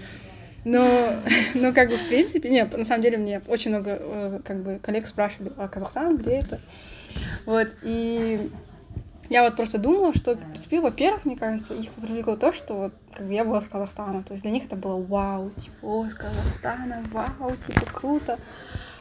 Но, 0.65 0.87
но 1.55 1.73
как 1.73 1.91
бы 1.91 1.97
в 1.97 2.09
принципе, 2.09 2.49
нет, 2.49 2.77
на 2.77 2.85
самом 2.85 3.03
деле 3.03 3.19
мне 3.19 3.43
очень 3.47 3.71
много 3.71 3.99
э, 4.01 4.41
как 4.45 4.63
бы 4.63 4.79
коллег 4.83 5.07
спрашивали, 5.07 5.53
а 5.57 5.69
Казахстан 5.69 6.17
где 6.17 6.33
это? 6.33 6.61
Вот, 7.47 7.69
и 7.83 8.51
я 9.29 9.43
вот 9.43 9.57
просто 9.57 9.79
думала, 9.79 10.15
что, 10.15 10.35
в 10.35 10.39
принципе, 10.39 10.81
во-первых, 10.81 11.25
мне 11.25 11.37
кажется, 11.37 11.75
их 11.75 11.91
привлекло 11.91 12.37
то, 12.37 12.53
что 12.53 12.75
вот 12.75 12.93
как 13.13 13.27
бы 13.27 13.35
я 13.35 13.45
была 13.45 13.61
с 13.61 13.67
Казахстана. 13.67 14.23
То 14.23 14.33
есть 14.33 14.43
для 14.43 14.53
них 14.53 14.65
это 14.65 14.77
было 14.77 15.01
вау, 15.01 15.51
типа, 15.51 15.77
о, 15.83 16.07
с 16.09 16.15
Казахстана, 16.15 17.03
вау, 17.13 17.53
типа, 17.67 17.87
круто. 17.93 18.39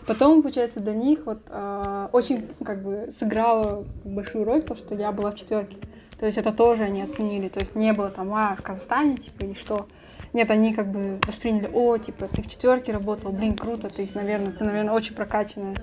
Потом, 0.06 0.42
получается, 0.42 0.80
для 0.80 0.94
них 0.94 1.26
вот 1.26 1.42
э, 1.50 2.10
очень 2.12 2.48
как 2.64 2.82
бы 2.82 3.10
сыграло 3.12 3.86
большую 4.04 4.46
роль 4.46 4.62
то, 4.64 4.76
что 4.76 4.96
я 4.96 5.12
была 5.12 5.32
в 5.32 5.36
четверке. 5.36 5.78
То 6.20 6.26
есть 6.26 6.38
это 6.38 6.52
тоже 6.52 6.84
они 6.84 7.02
оценили. 7.02 7.48
То 7.48 7.60
есть 7.60 7.76
не 7.76 7.94
было 7.94 8.10
там, 8.10 8.34
а, 8.34 8.56
в 8.56 8.62
Казахстане, 8.62 9.18
типа, 9.18 9.46
и 9.46 9.54
что. 9.54 9.88
Нет, 10.34 10.52
они 10.52 10.74
как 10.74 10.92
бы 10.92 11.20
восприняли, 11.26 11.70
о, 11.74 11.98
типа, 11.98 12.28
ты 12.28 12.42
в 12.42 12.50
четверке 12.50 12.92
работал, 12.92 13.32
блин, 13.32 13.56
круто, 13.56 13.88
то 13.90 14.02
есть, 14.02 14.14
наверное, 14.14 14.52
ты, 14.52 14.64
наверное, 14.66 14.94
очень 14.94 15.16
прокачанная. 15.16 15.76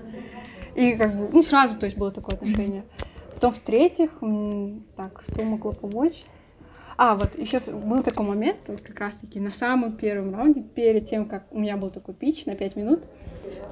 И 0.75 0.93
как 0.93 1.15
бы, 1.15 1.29
ну, 1.31 1.41
сразу, 1.41 1.79
то 1.79 1.85
есть, 1.85 1.97
было 1.97 2.11
такое 2.11 2.35
отношение. 2.35 2.81
Mm-hmm. 2.81 3.14
Потом, 3.35 3.51
в-третьих, 3.53 4.11
так, 4.95 5.21
что 5.21 5.43
могло 5.43 5.73
помочь? 5.73 6.25
А, 6.97 7.15
вот 7.15 7.37
еще 7.37 7.59
был 7.59 8.01
такой 8.01 8.25
момент, 8.25 8.57
вот 8.67 8.79
как 8.79 8.97
раз-таки 8.99 9.41
на 9.41 9.51
самом 9.51 9.97
первом 9.97 10.33
раунде, 10.33 10.61
перед 10.61 11.09
тем, 11.09 11.25
как 11.25 11.43
у 11.51 11.59
меня 11.59 11.75
был 11.75 11.89
такой 11.89 12.13
пич 12.13 12.45
на 12.45 12.55
5 12.55 12.75
минут, 12.77 13.03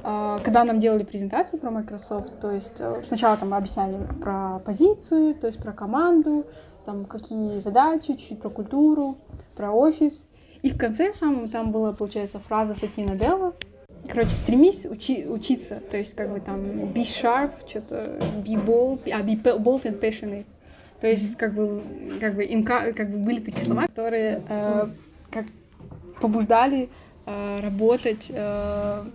а, 0.04 0.40
когда 0.40 0.66
нам 0.66 0.82
делали 0.82 1.04
презентацию 1.04 1.60
про 1.60 1.72
Microsoft, 1.72 2.38
то 2.42 2.52
есть 2.52 2.76
э, 2.80 3.02
сначала 3.08 3.38
там 3.38 3.54
объясняли 3.54 3.98
про 4.22 4.60
позицию, 4.60 5.36
то 5.36 5.48
есть 5.48 5.60
про 5.60 5.72
команду, 5.72 6.46
там 6.86 7.06
какие 7.06 7.60
задачи, 7.60 8.14
чуть-чуть 8.14 8.42
про 8.42 8.50
культуру, 8.50 9.18
про 9.56 9.72
офис. 9.72 10.26
И 10.62 10.70
в 10.70 10.78
конце 10.78 11.14
самом 11.14 11.50
там 11.50 11.72
была, 11.72 11.94
получается, 11.94 12.40
фраза 12.40 12.76
Сатина 12.76 13.16
Делла, 13.16 13.54
Короче, 14.08 14.32
стремись 14.32 14.86
учи, 14.86 15.26
учиться, 15.26 15.82
то 15.90 15.98
есть 15.98 16.16
как 16.16 16.32
бы 16.32 16.40
там 16.40 16.60
be 16.92 17.04
sharp, 17.04 17.52
что-то 17.68 18.20
be 18.44 18.56
bold, 18.64 19.00
а 19.10 19.22
be 19.22 19.42
bold 19.42 19.84
and 19.84 20.00
passionate. 20.00 20.46
То 21.00 21.08
есть 21.08 21.38
как 21.38 21.54
бы 21.54 21.82
как 22.20 22.36
бы 22.36 22.44
инка, 22.44 22.94
как 22.94 23.10
бы 23.10 23.18
были 23.18 23.40
такие 23.40 23.64
слова, 23.64 23.88
которые 23.88 24.42
э, 24.48 24.88
как 25.32 25.46
побуждали 26.22 26.90
э, 27.26 27.60
работать 27.62 28.28
э, 28.30 29.06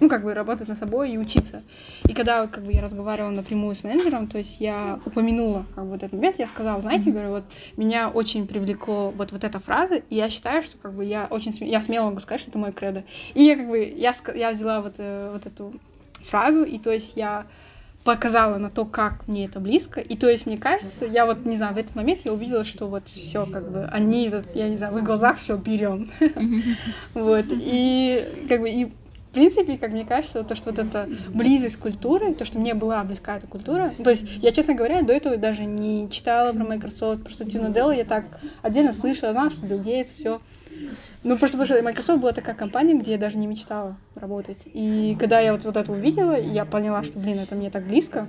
ну, 0.00 0.08
как 0.08 0.22
бы 0.24 0.34
работать 0.34 0.68
над 0.68 0.78
собой 0.78 1.12
и 1.12 1.18
учиться. 1.18 1.62
И 2.08 2.14
когда 2.14 2.42
вот 2.42 2.50
как 2.50 2.64
бы 2.64 2.72
я 2.72 2.82
разговаривала 2.82 3.30
напрямую 3.30 3.74
с 3.74 3.84
менеджером, 3.84 4.26
то 4.26 4.38
есть 4.38 4.60
я 4.60 5.00
упомянула 5.04 5.66
как 5.74 5.84
бы, 5.84 5.90
вот 5.90 6.02
этот 6.02 6.12
момент, 6.12 6.38
я 6.38 6.46
сказала, 6.46 6.80
знаете, 6.80 7.10
говорю, 7.10 7.30
вот 7.30 7.44
меня 7.76 8.08
очень 8.08 8.46
привлекло 8.46 9.10
вот, 9.10 9.32
вот 9.32 9.44
эта 9.44 9.60
фраза, 9.60 9.96
и 9.96 10.14
я 10.14 10.30
считаю, 10.30 10.62
что 10.62 10.76
как 10.78 10.92
бы 10.92 11.04
я 11.04 11.26
очень 11.30 11.52
сме... 11.52 11.68
я 11.68 11.80
смело 11.80 12.06
могу 12.06 12.20
сказать, 12.20 12.40
что 12.40 12.50
это 12.50 12.58
мой 12.58 12.72
кредо. 12.72 13.04
И 13.34 13.42
я 13.42 13.56
как 13.56 13.68
бы, 13.68 13.80
я, 13.80 14.12
я 14.34 14.50
взяла 14.50 14.80
вот, 14.80 14.94
э, 14.98 15.30
вот 15.32 15.46
эту 15.46 15.72
фразу, 16.24 16.64
и 16.64 16.78
то 16.78 16.90
есть 16.90 17.16
я 17.16 17.46
показала 18.06 18.56
на 18.56 18.70
то, 18.70 18.84
как 18.84 19.26
мне 19.26 19.46
это 19.46 19.58
близко. 19.58 20.00
И 20.00 20.16
то 20.16 20.30
есть, 20.30 20.46
мне 20.46 20.56
кажется, 20.56 21.04
я 21.04 21.26
вот, 21.26 21.44
не 21.44 21.56
знаю, 21.56 21.74
в 21.74 21.76
этот 21.76 21.96
момент 21.96 22.20
я 22.24 22.32
увидела, 22.32 22.64
что 22.64 22.86
вот 22.86 23.08
все 23.08 23.44
как 23.46 23.70
бы, 23.70 23.84
они, 23.86 24.28
вот, 24.28 24.44
я 24.54 24.68
не 24.68 24.76
знаю, 24.76 24.94
в 24.94 24.98
их 24.98 25.04
глазах 25.04 25.38
все 25.38 25.56
берем. 25.56 26.08
Вот. 27.14 27.46
И 27.50 28.46
как 28.48 28.60
бы, 28.60 28.70
и 28.70 28.92
принципе, 29.36 29.76
как 29.76 29.92
мне 29.92 30.04
кажется, 30.06 30.42
то, 30.42 30.56
что 30.56 30.70
вот 30.70 30.78
эта 30.78 31.08
близость 31.28 31.76
культуры, 31.76 32.34
то, 32.34 32.46
что 32.46 32.58
мне 32.58 32.72
была 32.72 33.04
близка 33.04 33.36
эта 33.36 33.46
культура, 33.46 33.92
то 34.02 34.08
есть 34.10 34.26
я, 34.40 34.50
честно 34.50 34.74
говоря, 34.74 35.02
до 35.02 35.12
этого 35.12 35.36
даже 35.36 35.66
не 35.66 36.10
читала 36.10 36.54
про 36.54 36.64
Microsoft, 36.64 37.22
про 37.22 37.34
Сатину 37.34 37.70
Делла, 37.70 37.90
я 37.90 38.04
так 38.04 38.24
отдельно 38.62 38.94
слышала, 38.94 39.32
знала, 39.32 39.50
что 39.50 39.66
Билл 39.66 39.80
Гейтс, 39.80 40.10
все. 40.10 40.40
Ну, 41.22 41.36
просто 41.36 41.58
потому 41.58 41.66
что 41.66 41.82
Microsoft 41.82 42.22
была 42.22 42.32
такая 42.32 42.54
компания, 42.54 42.94
где 42.94 43.12
я 43.12 43.18
даже 43.18 43.36
не 43.36 43.46
мечтала 43.46 43.96
работать. 44.14 44.58
И 44.64 45.16
когда 45.20 45.40
я 45.40 45.52
вот, 45.52 45.64
вот 45.64 45.76
это 45.76 45.92
увидела, 45.92 46.38
я 46.40 46.64
поняла, 46.64 47.02
что, 47.02 47.18
блин, 47.18 47.38
это 47.38 47.54
мне 47.54 47.70
так 47.70 47.86
близко, 47.86 48.26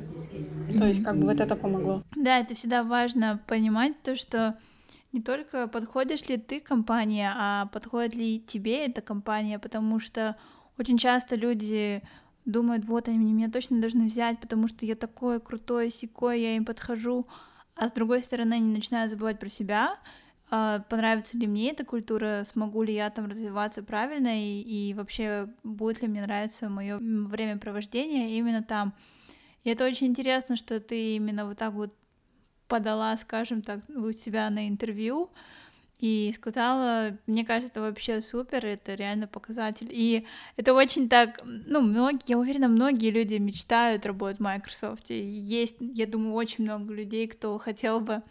то 0.77 0.85
есть 0.85 1.03
как 1.03 1.17
бы 1.17 1.25
вот 1.25 1.39
это 1.39 1.55
помогло. 1.55 2.03
Да, 2.15 2.39
это 2.39 2.53
всегда 2.53 2.83
важно 2.83 3.39
понимать 3.47 3.93
то, 4.03 4.15
что 4.15 4.57
не 5.13 5.21
только 5.21 5.67
подходишь 5.67 6.27
ли 6.27 6.37
ты 6.37 6.59
компания, 6.59 7.33
а 7.35 7.67
подходит 7.67 8.15
ли 8.15 8.39
тебе 8.39 8.85
эта 8.85 9.01
компания, 9.01 9.57
потому 9.57 9.99
что 9.99 10.35
очень 10.77 10.97
часто 10.97 11.35
люди 11.35 12.01
думают, 12.45 12.85
вот 12.85 13.07
они 13.07 13.33
меня 13.33 13.49
точно 13.49 13.81
должны 13.81 14.07
взять, 14.07 14.39
потому 14.39 14.67
что 14.67 14.85
я 14.85 14.95
такой 14.95 15.39
крутой, 15.39 15.91
секой, 15.91 16.41
я 16.41 16.55
им 16.55 16.65
подхожу, 16.65 17.27
а 17.75 17.87
с 17.87 17.91
другой 17.91 18.23
стороны 18.23 18.53
они 18.53 18.73
начинают 18.73 19.11
забывать 19.11 19.39
про 19.39 19.49
себя, 19.49 19.97
а, 20.49 20.79
понравится 20.89 21.37
ли 21.37 21.45
мне 21.45 21.71
эта 21.71 21.83
культура, 21.83 22.43
смогу 22.49 22.83
ли 22.83 22.93
я 22.93 23.09
там 23.09 23.25
развиваться 23.25 23.83
правильно 23.83 24.41
и, 24.41 24.61
и 24.61 24.93
вообще 24.93 25.49
будет 25.63 26.01
ли 26.01 26.07
мне 26.07 26.21
нравиться 26.21 26.69
мое 26.69 26.97
времяпровождение 26.99 28.37
именно 28.37 28.63
там. 28.63 28.93
И 29.65 29.69
это 29.69 29.85
очень 29.85 30.07
интересно, 30.07 30.55
что 30.55 30.79
ты 30.79 31.15
именно 31.15 31.45
вот 31.45 31.57
так 31.57 31.73
вот 31.73 31.93
подала, 32.69 33.15
скажем 33.17 33.61
так, 33.61 33.81
у 33.89 34.11
себя 34.13 34.49
на 34.49 34.69
интервью, 34.69 35.31
и 35.99 36.31
сказала, 36.35 37.17
мне 37.25 37.43
кажется, 37.43 37.71
это 37.71 37.81
вообще 37.81 38.21
супер, 38.21 38.65
это 38.65 38.93
реально 38.93 39.27
показатель. 39.27 39.87
И 39.89 40.27
это 40.55 40.73
очень 40.73 41.09
так, 41.09 41.41
ну, 41.43 41.81
многие, 41.81 42.31
я 42.31 42.37
уверена, 42.37 42.67
многие 42.67 43.09
люди 43.09 43.35
мечтают 43.35 44.05
работать 44.05 44.37
в 44.37 44.43
Microsoft. 44.43 45.09
И 45.09 45.19
есть, 45.19 45.77
я 45.79 46.05
думаю, 46.05 46.33
очень 46.33 46.65
много 46.65 46.93
людей, 46.93 47.27
кто 47.27 47.57
хотел 47.57 47.99
бы, 47.99 48.21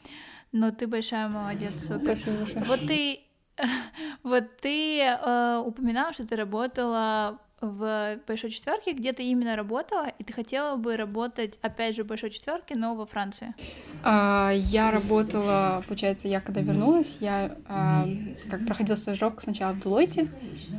но 0.52 0.70
ты 0.70 0.86
большая 0.86 1.28
молодец, 1.28 1.86
супер. 1.86 2.16
Спасибо. 2.16 2.64
Вот 2.66 2.86
ты, 2.86 3.20
вот 4.22 4.44
ты 4.60 5.00
э, 5.00 5.62
упоминала, 5.64 6.12
что 6.12 6.26
ты 6.26 6.36
работала 6.36 7.40
в 7.66 8.18
большой 8.26 8.50
четверке, 8.50 8.92
где 8.92 9.12
ты 9.12 9.24
именно 9.24 9.56
работала, 9.56 10.06
и 10.18 10.24
ты 10.24 10.32
хотела 10.32 10.76
бы 10.76 10.96
работать, 10.96 11.58
опять 11.62 11.96
же, 11.96 12.04
в 12.04 12.06
большой 12.06 12.30
четверке, 12.30 12.76
но 12.76 12.94
во 12.94 13.06
Франции? 13.06 13.54
А, 14.02 14.50
я 14.54 14.90
работала, 14.90 15.82
получается, 15.86 16.28
я 16.28 16.40
когда 16.40 16.60
вернулась, 16.60 17.16
я 17.20 17.56
а, 17.66 18.06
как 18.48 18.66
проходила 18.66 18.96
стажировку 18.96 19.42
сначала 19.42 19.72
в 19.72 19.78
Deloitte, 19.78 20.28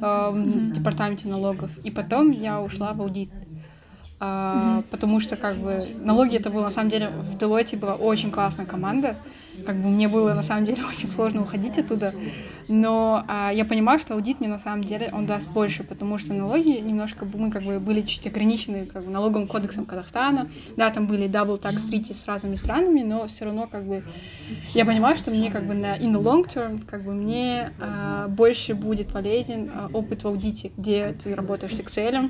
а, 0.02 0.32
в 0.32 0.72
департаменте 0.72 1.28
налогов, 1.28 1.72
и 1.84 1.92
потом 1.92 2.32
я 2.32 2.62
ушла 2.62 2.94
в 2.94 3.02
аудит. 3.02 3.30
Uh, 4.20 4.80
mm-hmm. 4.80 4.84
потому 4.90 5.20
что 5.20 5.36
как 5.36 5.58
бы 5.58 5.86
налоги 6.04 6.38
это 6.38 6.50
было 6.50 6.64
на 6.64 6.70
самом 6.72 6.90
деле 6.90 7.10
в 7.10 7.36
Deloitte 7.36 7.78
была 7.78 7.94
очень 7.94 8.32
классная 8.32 8.66
команда, 8.66 9.16
как 9.64 9.76
бы 9.76 9.90
мне 9.90 10.08
было 10.08 10.34
на 10.34 10.42
самом 10.42 10.66
деле 10.66 10.84
очень 10.90 11.08
сложно 11.08 11.44
уходить 11.44 11.78
оттуда, 11.78 12.16
но 12.68 13.24
а, 13.28 13.52
я 13.52 13.66
понимаю, 13.66 14.00
что 14.00 14.14
аудит 14.14 14.40
мне 14.40 14.50
на 14.50 14.60
самом 14.60 14.84
деле 14.84 15.10
он 15.14 15.26
даст 15.26 15.50
больше, 15.50 15.84
потому 15.84 16.18
что 16.18 16.34
налоги 16.34 16.70
немножко 16.70 17.26
мы 17.26 17.52
как 17.52 17.64
бы 17.64 17.80
были 17.80 18.02
чуть 18.02 18.28
ограничены 18.28 18.86
как 18.86 19.06
бы, 19.06 19.12
налоговым 19.12 19.48
кодексом 19.48 19.86
Казахстана, 19.86 20.50
да, 20.76 20.90
там 20.90 21.08
были 21.08 21.28
double 21.28 21.62
tax 21.62 21.90
treaty 21.90 22.14
с 22.14 22.26
разными 22.26 22.56
странами, 22.56 23.02
но 23.02 23.28
все 23.28 23.46
равно 23.46 23.68
как 23.68 23.86
бы 23.86 24.04
я 24.74 24.86
понимаю, 24.86 25.16
что 25.16 25.32
мне 25.32 25.50
как 25.52 25.66
бы 25.66 25.74
на 25.74 25.98
in 25.98 26.12
the 26.14 26.22
long 26.22 26.46
term 26.46 26.86
как 26.86 27.04
бы 27.04 27.14
мне 27.14 27.72
а, 27.80 28.28
больше 28.28 28.76
будет 28.76 29.08
полезен 29.08 29.72
а, 29.74 29.90
опыт 29.94 30.24
в 30.24 30.28
аудите, 30.28 30.72
где 30.78 31.14
ты 31.14 31.36
работаешь 31.36 31.76
с 31.76 31.80
Excel, 31.80 32.30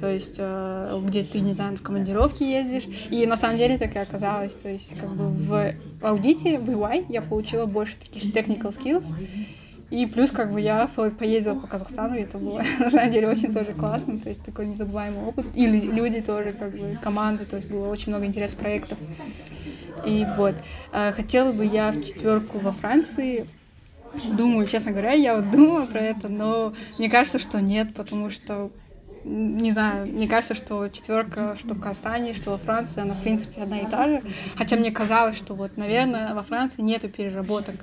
то 0.00 0.08
есть 0.08 0.36
а, 0.38 1.00
где 1.00 1.22
ты, 1.22 1.40
не 1.40 1.52
знаю, 1.52 1.76
в 1.76 1.82
командировке 1.82 2.50
ездишь, 2.50 2.84
и 3.10 3.26
на 3.26 3.36
самом 3.36 3.58
деле 3.58 3.78
так 3.78 3.94
и 3.94 3.98
оказалось, 3.98 4.54
то 4.54 4.68
есть 4.68 4.98
как 4.98 5.10
бы 5.14 5.28
в 5.28 5.72
аудите, 6.02 6.58
в 6.58 6.68
EY 6.70 7.06
я 7.08 7.22
получила 7.22 7.66
больше 7.66 7.96
таких 7.96 8.34
technical 8.34 8.70
skills, 8.70 9.06
и 9.94 10.06
плюс, 10.06 10.32
как 10.32 10.52
бы, 10.52 10.60
я 10.60 10.88
поездила 10.88 11.54
по 11.54 11.68
Казахстану, 11.68 12.16
и 12.16 12.22
это 12.22 12.38
было, 12.38 12.60
на 12.80 12.90
самом 12.90 13.12
деле, 13.12 13.28
очень 13.28 13.54
тоже 13.54 13.72
классно, 13.72 14.18
то 14.18 14.28
есть 14.28 14.42
такой 14.42 14.66
незабываемый 14.66 15.24
опыт. 15.24 15.46
И 15.54 15.66
люди 15.68 16.20
тоже, 16.20 16.52
как 16.52 16.72
бы, 16.72 16.98
команды, 17.00 17.44
то 17.44 17.56
есть 17.56 17.68
было 17.68 17.88
очень 17.88 18.08
много 18.08 18.26
интересных 18.26 18.58
проектов. 18.58 18.98
И 20.04 20.26
вот, 20.36 20.56
э, 20.92 21.12
хотела 21.12 21.52
бы 21.52 21.64
я 21.64 21.92
в 21.92 22.02
четверку 22.02 22.58
во 22.58 22.72
Франции, 22.72 23.46
думаю, 24.24 24.66
честно 24.66 24.90
говоря, 24.90 25.12
я 25.12 25.36
вот 25.36 25.52
думаю 25.52 25.86
про 25.86 26.00
это, 26.00 26.28
но 26.28 26.72
мне 26.98 27.08
кажется, 27.08 27.38
что 27.38 27.60
нет, 27.60 27.94
потому 27.94 28.30
что 28.30 28.72
не 29.24 29.72
знаю, 29.72 30.06
мне 30.06 30.28
кажется, 30.28 30.54
что 30.54 30.88
четверка, 30.88 31.56
что 31.58 31.74
в 31.74 31.80
Казахстане, 31.80 32.34
что 32.34 32.50
во 32.50 32.58
Франции, 32.58 33.00
она, 33.00 33.14
в 33.14 33.22
принципе, 33.22 33.62
одна 33.62 33.80
и 33.80 33.86
та 33.86 34.08
же. 34.08 34.22
Хотя 34.56 34.76
мне 34.76 34.90
казалось, 34.90 35.36
что 35.36 35.54
вот, 35.54 35.76
наверное, 35.76 36.34
во 36.34 36.42
Франции 36.42 36.82
нету 36.82 37.08
переработок. 37.08 37.76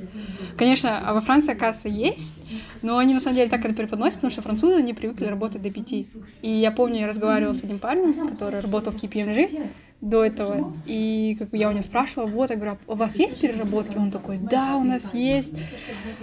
Конечно, 0.58 1.00
а 1.00 1.14
во 1.14 1.22
Франции, 1.22 1.54
оказывается, 1.54 1.90
есть, 1.90 2.34
но 2.82 2.98
они, 2.98 3.14
на 3.14 3.20
самом 3.20 3.38
деле, 3.38 3.50
так 3.50 3.66
это 3.66 3.74
преподносят, 3.74 4.16
потому 4.16 4.32
что 4.32 4.42
французы 4.42 4.84
не 4.84 4.94
привыкли 4.94 5.26
работать 5.26 5.62
до 5.62 5.72
пяти. 5.72 6.08
И 6.42 6.50
я 6.50 6.72
помню, 6.72 7.02
я 7.02 7.08
разговаривала 7.08 7.54
с 7.54 7.64
одним 7.64 7.80
парнем, 7.80 8.28
который 8.28 8.60
работал 8.60 8.94
в 8.94 8.98
KPMG, 8.98 9.70
до 10.02 10.26
этого. 10.26 10.74
И 10.88 11.36
как 11.38 11.50
бы 11.50 11.58
я 11.58 11.70
у 11.70 11.72
него 11.72 11.84
спрашивала, 11.84 12.28
вот, 12.28 12.50
я 12.50 12.56
говорю, 12.56 12.78
«А 12.88 12.92
у 12.92 12.96
вас 12.96 13.18
есть 13.18 13.40
переработки? 13.40 13.98
Он 13.98 14.12
такой, 14.12 14.40
да, 14.40 14.76
у 14.76 14.84
нас 14.84 15.14
есть. 15.14 15.54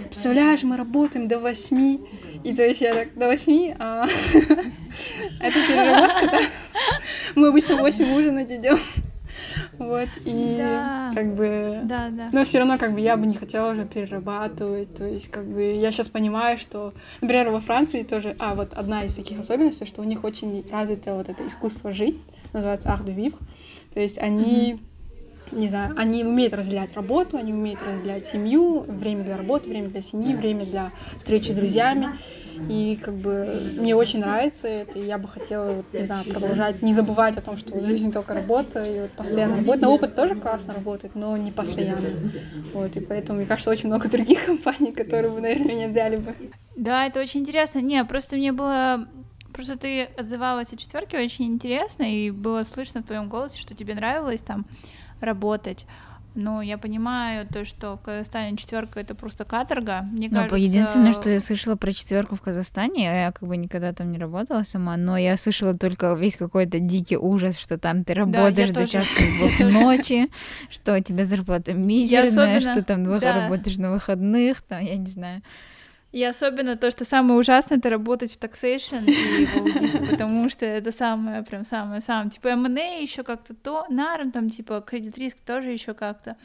Представляешь, 0.05 0.63
мы 0.63 0.75
работаем 0.77 1.27
до 1.27 1.39
восьми. 1.39 2.01
И 2.43 2.55
то 2.55 2.63
есть 2.63 2.81
я 2.81 2.93
так, 2.93 3.17
до 3.17 3.27
восьми, 3.27 3.73
а 3.79 4.05
это 5.39 5.67
переработка, 5.67 6.27
да? 6.27 6.39
Мы 7.35 7.47
обычно 7.47 7.77
в 7.77 7.79
восемь 7.79 8.13
ужинать 8.13 8.51
идем. 8.51 8.79
Вот, 9.77 10.09
и 10.25 10.55
да. 10.57 11.11
как 11.15 11.33
бы... 11.35 11.79
Да, 11.83 12.09
да. 12.09 12.29
Но 12.33 12.43
все 12.43 12.59
равно, 12.59 12.77
как 12.77 12.93
бы, 12.93 12.99
я 12.99 13.15
бы 13.15 13.25
не 13.25 13.37
хотела 13.37 13.71
уже 13.71 13.85
перерабатывать, 13.85 14.93
то 14.93 15.05
есть, 15.05 15.31
как 15.31 15.45
бы, 15.45 15.73
я 15.73 15.91
сейчас 15.91 16.09
понимаю, 16.09 16.57
что, 16.57 16.93
например, 17.21 17.49
во 17.49 17.61
Франции 17.61 18.03
тоже, 18.03 18.35
а, 18.39 18.55
вот 18.55 18.73
одна 18.73 19.05
из 19.05 19.15
таких 19.15 19.39
особенностей, 19.39 19.85
что 19.85 20.01
у 20.01 20.03
них 20.03 20.25
очень 20.25 20.65
развито 20.69 21.15
вот 21.15 21.29
это 21.29 21.47
искусство 21.47 21.93
жить, 21.93 22.17
называется 22.53 22.89
art 22.89 23.05
de 23.05 23.15
vivre, 23.15 23.39
то 23.93 23.99
есть 23.99 24.17
они... 24.17 24.73
Mm-hmm 24.73 24.79
не 25.51 25.69
знаю, 25.69 25.95
они 25.97 26.23
умеют 26.23 26.53
разделять 26.53 26.93
работу, 26.95 27.37
они 27.37 27.53
умеют 27.53 27.81
разделять 27.81 28.27
семью, 28.27 28.81
время 28.87 29.23
для 29.23 29.37
работы, 29.37 29.69
время 29.69 29.89
для 29.89 30.01
семьи, 30.01 30.35
время 30.35 30.65
для 30.65 30.91
встречи 31.17 31.51
с 31.51 31.55
друзьями. 31.55 32.09
И 32.69 32.99
как 33.01 33.13
бы 33.13 33.71
мне 33.77 33.95
очень 33.95 34.19
нравится 34.19 34.67
это, 34.67 34.99
и 34.99 35.05
я 35.05 35.17
бы 35.17 35.29
хотела, 35.29 35.71
вот, 35.71 35.85
не 35.93 36.05
знаю, 36.05 36.25
продолжать, 36.25 36.81
не 36.81 36.93
забывать 36.93 37.37
о 37.37 37.41
том, 37.41 37.57
что 37.57 37.79
жизнь 37.85 38.11
только 38.11 38.33
работа, 38.33 38.83
и 38.83 38.99
вот 38.99 39.11
постоянно 39.11 39.57
работать. 39.57 39.81
На 39.81 39.89
опыт 39.89 40.15
тоже 40.15 40.35
классно 40.35 40.73
работать, 40.73 41.15
но 41.15 41.37
не 41.37 41.51
постоянно. 41.51 42.09
Вот, 42.73 42.95
и 42.97 42.99
поэтому, 42.99 43.37
мне 43.37 43.47
кажется, 43.47 43.69
очень 43.69 43.87
много 43.87 44.09
других 44.09 44.45
компаний, 44.45 44.91
которые 44.91 45.31
бы, 45.31 45.39
наверное, 45.39 45.73
меня 45.73 45.87
взяли 45.87 46.17
бы. 46.17 46.35
Да, 46.75 47.05
это 47.05 47.21
очень 47.21 47.41
интересно. 47.41 47.79
Не, 47.79 48.03
просто 48.03 48.35
мне 48.35 48.51
было 48.51 49.07
Просто 49.59 49.77
ты 49.77 50.03
отзывалась 50.17 50.71
о 50.71 50.77
четверке 50.77 51.19
очень 51.19 51.47
интересно, 51.47 52.03
и 52.03 52.31
было 52.31 52.63
слышно 52.63 53.01
в 53.01 53.03
твоем 53.03 53.27
голосе, 53.27 53.59
что 53.59 53.75
тебе 53.75 53.93
нравилось 53.93 54.39
там 54.39 54.65
работать. 55.19 55.85
Но 56.33 56.61
я 56.61 56.77
понимаю 56.77 57.45
то, 57.45 57.65
что 57.65 57.97
в 57.97 58.01
Казахстане 58.01 58.55
четверка 58.55 59.01
это 59.01 59.15
просто 59.15 59.43
каторга. 59.43 60.03
Мне 60.13 60.29
ну, 60.29 60.37
кажется... 60.37 60.55
Единственное, 60.55 61.11
что 61.11 61.29
я 61.29 61.41
слышала 61.41 61.75
про 61.75 61.91
четверку 61.91 62.37
в 62.37 62.41
Казахстане, 62.41 63.03
я 63.03 63.33
как 63.33 63.49
бы 63.49 63.57
никогда 63.57 63.91
там 63.91 64.13
не 64.13 64.17
работала 64.17 64.63
сама, 64.63 64.95
но 64.95 65.17
я 65.17 65.35
слышала 65.35 65.73
только 65.73 66.13
весь 66.13 66.37
какой-то 66.37 66.79
дикий 66.79 67.17
ужас, 67.17 67.59
что 67.59 67.77
там 67.77 68.05
ты 68.05 68.13
работаешь 68.13 68.71
да, 68.71 68.83
до 68.83 68.87
часа 68.87 69.09
двух 69.39 69.59
ночи, 69.59 70.29
что 70.69 70.95
у 70.95 71.01
тебя 71.01 71.25
зарплата 71.25 71.73
мизерная, 71.73 72.61
что 72.61 72.81
там 72.81 73.05
работаешь 73.11 73.75
на 73.75 73.91
выходных, 73.91 74.61
там, 74.61 74.81
я 74.81 74.95
не 74.95 75.07
знаю. 75.07 75.41
И 76.11 76.23
особенно 76.23 76.75
то, 76.75 76.89
что 76.89 77.05
самое 77.05 77.39
ужасное, 77.39 77.77
это 77.77 77.89
работать 77.89 78.31
в 78.31 78.39
taxation 78.39 79.05
и 79.05 79.45
в 79.45 79.57
аудите, 79.57 80.07
потому 80.09 80.49
что 80.49 80.65
это 80.65 80.91
самое, 80.91 81.43
прям 81.43 81.65
самое, 81.65 82.01
самое. 82.01 82.31
Типа 82.31 82.47
M&A 82.47 83.01
еще 83.01 83.23
как-то 83.23 83.53
то, 83.53 83.85
нарм, 83.89 84.31
там, 84.31 84.49
типа, 84.49 84.81
кредит 84.81 85.17
риск 85.17 85.39
тоже 85.41 85.69
еще 85.71 85.93
как-то. 85.93 86.35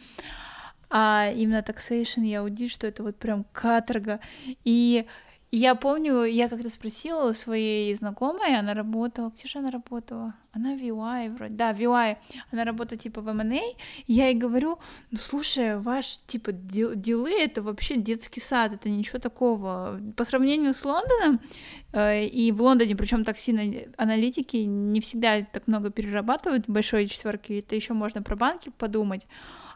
А 0.91 1.31
именно 1.35 1.61
taxation 1.61 2.27
и 2.27 2.35
аудит, 2.35 2.71
что 2.71 2.87
это 2.87 3.03
вот 3.03 3.17
прям 3.17 3.45
каторга. 3.53 4.21
И 4.65 5.07
Я 5.57 5.77
помню, 5.77 6.25
я 6.25 6.49
как-то 6.49 6.69
спросила 6.69 7.31
у 7.31 7.33
своей 7.33 7.95
знакомой, 7.95 8.59
она 8.59 8.75
работала, 8.75 9.31
где 9.39 9.47
же 9.47 9.61
она 9.61 9.71
работала? 9.71 10.35
Она 10.51 10.75
в 10.75 10.81
UI 10.81 11.33
вроде, 11.33 11.55
да, 11.55 11.73
в 11.73 11.79
UI, 11.79 12.17
она 12.51 12.65
работает 12.65 13.03
типа 13.03 13.21
в 13.21 13.29
M&A, 13.29 13.61
я 14.09 14.27
ей 14.27 14.35
говорю, 14.35 14.81
ну 15.13 15.19
слушай, 15.19 15.79
ваш 15.79 16.19
типа 16.27 16.51
дилы 16.51 17.31
это 17.31 17.63
вообще 17.63 17.97
детский 17.97 18.41
сад, 18.41 18.73
это 18.73 18.89
ничего 18.89 19.21
такого. 19.21 20.01
По 20.17 20.25
сравнению 20.25 20.75
с 20.75 20.85
Лондоном, 20.85 21.39
э, 21.93 22.27
и 22.27 22.51
в 22.51 22.61
Лондоне, 22.61 22.97
причем 22.97 23.23
так 23.23 23.39
сильно 23.39 23.63
аналитики 23.97 24.57
не 24.57 25.01
всегда 25.01 25.41
так 25.43 25.69
много 25.69 25.91
перерабатывают 25.91 26.67
в 26.67 26.73
большой 26.73 27.07
четверке, 27.07 27.61
это 27.61 27.77
еще 27.77 27.93
можно 27.93 28.23
про 28.23 28.35
банки 28.35 28.73
подумать 28.77 29.25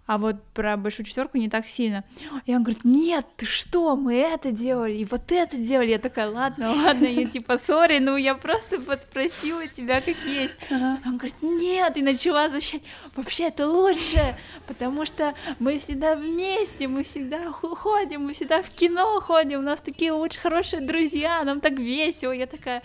а 0.09 0.17
вот 0.17 0.43
про 0.55 0.79
большую 0.79 1.05
четверку 1.05 1.37
не 1.37 1.51
так 1.51 1.69
сильно. 1.69 2.03
И 2.47 2.57
он 2.57 2.63
говорит, 2.63 2.83
нет, 2.83 3.27
ты 3.37 3.45
что, 3.45 3.95
мы 3.95 4.15
это 4.15 4.51
делали, 4.51 4.95
и 4.95 5.05
вот 5.05 5.31
это 5.31 5.59
делали. 5.59 5.91
Я 5.91 5.99
такая, 5.99 6.31
ладно, 6.31 6.73
ладно, 6.85 7.05
я 7.05 7.27
типа, 7.27 7.59
сори, 7.59 7.99
ну 7.99 8.17
я 8.17 8.35
просто 8.35 8.81
подспросила 8.81 9.67
тебя, 9.67 10.01
как 10.01 10.17
есть. 10.25 10.55
Ага. 10.71 10.99
Он 11.05 11.19
говорит, 11.19 11.35
нет, 11.43 11.99
и 11.99 12.03
начала 12.03 12.49
защищать, 12.49 12.83
вообще 13.15 13.49
это 13.49 13.69
лучше, 13.69 14.35
потому 14.67 15.05
что 15.05 15.35
мы 15.59 15.79
всегда 15.79 16.17
вместе, 16.17 16.89
мы 16.89 17.03
всегда 17.03 17.53
ходим, 17.53 18.23
мы 18.23 18.33
всегда 18.33 18.63
в 18.63 18.71
кино 18.71 19.21
ходим, 19.21 19.59
у 19.59 19.63
нас 19.63 19.83
такие 19.83 20.13
лучшие, 20.13 20.41
хорошие 20.41 20.81
друзья, 20.81 21.45
нам 21.45 21.61
так 21.61 21.79
весело. 21.79 22.33
Я 22.33 22.47
такая, 22.47 22.83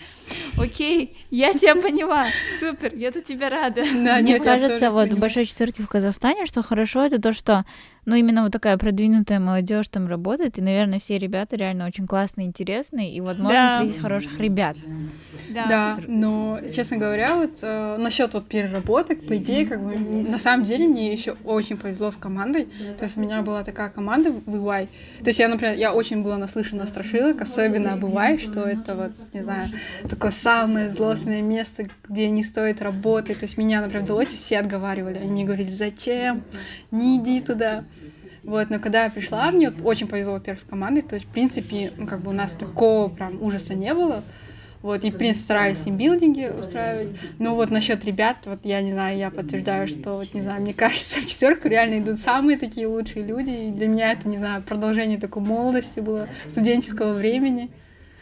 окей, 0.58 1.16
я 1.30 1.54
тебя 1.54 1.74
поняла, 1.74 2.26
супер, 2.60 2.94
я 2.94 3.10
за 3.12 3.22
тебя 3.22 3.48
рада. 3.48 3.82
Да, 4.04 4.18
Мне 4.18 4.38
кажется, 4.38 4.90
вот 4.90 5.10
в 5.10 5.18
большой 5.18 5.46
четверке 5.46 5.82
в 5.82 5.88
Казахстане, 5.88 6.44
что 6.44 6.62
хорошо, 6.62 7.13
то, 7.18 7.32
что 7.32 7.64
ну, 8.06 8.14
именно 8.14 8.42
вот 8.42 8.52
такая 8.52 8.76
продвинутая 8.76 9.40
молодежь 9.40 9.88
там 9.88 10.06
работает, 10.06 10.58
и, 10.58 10.62
наверное, 10.62 10.98
все 10.98 11.18
ребята 11.18 11.56
реально 11.56 11.86
очень 11.86 12.06
классные, 12.06 12.46
интересные, 12.46 13.14
и 13.14 13.20
вот 13.20 13.38
можно 13.38 13.52
да. 13.52 13.78
встретить 13.78 14.00
хороших 14.00 14.38
ребят. 14.38 14.76
Да. 15.48 15.66
да, 15.68 15.98
но, 16.06 16.58
честно 16.74 16.96
говоря, 16.96 17.36
вот 17.36 17.58
э, 17.62 17.96
насчет 17.98 18.34
вот 18.34 18.48
переработок, 18.48 19.24
по 19.26 19.36
идее, 19.36 19.66
как 19.66 19.82
бы, 19.82 19.96
на 19.96 20.38
самом 20.38 20.64
деле 20.64 20.86
мне 20.86 21.12
еще 21.12 21.36
очень 21.44 21.76
повезло 21.76 22.10
с 22.10 22.16
командой, 22.16 22.68
то 22.98 23.04
есть 23.04 23.16
у 23.16 23.20
меня 23.20 23.42
была 23.42 23.62
такая 23.62 23.88
команда 23.88 24.32
в 24.32 24.48
EY, 24.48 24.88
то 25.22 25.28
есть 25.28 25.38
я, 25.38 25.48
например, 25.48 25.76
я 25.76 25.92
очень 25.92 26.22
была 26.22 26.38
наслышана 26.38 26.86
страшилок, 26.86 27.40
особенно 27.40 27.92
об 27.92 28.04
EY, 28.04 28.38
что 28.38 28.62
это 28.62 28.94
вот, 28.94 29.12
не 29.32 29.42
знаю, 29.42 29.68
такое 30.08 30.30
самое 30.30 30.90
злостное 30.90 31.42
место, 31.42 31.88
где 32.08 32.28
не 32.28 32.42
стоит 32.42 32.82
работать, 32.82 33.38
то 33.38 33.44
есть 33.44 33.56
меня, 33.56 33.80
например, 33.80 34.02
в 34.02 34.06
Делоте 34.06 34.36
все 34.36 34.58
отговаривали, 34.58 35.18
они 35.18 35.30
мне 35.30 35.44
говорили, 35.44 35.70
зачем, 35.70 36.42
не 36.90 37.18
иди 37.18 37.40
туда, 37.40 37.84
вот, 38.44 38.70
но 38.70 38.78
когда 38.78 39.04
я 39.04 39.10
пришла, 39.10 39.50
мне 39.50 39.70
очень 39.70 40.06
повезло, 40.06 40.34
во-первых, 40.34 40.60
с 40.60 40.64
командой, 40.64 41.02
то 41.02 41.14
есть, 41.14 41.26
в 41.26 41.30
принципе, 41.30 41.92
ну, 41.96 42.06
как 42.06 42.20
бы 42.20 42.30
у 42.30 42.34
нас 42.34 42.52
такого 42.52 43.08
прям 43.08 43.42
ужаса 43.42 43.74
не 43.74 43.94
было, 43.94 44.22
вот, 44.84 45.02
и, 45.02 45.10
в 45.10 45.16
принципе, 45.16 45.44
старались 45.44 45.86
им 45.86 45.96
билдинги 45.96 46.46
устраивать. 46.46 47.16
Но 47.38 47.54
вот 47.54 47.70
насчет 47.70 48.04
ребят, 48.04 48.36
вот 48.44 48.60
я 48.64 48.82
не 48.82 48.92
знаю, 48.92 49.16
я 49.16 49.30
подтверждаю, 49.30 49.88
что, 49.88 50.16
вот, 50.16 50.34
не 50.34 50.42
знаю, 50.42 50.60
мне 50.60 50.74
кажется, 50.74 51.20
в 51.22 51.26
четверку 51.26 51.68
реально 51.68 52.00
идут 52.00 52.18
самые 52.18 52.58
такие 52.58 52.86
лучшие 52.86 53.24
люди. 53.24 53.50
И 53.50 53.70
для 53.70 53.88
меня 53.88 54.12
это, 54.12 54.28
не 54.28 54.36
знаю, 54.36 54.62
продолжение 54.62 55.18
такой 55.18 55.42
молодости 55.42 56.00
было, 56.00 56.28
студенческого 56.48 57.14
времени. 57.14 57.70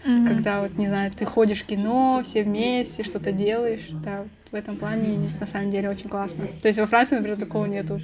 Mm-hmm. 0.04 0.26
Когда 0.28 0.60
вот, 0.60 0.78
не 0.78 0.86
знаю, 0.86 1.10
ты 1.10 1.24
ходишь 1.24 1.62
в 1.62 1.66
кино, 1.66 2.22
все 2.24 2.44
вместе, 2.44 3.02
что-то 3.02 3.32
делаешь. 3.32 3.88
Да, 3.90 4.24
в 4.52 4.54
этом 4.54 4.76
плане 4.76 5.18
на 5.40 5.46
самом 5.46 5.72
деле 5.72 5.90
очень 5.90 6.08
классно. 6.08 6.46
То 6.60 6.68
есть 6.68 6.78
во 6.78 6.86
Франции, 6.86 7.16
например, 7.16 7.40
такого 7.40 7.66
нету. 7.66 8.00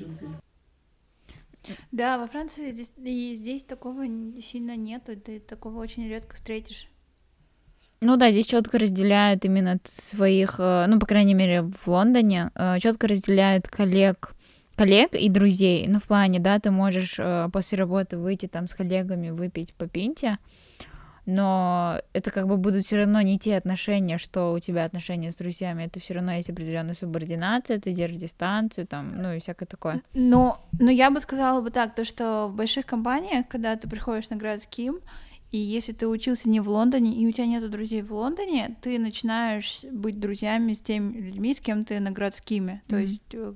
Да, 1.92 2.18
во 2.18 2.26
Франции 2.26 2.70
здесь, 2.70 2.92
и 2.96 3.34
здесь 3.34 3.64
такого 3.64 4.04
сильно 4.42 4.76
нету, 4.76 5.16
ты 5.16 5.40
такого 5.40 5.78
очень 5.80 6.08
редко 6.08 6.36
встретишь. 6.36 6.88
Ну 8.00 8.16
да, 8.16 8.30
здесь 8.30 8.46
четко 8.46 8.78
разделяют 8.78 9.44
именно 9.44 9.80
своих, 9.84 10.56
э, 10.58 10.86
ну, 10.86 11.00
по 11.00 11.06
крайней 11.06 11.34
мере, 11.34 11.62
в 11.62 11.88
Лондоне, 11.88 12.50
э, 12.54 12.78
четко 12.78 13.08
разделяют 13.08 13.66
коллег, 13.66 14.34
коллег 14.76 15.14
и 15.14 15.28
друзей. 15.28 15.88
Ну, 15.88 15.98
в 15.98 16.04
плане, 16.04 16.38
да, 16.38 16.60
ты 16.60 16.70
можешь 16.70 17.16
э, 17.18 17.48
после 17.52 17.76
работы 17.76 18.16
выйти 18.16 18.46
там 18.46 18.68
с 18.68 18.74
коллегами, 18.74 19.30
выпить 19.30 19.74
по 19.74 19.88
пинте, 19.88 20.38
но 21.30 22.00
это 22.14 22.30
как 22.30 22.48
бы 22.48 22.56
будут 22.56 22.86
все 22.86 22.96
равно 22.96 23.20
не 23.20 23.38
те 23.38 23.58
отношения, 23.58 24.16
что 24.16 24.52
у 24.52 24.60
тебя 24.60 24.86
отношения 24.86 25.30
с 25.30 25.36
друзьями, 25.36 25.84
это 25.84 26.00
все 26.00 26.14
равно 26.14 26.32
есть 26.32 26.48
определенная 26.48 26.94
субординация, 26.94 27.78
ты 27.78 27.92
держишь 27.92 28.22
дистанцию, 28.22 28.86
там, 28.86 29.14
ну 29.14 29.34
и 29.34 29.38
всякое 29.38 29.66
такое. 29.66 30.02
Но, 30.14 30.66
но 30.80 30.90
я 30.90 31.10
бы 31.10 31.20
сказала 31.20 31.60
бы 31.60 31.70
так, 31.70 31.94
то 31.94 32.04
что 32.04 32.48
в 32.48 32.54
больших 32.54 32.86
компаниях, 32.86 33.46
когда 33.46 33.76
ты 33.76 33.86
приходишь 33.86 34.30
на 34.30 34.36
городским, 34.36 35.00
и 35.50 35.58
если 35.58 35.92
ты 35.92 36.08
учился 36.08 36.48
не 36.48 36.60
в 36.60 36.70
Лондоне, 36.70 37.12
и 37.12 37.26
у 37.26 37.32
тебя 37.32 37.44
нет 37.44 37.70
друзей 37.70 38.00
в 38.00 38.14
Лондоне, 38.14 38.78
ты 38.80 38.98
начинаешь 38.98 39.80
быть 39.92 40.18
друзьями 40.18 40.72
с 40.72 40.80
теми 40.80 41.12
людьми, 41.18 41.52
с 41.52 41.60
кем 41.60 41.84
ты 41.84 42.00
на 42.00 42.10
городскими. 42.10 42.80
Mm-hmm. 42.86 42.88
То 42.88 42.96
есть 42.96 43.34
э, 43.34 43.52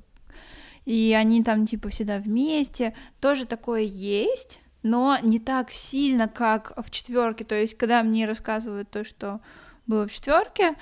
и 0.85 1.17
они 1.19 1.43
там 1.43 1.67
типа 1.67 1.89
всегда 1.89 2.19
вместе. 2.19 2.95
Тоже 3.19 3.47
такое 3.47 3.81
есть, 3.81 4.61
но 4.83 5.19
не 5.23 5.39
так 5.39 5.71
сильно, 5.71 6.29
как 6.29 6.73
в 6.77 6.91
четверке. 6.91 7.45
То 7.45 7.55
есть, 7.55 7.77
когда 7.77 8.03
мне 8.03 8.27
рассказывают 8.27 8.91
то, 8.91 9.05
что 9.05 9.41
было 9.87 10.07
в 10.07 10.13
четверке, 10.13 10.75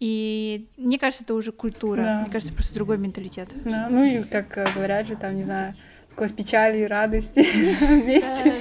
и 0.00 0.68
мне 0.76 0.98
кажется, 0.98 1.24
это 1.24 1.34
уже 1.34 1.52
культура. 1.52 2.02
Да. 2.02 2.20
Мне 2.20 2.30
кажется, 2.30 2.54
просто 2.54 2.74
другой 2.74 2.98
менталитет. 2.98 3.50
Да. 3.64 3.88
Ну 3.90 4.04
и 4.04 4.22
как 4.22 4.56
э, 4.56 4.66
говорят 4.72 5.08
же, 5.08 5.16
там, 5.16 5.34
не 5.34 5.44
знаю, 5.44 5.74
сквозь 6.10 6.32
печали 6.32 6.78
и 6.78 6.84
радости 6.84 7.40
вместе. 7.84 8.54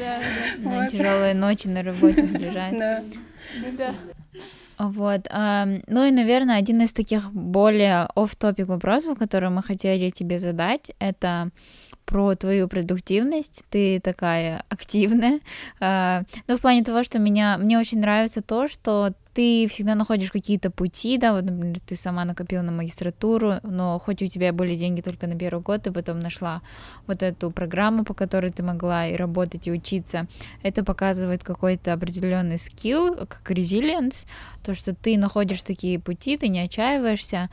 Да, 0.60 0.88
Тяжелые 0.90 1.36
ночи 1.36 1.68
на 1.68 1.84
работе 1.84 2.26
сближают. 2.26 2.78
Да. 3.78 3.94
Вот. 4.80 5.28
Ну 5.32 6.06
и, 6.06 6.12
наверное, 6.12 6.58
один 6.58 6.82
из 6.82 6.94
таких 6.94 7.32
более 7.32 8.08
оф-топик 8.16 8.68
вопросов, 8.68 9.18
которые 9.18 9.50
мы 9.50 9.64
хотели 9.64 10.10
тебе 10.12 10.38
задать, 10.38 10.92
это 11.00 11.50
про 12.08 12.36
твою 12.36 12.68
продуктивность. 12.68 13.62
Ты 13.70 14.00
такая 14.00 14.64
активная. 14.70 15.40
Ну, 16.48 16.58
в 16.58 16.62
плане 16.62 16.84
того, 16.84 17.04
что 17.04 17.20
меня, 17.20 17.58
мне 17.58 17.78
очень 17.78 18.00
нравится 18.00 18.42
то, 18.42 18.68
что 18.68 19.14
ты 19.38 19.68
всегда 19.68 19.94
находишь 19.94 20.32
какие-то 20.32 20.72
пути, 20.72 21.20
да, 21.20 21.32
вот, 21.32 21.44
например, 21.44 21.80
ты 21.86 21.96
сама 21.96 22.26
накопила 22.26 22.64
на 22.64 22.72
магистратуру, 22.72 23.60
но 23.62 24.00
хоть 24.00 24.24
у 24.24 24.28
тебя 24.28 24.52
были 24.52 24.76
деньги 24.76 25.02
только 25.02 25.28
на 25.28 25.38
первый 25.38 25.62
год, 25.62 25.84
ты 25.84 25.92
потом 25.92 26.20
нашла 26.20 26.64
вот 27.06 27.22
эту 27.22 27.52
программу, 27.52 28.04
по 28.04 28.16
которой 28.16 28.52
ты 28.52 28.64
могла 28.64 29.06
и 29.06 29.16
работать, 29.16 29.68
и 29.68 29.72
учиться, 29.72 30.26
это 30.64 30.84
показывает 30.84 31.44
какой-то 31.44 31.94
определенный 31.94 32.58
скилл, 32.58 33.14
как 33.14 33.52
resilience, 33.52 34.26
то, 34.66 34.74
что 34.74 34.96
ты 34.96 35.20
находишь 35.20 35.62
такие 35.62 36.00
пути, 36.00 36.36
ты 36.36 36.48
не 36.48 36.62
отчаиваешься, 36.62 37.52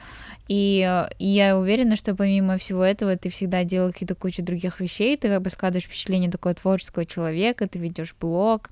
и, 0.49 1.07
и 1.19 1.27
я 1.27 1.59
уверена, 1.59 1.97
что 1.97 2.15
помимо 2.15 2.57
всего 2.57 2.83
этого 2.83 3.15
ты 3.19 3.29
всегда 3.29 3.63
делал 3.63 3.93
какие-то 3.93 4.15
кучу 4.15 4.43
других 4.43 4.81
вещей, 4.81 5.19
ты 5.19 5.29
как 5.29 5.43
бы 5.43 5.51
складываешь 5.51 5.85
впечатление 5.85 6.31
такого 6.31 6.55
творческого 6.55 7.05
человека, 7.05 7.69
ты 7.69 7.79
ведешь 7.79 8.15
блог, 8.19 8.71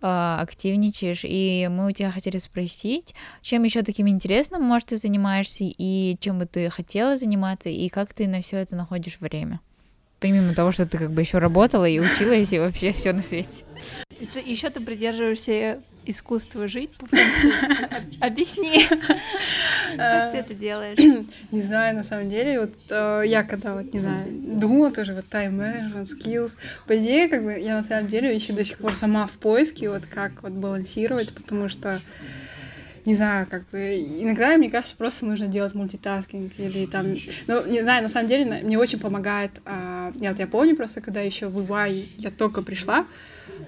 активничаешь, 0.00 1.22
и 1.24 1.68
мы 1.70 1.88
у 1.88 1.92
тебя 1.92 2.10
хотели 2.10 2.38
спросить, 2.38 3.14
чем 3.42 3.64
еще 3.64 3.82
таким 3.82 4.08
интересным, 4.08 4.62
может, 4.62 4.88
ты 4.88 4.96
занимаешься, 4.96 5.64
и 5.64 6.16
чем 6.20 6.38
бы 6.38 6.46
ты 6.46 6.70
хотела 6.70 7.16
заниматься, 7.16 7.68
и 7.68 7.88
как 7.88 8.14
ты 8.14 8.26
на 8.26 8.42
все 8.42 8.58
это 8.58 8.76
находишь 8.76 9.18
время? 9.20 9.60
Помимо 10.18 10.54
того, 10.54 10.70
что 10.70 10.86
ты 10.86 10.98
как 10.98 11.12
бы 11.12 11.22
еще 11.22 11.38
работала 11.38 11.86
и 11.86 11.98
училась, 11.98 12.52
и 12.52 12.58
вообще 12.58 12.92
все 12.92 13.12
на 13.12 13.22
свете. 13.22 13.64
Еще 14.44 14.70
ты 14.70 14.80
придерживаешься 14.80 15.80
искусство 16.06 16.66
жить 16.68 16.90
по-французски. 16.96 18.18
Объясни, 18.20 18.86
как 19.96 20.32
ты 20.32 20.38
это 20.38 20.54
делаешь? 20.54 20.98
Не 21.50 21.60
знаю, 21.60 21.96
на 21.96 22.04
самом 22.04 22.28
деле, 22.28 22.60
вот 22.60 22.72
э, 22.88 23.22
я 23.26 23.42
когда 23.44 23.74
вот, 23.74 23.92
не 23.92 24.00
знаю, 24.00 24.24
думала 24.30 24.90
тоже 24.90 25.14
вот 25.14 25.26
management, 25.30 26.08
skills, 26.08 26.52
по 26.86 26.98
идее, 26.98 27.28
как 27.28 27.44
бы 27.44 27.58
я 27.58 27.76
на 27.76 27.84
самом 27.84 28.08
деле 28.08 28.34
еще 28.34 28.52
до 28.52 28.64
сих 28.64 28.78
пор 28.78 28.94
сама 28.94 29.26
в 29.26 29.32
поиске, 29.32 29.90
вот 29.90 30.06
как 30.06 30.42
вот 30.42 30.52
балансировать, 30.52 31.34
потому 31.34 31.68
что 31.68 32.00
не 33.04 33.14
знаю, 33.14 33.46
как 33.48 33.68
бы 33.70 33.96
иногда, 33.96 34.56
мне 34.56 34.70
кажется, 34.70 34.94
просто 34.96 35.24
нужно 35.24 35.46
делать 35.46 35.74
мультитаскинг 35.74 36.52
или 36.58 36.86
там, 36.86 37.16
ну, 37.46 37.66
не 37.66 37.82
знаю, 37.82 38.02
на 38.02 38.08
самом 38.08 38.28
деле 38.28 38.62
мне 38.62 38.78
очень 38.78 38.98
помогает, 38.98 39.52
а, 39.64 40.12
я, 40.16 40.30
вот 40.30 40.38
я 40.38 40.46
помню 40.46 40.76
просто, 40.76 41.00
когда 41.00 41.20
еще 41.20 41.48
в 41.48 41.58
EY 41.58 42.08
я 42.18 42.30
только 42.30 42.62
пришла, 42.62 43.06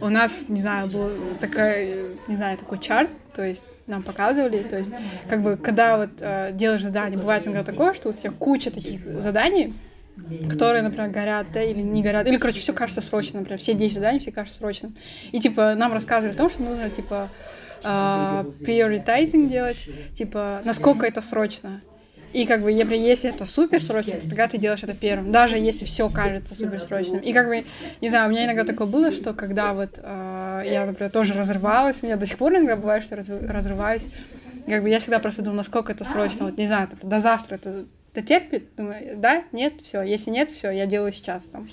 у 0.01 0.09
нас, 0.09 0.45
не 0.49 0.61
знаю, 0.61 0.89
был 0.89 1.11
такая, 1.41 2.07
не 2.29 2.37
знаю, 2.37 2.59
такой 2.59 2.79
чарт, 2.79 3.11
то 3.35 3.45
есть 3.45 3.65
нам 3.87 4.03
показывали, 4.03 4.63
то 4.63 4.79
есть 4.79 4.93
как 5.29 5.43
бы 5.43 5.57
когда 5.57 5.97
вот 5.97 6.11
э, 6.21 6.51
делаешь 6.53 6.83
задание, 6.83 7.19
бывает 7.19 7.47
иногда 7.47 7.65
такое, 7.65 7.95
что 7.95 8.11
у 8.11 8.13
тебя 8.13 8.31
куча 8.31 8.71
таких 8.71 9.05
заданий, 9.21 9.75
которые, 10.49 10.83
например, 10.83 11.11
горят, 11.11 11.47
да, 11.53 11.63
или 11.63 11.81
не 11.81 12.03
горят, 12.03 12.27
или, 12.27 12.37
короче, 12.37 12.61
все 12.61 12.73
кажется 12.73 13.01
срочным, 13.01 13.43
например, 13.43 13.59
все 13.61 13.75
10 13.75 13.95
заданий, 13.95 14.19
все 14.19 14.31
кажутся 14.31 14.59
срочным. 14.59 14.95
И, 15.33 15.41
типа, 15.41 15.75
нам 15.75 15.93
рассказывали 15.93 16.35
о 16.35 16.39
том, 16.39 16.51
что 16.51 16.63
нужно, 16.63 16.91
типа, 16.91 17.31
приоритайзинг 17.83 19.47
э, 19.47 19.53
делать, 19.53 19.89
типа, 20.15 20.61
насколько 20.65 21.07
это 21.07 21.21
срочно. 21.23 21.81
И 22.33 22.47
как 22.47 22.63
бы, 22.63 22.73
если 22.73 23.31
это 23.31 23.47
супер 23.47 23.83
срочно, 23.83 24.15
то 24.15 24.29
тогда 24.29 24.49
ты 24.49 24.59
делаешь 24.59 24.83
это 24.83 24.95
первым, 24.95 25.33
даже 25.33 25.59
если 25.59 25.85
все 25.85 26.09
кажется 26.09 26.55
супер 26.55 26.81
срочным. 26.81 27.21
И 27.21 27.33
как 27.33 27.47
бы, 27.47 27.65
не 28.01 28.09
знаю, 28.09 28.29
у 28.29 28.31
меня 28.31 28.45
иногда 28.47 28.65
такое 28.65 28.87
было, 28.87 29.13
что 29.13 29.35
когда 29.35 29.75
вот 29.75 29.99
э, 30.03 30.63
я, 30.67 30.87
например, 30.87 31.11
тоже 31.11 31.35
разрывалась, 31.35 32.03
у 32.03 32.07
меня 32.07 32.17
до 32.17 32.27
сих 32.27 32.39
пор 32.39 32.55
иногда 32.55 32.77
бывает, 32.77 33.05
что 33.05 33.17
разрываюсь, 33.17 34.05
как 34.67 34.83
бы 34.83 34.89
я 34.89 35.01
всегда 35.01 35.19
просто 35.19 35.43
думаю, 35.43 35.59
насколько 35.59 35.93
это 35.93 36.05
срочно, 36.05 36.47
вот 36.47 36.57
не 36.57 36.67
знаю, 36.67 36.89
до 37.03 37.21
завтра 37.21 37.57
это 37.57 37.85
дотерпит, 38.15 38.75
думаю, 38.77 39.17
да, 39.17 39.45
нет, 39.53 39.75
все, 39.83 40.03
если 40.03 40.31
нет, 40.31 40.51
все, 40.51 40.71
я 40.71 40.87
делаю 40.87 41.13
сейчас 41.13 41.45
там. 41.45 41.69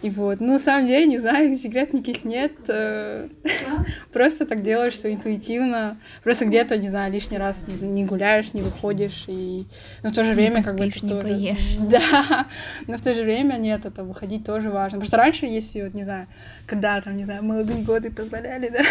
И 0.00 0.10
вот, 0.10 0.38
ну, 0.40 0.52
на 0.52 0.58
самом 0.60 0.86
деле, 0.86 1.06
не 1.06 1.18
знаю, 1.18 1.52
секрет 1.54 1.92
никаких 1.92 2.24
нет. 2.24 2.52
Э, 2.68 3.28
просто 4.12 4.46
так 4.46 4.62
делаешь 4.62 4.94
все 4.94 5.12
интуитивно. 5.12 5.98
Просто 6.22 6.44
где-то, 6.44 6.76
не 6.76 6.88
знаю, 6.88 7.12
лишний 7.12 7.38
раз 7.38 7.66
не 7.66 8.04
гуляешь, 8.04 8.54
не 8.54 8.62
выходишь. 8.62 9.24
И... 9.26 9.66
Но 10.04 10.10
в 10.10 10.12
то 10.12 10.22
же 10.22 10.34
время, 10.34 10.62
как 10.62 10.76
бы, 10.76 10.88
тоже... 10.90 11.22
поешь. 11.22 11.76
Да, 11.88 12.46
но 12.86 12.96
в 12.96 13.02
то 13.02 13.12
же 13.12 13.22
время 13.22 13.54
нет, 13.54 13.86
это 13.86 14.04
выходить 14.04 14.44
тоже 14.44 14.70
важно. 14.70 14.98
Потому 14.98 15.08
что 15.08 15.16
раньше, 15.16 15.46
если, 15.46 15.82
вот, 15.82 15.94
не 15.94 16.04
знаю, 16.04 16.28
когда 16.66 17.00
там, 17.00 17.16
не 17.16 17.24
знаю, 17.24 17.42
молодые 17.42 17.82
годы 17.82 18.10
позволяли, 18.10 18.68
да, 18.72 18.82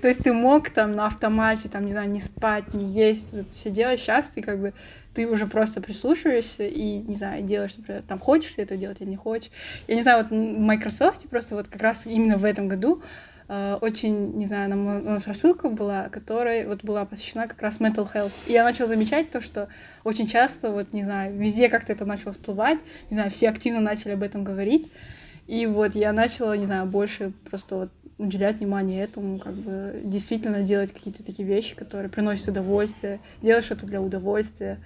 то 0.00 0.08
есть 0.08 0.22
ты 0.22 0.32
мог 0.32 0.70
там 0.70 0.92
на 0.92 1.06
автомате, 1.06 1.68
там, 1.68 1.84
не 1.84 1.92
знаю, 1.92 2.08
не 2.08 2.20
спать, 2.20 2.72
не 2.72 2.86
есть, 2.86 3.32
вот 3.32 3.50
все 3.54 3.68
делать. 3.68 4.00
Сейчас 4.00 4.28
ты 4.28 4.40
как 4.40 4.60
бы 4.60 4.72
ты 5.14 5.26
уже 5.26 5.46
просто 5.46 5.80
прислушиваешься 5.80 6.64
и, 6.64 6.98
не 6.98 7.16
знаю, 7.16 7.42
делаешь, 7.42 7.74
например, 7.76 8.02
там, 8.02 8.18
хочешь 8.18 8.52
ты 8.52 8.62
это 8.62 8.76
делать 8.76 9.00
или 9.00 9.10
не 9.10 9.16
хочешь. 9.16 9.50
Я 9.86 9.94
не 9.94 10.02
знаю, 10.02 10.22
вот 10.22 10.30
в 10.30 10.34
Microsoft 10.34 11.28
просто 11.28 11.54
вот 11.54 11.68
как 11.68 11.82
раз 11.82 12.02
именно 12.06 12.38
в 12.38 12.44
этом 12.44 12.68
году 12.68 13.02
э, 13.48 13.78
очень, 13.80 14.32
не 14.36 14.46
знаю, 14.46 14.70
нам, 14.70 14.86
у 14.86 15.10
нас 15.10 15.26
рассылка 15.26 15.68
была, 15.68 16.08
которая 16.08 16.66
вот 16.66 16.82
была 16.82 17.04
посвящена 17.04 17.46
как 17.46 17.60
раз 17.60 17.78
mental 17.78 18.08
health. 18.12 18.32
И 18.46 18.52
я 18.52 18.64
начала 18.64 18.88
замечать 18.88 19.30
то, 19.30 19.42
что 19.42 19.68
очень 20.04 20.26
часто, 20.26 20.70
вот, 20.70 20.92
не 20.92 21.04
знаю, 21.04 21.36
везде 21.36 21.68
как-то 21.68 21.92
это 21.92 22.06
начало 22.06 22.32
всплывать, 22.32 22.78
не 23.10 23.14
знаю, 23.16 23.30
все 23.30 23.50
активно 23.50 23.80
начали 23.80 24.12
об 24.12 24.22
этом 24.22 24.44
говорить. 24.44 24.90
И 25.46 25.66
вот 25.66 25.94
я 25.94 26.12
начала, 26.12 26.56
не 26.56 26.66
знаю, 26.66 26.86
больше 26.86 27.32
просто 27.50 27.76
вот 27.76 27.90
уделять 28.18 28.58
внимание 28.58 29.02
этому, 29.02 29.38
как 29.38 29.54
бы 29.54 30.00
действительно 30.04 30.62
делать 30.62 30.92
какие-то 30.92 31.24
такие 31.24 31.46
вещи, 31.46 31.74
которые 31.74 32.08
приносят 32.08 32.48
удовольствие, 32.48 33.20
делать 33.42 33.64
что-то 33.64 33.86
для 33.86 34.00
удовольствия, 34.00 34.78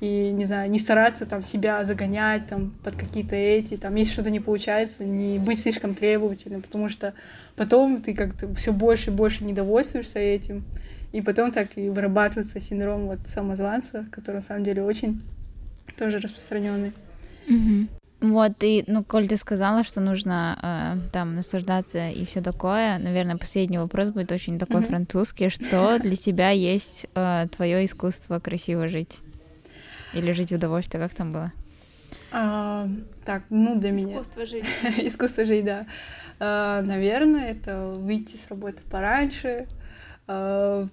и, 0.00 0.32
не 0.32 0.46
знаю, 0.46 0.70
не 0.70 0.78
стараться 0.78 1.26
там 1.26 1.42
себя 1.42 1.84
загонять 1.84 2.46
там 2.46 2.72
под 2.82 2.96
какие-то 2.96 3.36
эти, 3.36 3.76
там, 3.76 3.94
если 3.94 4.14
что-то 4.14 4.30
не 4.30 4.40
получается, 4.40 5.04
не 5.04 5.38
быть 5.38 5.60
слишком 5.60 5.94
требовательным, 5.94 6.62
потому 6.62 6.88
что 6.88 7.12
потом 7.54 8.00
ты 8.00 8.14
как-то 8.14 8.52
все 8.54 8.72
больше 8.72 9.10
и 9.10 9.14
больше 9.14 9.44
недовольствуешься 9.44 10.18
этим, 10.18 10.64
и 11.12 11.20
потом 11.20 11.50
так 11.50 11.76
и 11.76 11.90
вырабатывается 11.90 12.60
синдром 12.60 13.06
вот 13.06 13.18
самозванца, 13.28 14.06
который 14.10 14.36
на 14.36 14.42
самом 14.42 14.64
деле 14.64 14.82
очень 14.82 15.20
тоже 15.98 16.18
распространенный. 16.18 16.92
Mm-hmm. 17.46 17.88
Вот, 18.20 18.52
и, 18.62 18.84
ну, 18.86 19.02
коль 19.02 19.28
ты 19.28 19.36
сказала, 19.38 19.82
что 19.82 20.00
нужно 20.00 20.58
э, 20.62 21.10
там 21.10 21.34
наслаждаться 21.34 22.10
и 22.10 22.26
все 22.26 22.42
такое, 22.42 22.98
наверное, 22.98 23.38
последний 23.38 23.78
вопрос 23.78 24.10
будет 24.10 24.30
очень 24.30 24.58
такой 24.58 24.82
mm-hmm. 24.82 24.88
французский. 24.88 25.48
Что 25.48 25.98
для 25.98 26.16
тебя 26.16 26.50
есть 26.50 27.06
э, 27.14 27.48
твое 27.54 27.84
искусство 27.84 28.38
красиво 28.38 28.88
жить? 28.88 29.20
Или 30.12 30.32
жить 30.32 30.50
в 30.50 30.54
удовольствии, 30.54 30.98
как 30.98 31.14
там 31.14 31.32
было? 31.32 31.52
А, 32.32 32.88
так, 33.24 33.44
ну 33.50 33.78
для 33.78 33.90
меня... 33.90 34.12
Искусство 34.12 34.46
жить. 34.46 34.64
Искусство 34.98 35.44
жить, 35.44 35.64
да. 35.64 35.86
А, 36.38 36.82
наверное, 36.82 37.50
это 37.50 37.92
выйти 37.96 38.36
с 38.36 38.48
работы 38.48 38.82
пораньше, 38.90 39.66
а, 40.26 40.86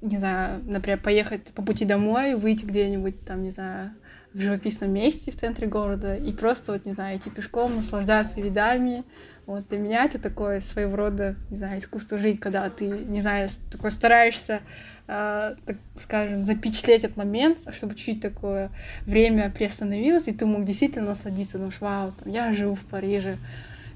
не 0.00 0.18
знаю, 0.18 0.60
например, 0.64 1.00
поехать 1.00 1.46
по 1.54 1.62
пути 1.62 1.84
домой, 1.84 2.34
выйти 2.34 2.64
где-нибудь 2.64 3.24
там, 3.24 3.42
не 3.42 3.50
знаю, 3.50 3.92
в 4.34 4.40
живописном 4.40 4.92
месте 4.92 5.30
в 5.30 5.36
центре 5.36 5.66
города 5.66 6.16
и 6.16 6.32
просто, 6.32 6.72
вот, 6.72 6.86
не 6.86 6.92
знаю, 6.92 7.18
идти 7.18 7.30
пешком, 7.30 7.76
наслаждаться 7.76 8.40
видами. 8.40 9.04
Вот 9.46 9.68
для 9.68 9.78
меня 9.78 10.04
это 10.04 10.18
такое 10.18 10.60
своего 10.60 10.96
рода, 10.96 11.36
не 11.50 11.56
знаю, 11.56 11.78
искусство 11.78 12.18
жить, 12.18 12.40
когда 12.40 12.68
ты, 12.70 12.86
не 12.86 13.20
знаю, 13.20 13.48
такой 13.70 13.90
стараешься 13.90 14.60
э, 15.06 15.54
так 15.64 15.76
скажем, 16.00 16.44
запечатлеть 16.44 17.04
этот 17.04 17.16
момент, 17.16 17.58
чтобы 17.74 17.94
чуть-чуть 17.94 18.20
такое 18.20 18.70
время 19.06 19.50
приостановилось, 19.50 20.28
и 20.28 20.32
ты 20.32 20.46
мог 20.46 20.64
действительно 20.64 21.08
насладиться, 21.08 21.58
думаешь, 21.58 21.80
вау, 21.80 22.12
там, 22.12 22.32
я 22.32 22.52
живу 22.52 22.74
в 22.74 22.84
Париже, 22.84 23.38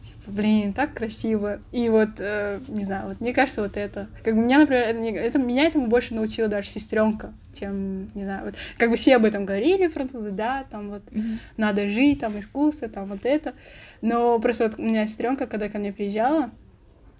типа, 0.03 0.31
блин, 0.31 0.73
так 0.73 0.95
красиво. 0.95 1.61
И 1.73 1.89
вот, 1.89 2.19
э, 2.19 2.61
не 2.69 2.85
знаю, 2.85 3.09
вот 3.09 3.21
мне 3.21 3.33
кажется, 3.33 3.63
вот 3.63 3.77
это. 3.77 4.09
Как 4.25 4.35
бы 4.35 4.43
меня, 4.43 4.59
например, 4.59 4.83
это, 4.83 4.99
это, 4.99 5.39
меня 5.39 5.67
этому 5.67 5.89
больше 5.89 6.15
научила 6.15 6.49
даже 6.49 6.69
сестренка, 6.69 7.33
чем, 7.59 8.09
не 8.15 8.25
знаю, 8.25 8.47
вот, 8.47 8.55
как 8.79 8.91
бы 8.91 8.97
все 8.97 9.17
об 9.17 9.25
этом 9.25 9.45
говорили, 9.45 9.89
французы, 9.89 10.31
да, 10.31 10.65
там 10.71 10.91
вот 10.91 11.03
mm-hmm. 11.11 11.39
надо 11.57 11.89
жить, 11.89 12.21
там 12.21 12.39
искусство, 12.39 12.89
там 12.89 13.07
вот 13.07 13.25
это. 13.25 13.55
Но 14.03 14.39
просто 14.39 14.65
вот 14.69 14.79
у 14.79 14.83
меня 14.83 15.07
сестренка, 15.07 15.47
когда 15.47 15.69
ко 15.69 15.79
мне 15.79 15.93
приезжала, 15.93 16.51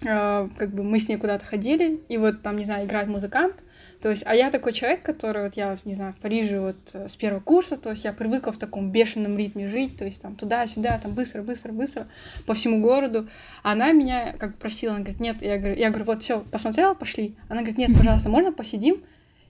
э, 0.03 0.49
как 0.57 0.71
бы 0.71 0.83
мы 0.83 0.99
с 0.99 1.09
ней 1.09 1.17
куда-то 1.17 1.45
ходили, 1.45 2.01
и 2.09 2.19
вот 2.19 2.43
там, 2.43 2.57
не 2.57 2.65
знаю, 2.65 2.87
играет 2.87 3.09
музыкант, 3.09 3.55
то 4.03 4.11
есть, 4.11 4.23
а 4.27 4.35
я 4.35 4.51
такой 4.51 4.73
человек, 4.73 5.03
который, 5.03 5.45
вот 5.45 5.57
я, 5.57 5.77
не 5.85 5.95
знаю, 5.95 6.13
в 6.13 6.19
Париже 6.19 6.61
вот 6.61 6.77
э, 6.93 7.09
с 7.09 7.17
первого 7.17 7.41
курса, 7.41 7.77
то 7.77 7.91
есть 7.91 8.05
я 8.05 8.13
привыкла 8.13 8.53
в 8.53 8.59
таком 8.59 8.91
бешеном 8.91 9.39
ритме 9.39 9.69
жить, 9.69 9.97
то 9.97 10.05
есть 10.05 10.21
там 10.21 10.37
туда-сюда, 10.37 10.99
там 10.99 11.13
быстро, 11.13 11.43
быстро, 11.43 11.73
быстро 11.73 12.07
по 12.47 12.55
всему 12.55 12.81
городу. 12.81 13.29
Она 13.63 13.93
меня 13.93 14.35
как 14.39 14.57
просила, 14.57 14.95
она 14.95 15.03
говорит, 15.03 15.21
нет, 15.21 15.37
я 15.41 15.57
говорю, 15.57 15.77
я 15.77 15.89
говорю, 15.89 16.05
вот 16.05 16.23
все, 16.23 16.41
посмотрела, 16.41 16.95
пошли. 16.95 17.37
Она 17.49 17.61
говорит, 17.61 17.79
нет, 17.79 17.97
пожалуйста, 17.97 18.29
можно 18.29 18.53
посидим? 18.53 19.03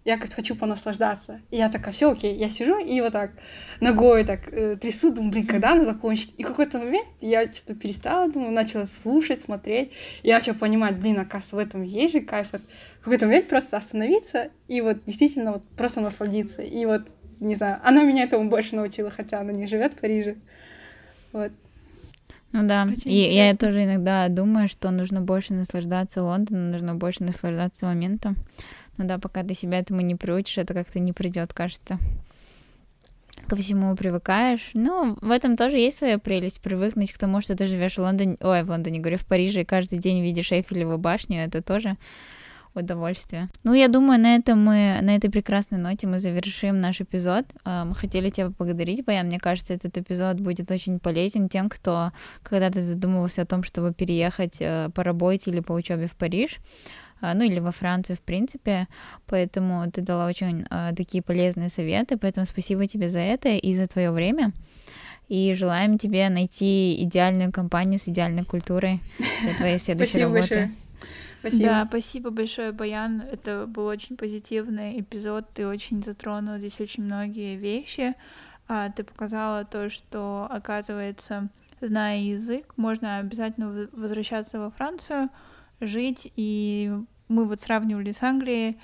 Я 0.05 0.19
как 0.19 0.33
хочу 0.33 0.55
понаслаждаться. 0.55 1.41
И 1.51 1.57
я 1.57 1.69
такая, 1.69 1.93
все 1.93 2.13
окей, 2.13 2.37
я 2.37 2.49
сижу 2.49 2.79
и 2.79 3.01
вот 3.01 3.13
так 3.13 3.33
ногой 3.81 4.25
так 4.25 4.53
э, 4.53 4.77
трясу, 4.77 5.13
думаю, 5.13 5.33
блин, 5.33 5.49
когда 5.49 5.73
она 5.73 5.83
закончит? 5.83 6.31
И 6.39 6.45
в 6.45 6.47
какой-то 6.47 6.79
момент 6.79 7.09
я 7.21 7.53
что-то 7.53 7.75
перестала, 7.75 8.31
думаю, 8.31 8.53
начала 8.53 8.87
слушать, 8.87 9.41
смотреть. 9.41 9.91
И 10.23 10.29
я 10.29 10.37
начала 10.37 10.55
понимать, 10.55 10.97
блин, 10.97 11.19
оказывается, 11.19 11.57
в 11.57 11.59
этом 11.59 11.83
есть 11.83 12.13
же 12.13 12.21
кайф. 12.21 12.51
Вот 12.53 12.63
в 12.96 12.96
какой-то 13.07 13.27
момент 13.27 13.47
просто 13.47 13.77
остановиться 13.77 14.51
и 14.67 14.81
вот 14.81 14.99
действительно 15.07 15.53
вот 15.53 15.63
просто 15.77 16.01
насладиться. 16.01 16.61
И 16.63 16.85
вот, 16.87 17.03
не 17.39 17.55
знаю, 17.55 17.79
она 17.85 18.03
меня 18.03 18.25
этому 18.25 18.51
больше 18.51 18.75
научила, 18.75 19.11
хотя 19.11 19.41
она 19.41 19.53
не 19.53 19.69
живет 19.69 19.93
в 19.93 20.01
Париже. 20.01 20.35
Вот. 21.33 21.53
Ну 22.51 22.67
да, 22.67 22.83
Очень 22.83 23.13
и 23.13 23.27
интересно. 23.27 23.37
я 23.37 23.57
тоже 23.57 23.85
иногда 23.85 24.29
думаю, 24.29 24.69
что 24.69 24.91
нужно 24.91 25.21
больше 25.21 25.55
наслаждаться 25.55 26.25
Лондоном, 26.25 26.73
нужно 26.73 26.97
больше 26.97 27.23
наслаждаться 27.23 27.87
моментом. 27.87 28.37
Ну 28.97 29.07
да, 29.07 29.19
пока 29.19 29.45
ты 29.45 29.55
себя 29.55 29.79
этому 29.79 30.01
не 30.01 30.17
приучишь, 30.17 30.59
это 30.59 30.75
как-то 30.75 30.99
не 30.99 31.13
придет, 31.13 31.53
кажется. 31.53 31.99
Ко 33.47 33.55
всему 33.55 33.95
привыкаешь. 33.95 34.71
Ну, 34.75 35.17
в 35.21 35.31
этом 35.31 35.57
тоже 35.57 35.77
есть 35.77 35.99
своя 35.99 36.19
прелесть, 36.19 36.61
привыкнуть 36.61 37.13
к 37.13 37.19
тому, 37.19 37.41
что 37.41 37.55
ты 37.55 37.69
живешь 37.69 37.95
в 37.95 38.01
Лондоне, 38.01 38.37
ой, 38.41 38.65
в 38.65 38.71
Лондоне, 38.71 38.99
говорю, 38.99 39.19
в 39.19 39.27
Париже, 39.27 39.61
и 39.61 39.65
каждый 39.65 40.01
день 40.01 40.23
видишь 40.23 40.51
Эйфелеву 40.51 40.99
башню, 40.99 41.45
это 41.45 41.63
тоже 41.63 41.97
удовольствие. 42.77 43.49
Ну, 43.65 43.75
я 43.75 43.89
думаю, 43.89 44.21
на 44.21 44.37
этом 44.37 44.65
мы, 44.65 44.99
на 45.03 45.17
этой 45.17 45.31
прекрасной 45.31 45.79
ноте 45.79 46.07
мы 46.07 46.19
завершим 46.19 46.81
наш 46.81 47.01
эпизод. 47.01 47.45
Мы 47.65 47.95
хотели 47.95 48.31
тебя 48.31 48.47
поблагодарить, 48.47 49.05
Баян. 49.05 49.27
Мне 49.27 49.39
кажется, 49.39 49.75
этот 49.75 49.97
эпизод 49.99 50.41
будет 50.41 50.71
очень 50.71 50.99
полезен 50.99 51.49
тем, 51.49 51.69
кто 51.69 52.13
когда-то 52.43 52.81
задумывался 52.81 53.43
о 53.43 53.47
том, 53.47 53.63
чтобы 53.63 53.93
переехать 53.93 54.57
э, 54.61 54.91
по 54.95 55.03
работе 55.03 55.51
или 55.51 55.61
по 55.61 55.73
учебе 55.73 56.07
в 56.07 56.17
Париж. 56.17 56.59
А, 57.21 57.35
ну 57.35 57.45
или 57.45 57.61
во 57.61 57.73
Францию, 57.73 58.17
в 58.17 58.21
принципе. 58.21 58.89
Поэтому 59.27 59.91
ты 59.91 60.03
дала 60.03 60.27
очень 60.27 60.67
а, 60.71 60.95
такие 60.95 61.23
полезные 61.23 61.71
советы, 61.71 62.17
поэтому 62.17 62.47
спасибо 62.47 62.87
тебе 62.87 63.09
за 63.09 63.21
это 63.21 63.49
и 63.51 63.75
за 63.75 63.87
твое 63.87 64.11
время. 64.11 64.53
И 65.29 65.55
желаем 65.55 65.99
тебе 65.99 66.29
найти 66.29 67.03
идеальную 67.03 67.53
компанию 67.53 67.99
с 67.99 68.07
идеальной 68.07 68.45
культурой 68.45 69.01
для 69.43 69.55
твоей 69.55 69.79
следующей 69.81 70.21
работы. 70.21 70.41
Большое. 70.41 70.75
Спасибо. 71.49 71.69
Да, 71.69 71.85
спасибо 71.87 72.31
большое, 72.31 72.73
Баян. 72.73 73.21
Это 73.21 73.67
был 73.67 73.87
очень 73.87 74.17
позитивный 74.17 75.01
эпизод. 75.01 75.47
Ты 75.55 75.67
очень 75.67 76.03
затронул 76.03 76.59
здесь 76.59 76.81
очень 76.81 77.05
многие 77.05 77.57
вещи. 77.57 78.15
А, 78.69 78.91
ты 78.91 79.05
показала 79.05 79.65
то, 79.65 79.89
что, 79.89 80.49
оказывается, 80.51 81.49
зная 81.81 82.19
язык, 82.19 82.75
можно 82.77 83.19
обязательно 83.19 83.89
возвращаться 83.93 84.59
во 84.59 84.71
Францию, 84.71 85.29
жить, 85.81 86.33
и 86.35 86.93
мы 87.29 87.45
вот 87.45 87.61
сравнивали 87.61 88.11
с 88.11 88.23
Англией, 88.23 88.79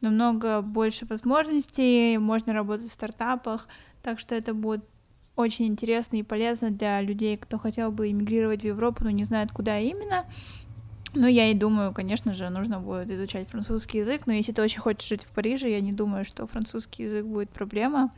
намного 0.00 0.60
больше 0.60 1.06
возможностей, 1.06 2.18
можно 2.18 2.52
работать 2.52 2.88
в 2.88 2.92
стартапах, 2.92 3.68
так 4.02 4.18
что 4.18 4.34
это 4.34 4.54
будет 4.54 4.84
очень 5.36 5.66
интересно 5.66 6.16
и 6.16 6.24
полезно 6.24 6.70
для 6.70 7.00
людей, 7.00 7.36
кто 7.36 7.58
хотел 7.58 7.92
бы 7.92 8.10
эмигрировать 8.10 8.62
в 8.62 8.66
Европу, 8.66 9.04
но 9.04 9.10
не 9.10 9.24
знает, 9.24 9.52
куда 9.52 9.78
именно. 9.78 10.24
Ну, 11.14 11.26
я 11.26 11.50
и 11.50 11.54
думаю, 11.54 11.92
конечно 11.92 12.34
же, 12.34 12.48
нужно 12.50 12.80
будет 12.80 13.10
изучать 13.10 13.48
французский 13.48 13.98
язык, 13.98 14.26
но 14.26 14.32
если 14.32 14.52
ты 14.52 14.62
очень 14.62 14.80
хочешь 14.80 15.08
жить 15.08 15.24
в 15.24 15.28
Париже, 15.28 15.70
я 15.70 15.80
не 15.80 15.92
думаю, 15.92 16.24
что 16.24 16.46
французский 16.46 17.04
язык 17.04 17.24
будет 17.24 17.50
проблема. 17.50 18.12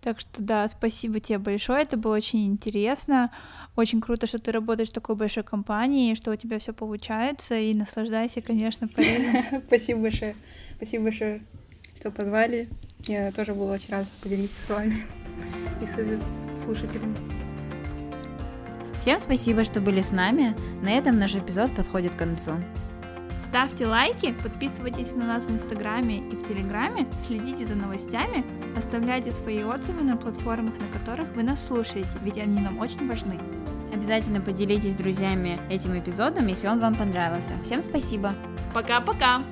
Так 0.00 0.18
что 0.20 0.42
да, 0.42 0.66
спасибо 0.68 1.20
тебе 1.20 1.38
большое, 1.38 1.82
это 1.82 1.96
было 1.96 2.16
очень 2.16 2.46
интересно. 2.46 3.30
Очень 3.76 4.00
круто, 4.00 4.26
что 4.26 4.38
ты 4.38 4.50
работаешь 4.50 4.88
в 4.88 4.94
такой 4.94 5.14
большой 5.14 5.42
компании, 5.42 6.14
что 6.14 6.30
у 6.30 6.36
тебя 6.36 6.58
все 6.58 6.72
получается, 6.72 7.54
и 7.54 7.74
наслаждайся, 7.74 8.40
конечно, 8.40 8.88
Парижем. 8.88 9.62
Спасибо 9.66 10.00
большое. 10.00 10.36
Спасибо 10.76 11.04
большое, 11.04 11.42
что 11.96 12.10
позвали. 12.10 12.68
Я 13.06 13.30
тоже 13.32 13.54
была 13.54 13.72
очень 13.72 13.90
рада 13.90 14.06
поделиться 14.22 14.56
с 14.66 14.70
вами 14.70 15.06
и 15.82 16.56
с 16.56 16.62
слушателями. 16.62 17.39
Всем 19.00 19.18
спасибо, 19.18 19.64
что 19.64 19.80
были 19.80 20.02
с 20.02 20.12
нами. 20.12 20.54
На 20.82 20.90
этом 20.90 21.18
наш 21.18 21.34
эпизод 21.34 21.74
подходит 21.74 22.14
к 22.14 22.18
концу. 22.18 22.52
Ставьте 23.48 23.86
лайки, 23.86 24.32
подписывайтесь 24.42 25.12
на 25.12 25.26
нас 25.26 25.46
в 25.46 25.50
Инстаграме 25.50 26.18
и 26.18 26.36
в 26.36 26.46
Телеграме, 26.46 27.08
следите 27.26 27.66
за 27.66 27.74
новостями, 27.74 28.44
оставляйте 28.76 29.32
свои 29.32 29.64
отзывы 29.64 30.02
на 30.02 30.16
платформах, 30.16 30.74
на 30.78 30.86
которых 30.98 31.34
вы 31.34 31.42
нас 31.42 31.66
слушаете, 31.66 32.08
ведь 32.22 32.38
они 32.38 32.60
нам 32.60 32.78
очень 32.78 33.08
важны. 33.08 33.40
Обязательно 33.92 34.40
поделитесь 34.40 34.92
с 34.92 34.96
друзьями 34.96 35.58
этим 35.68 35.98
эпизодом, 35.98 36.46
если 36.46 36.68
он 36.68 36.78
вам 36.78 36.94
понравился. 36.94 37.54
Всем 37.64 37.82
спасибо. 37.82 38.34
Пока-пока! 38.72 39.42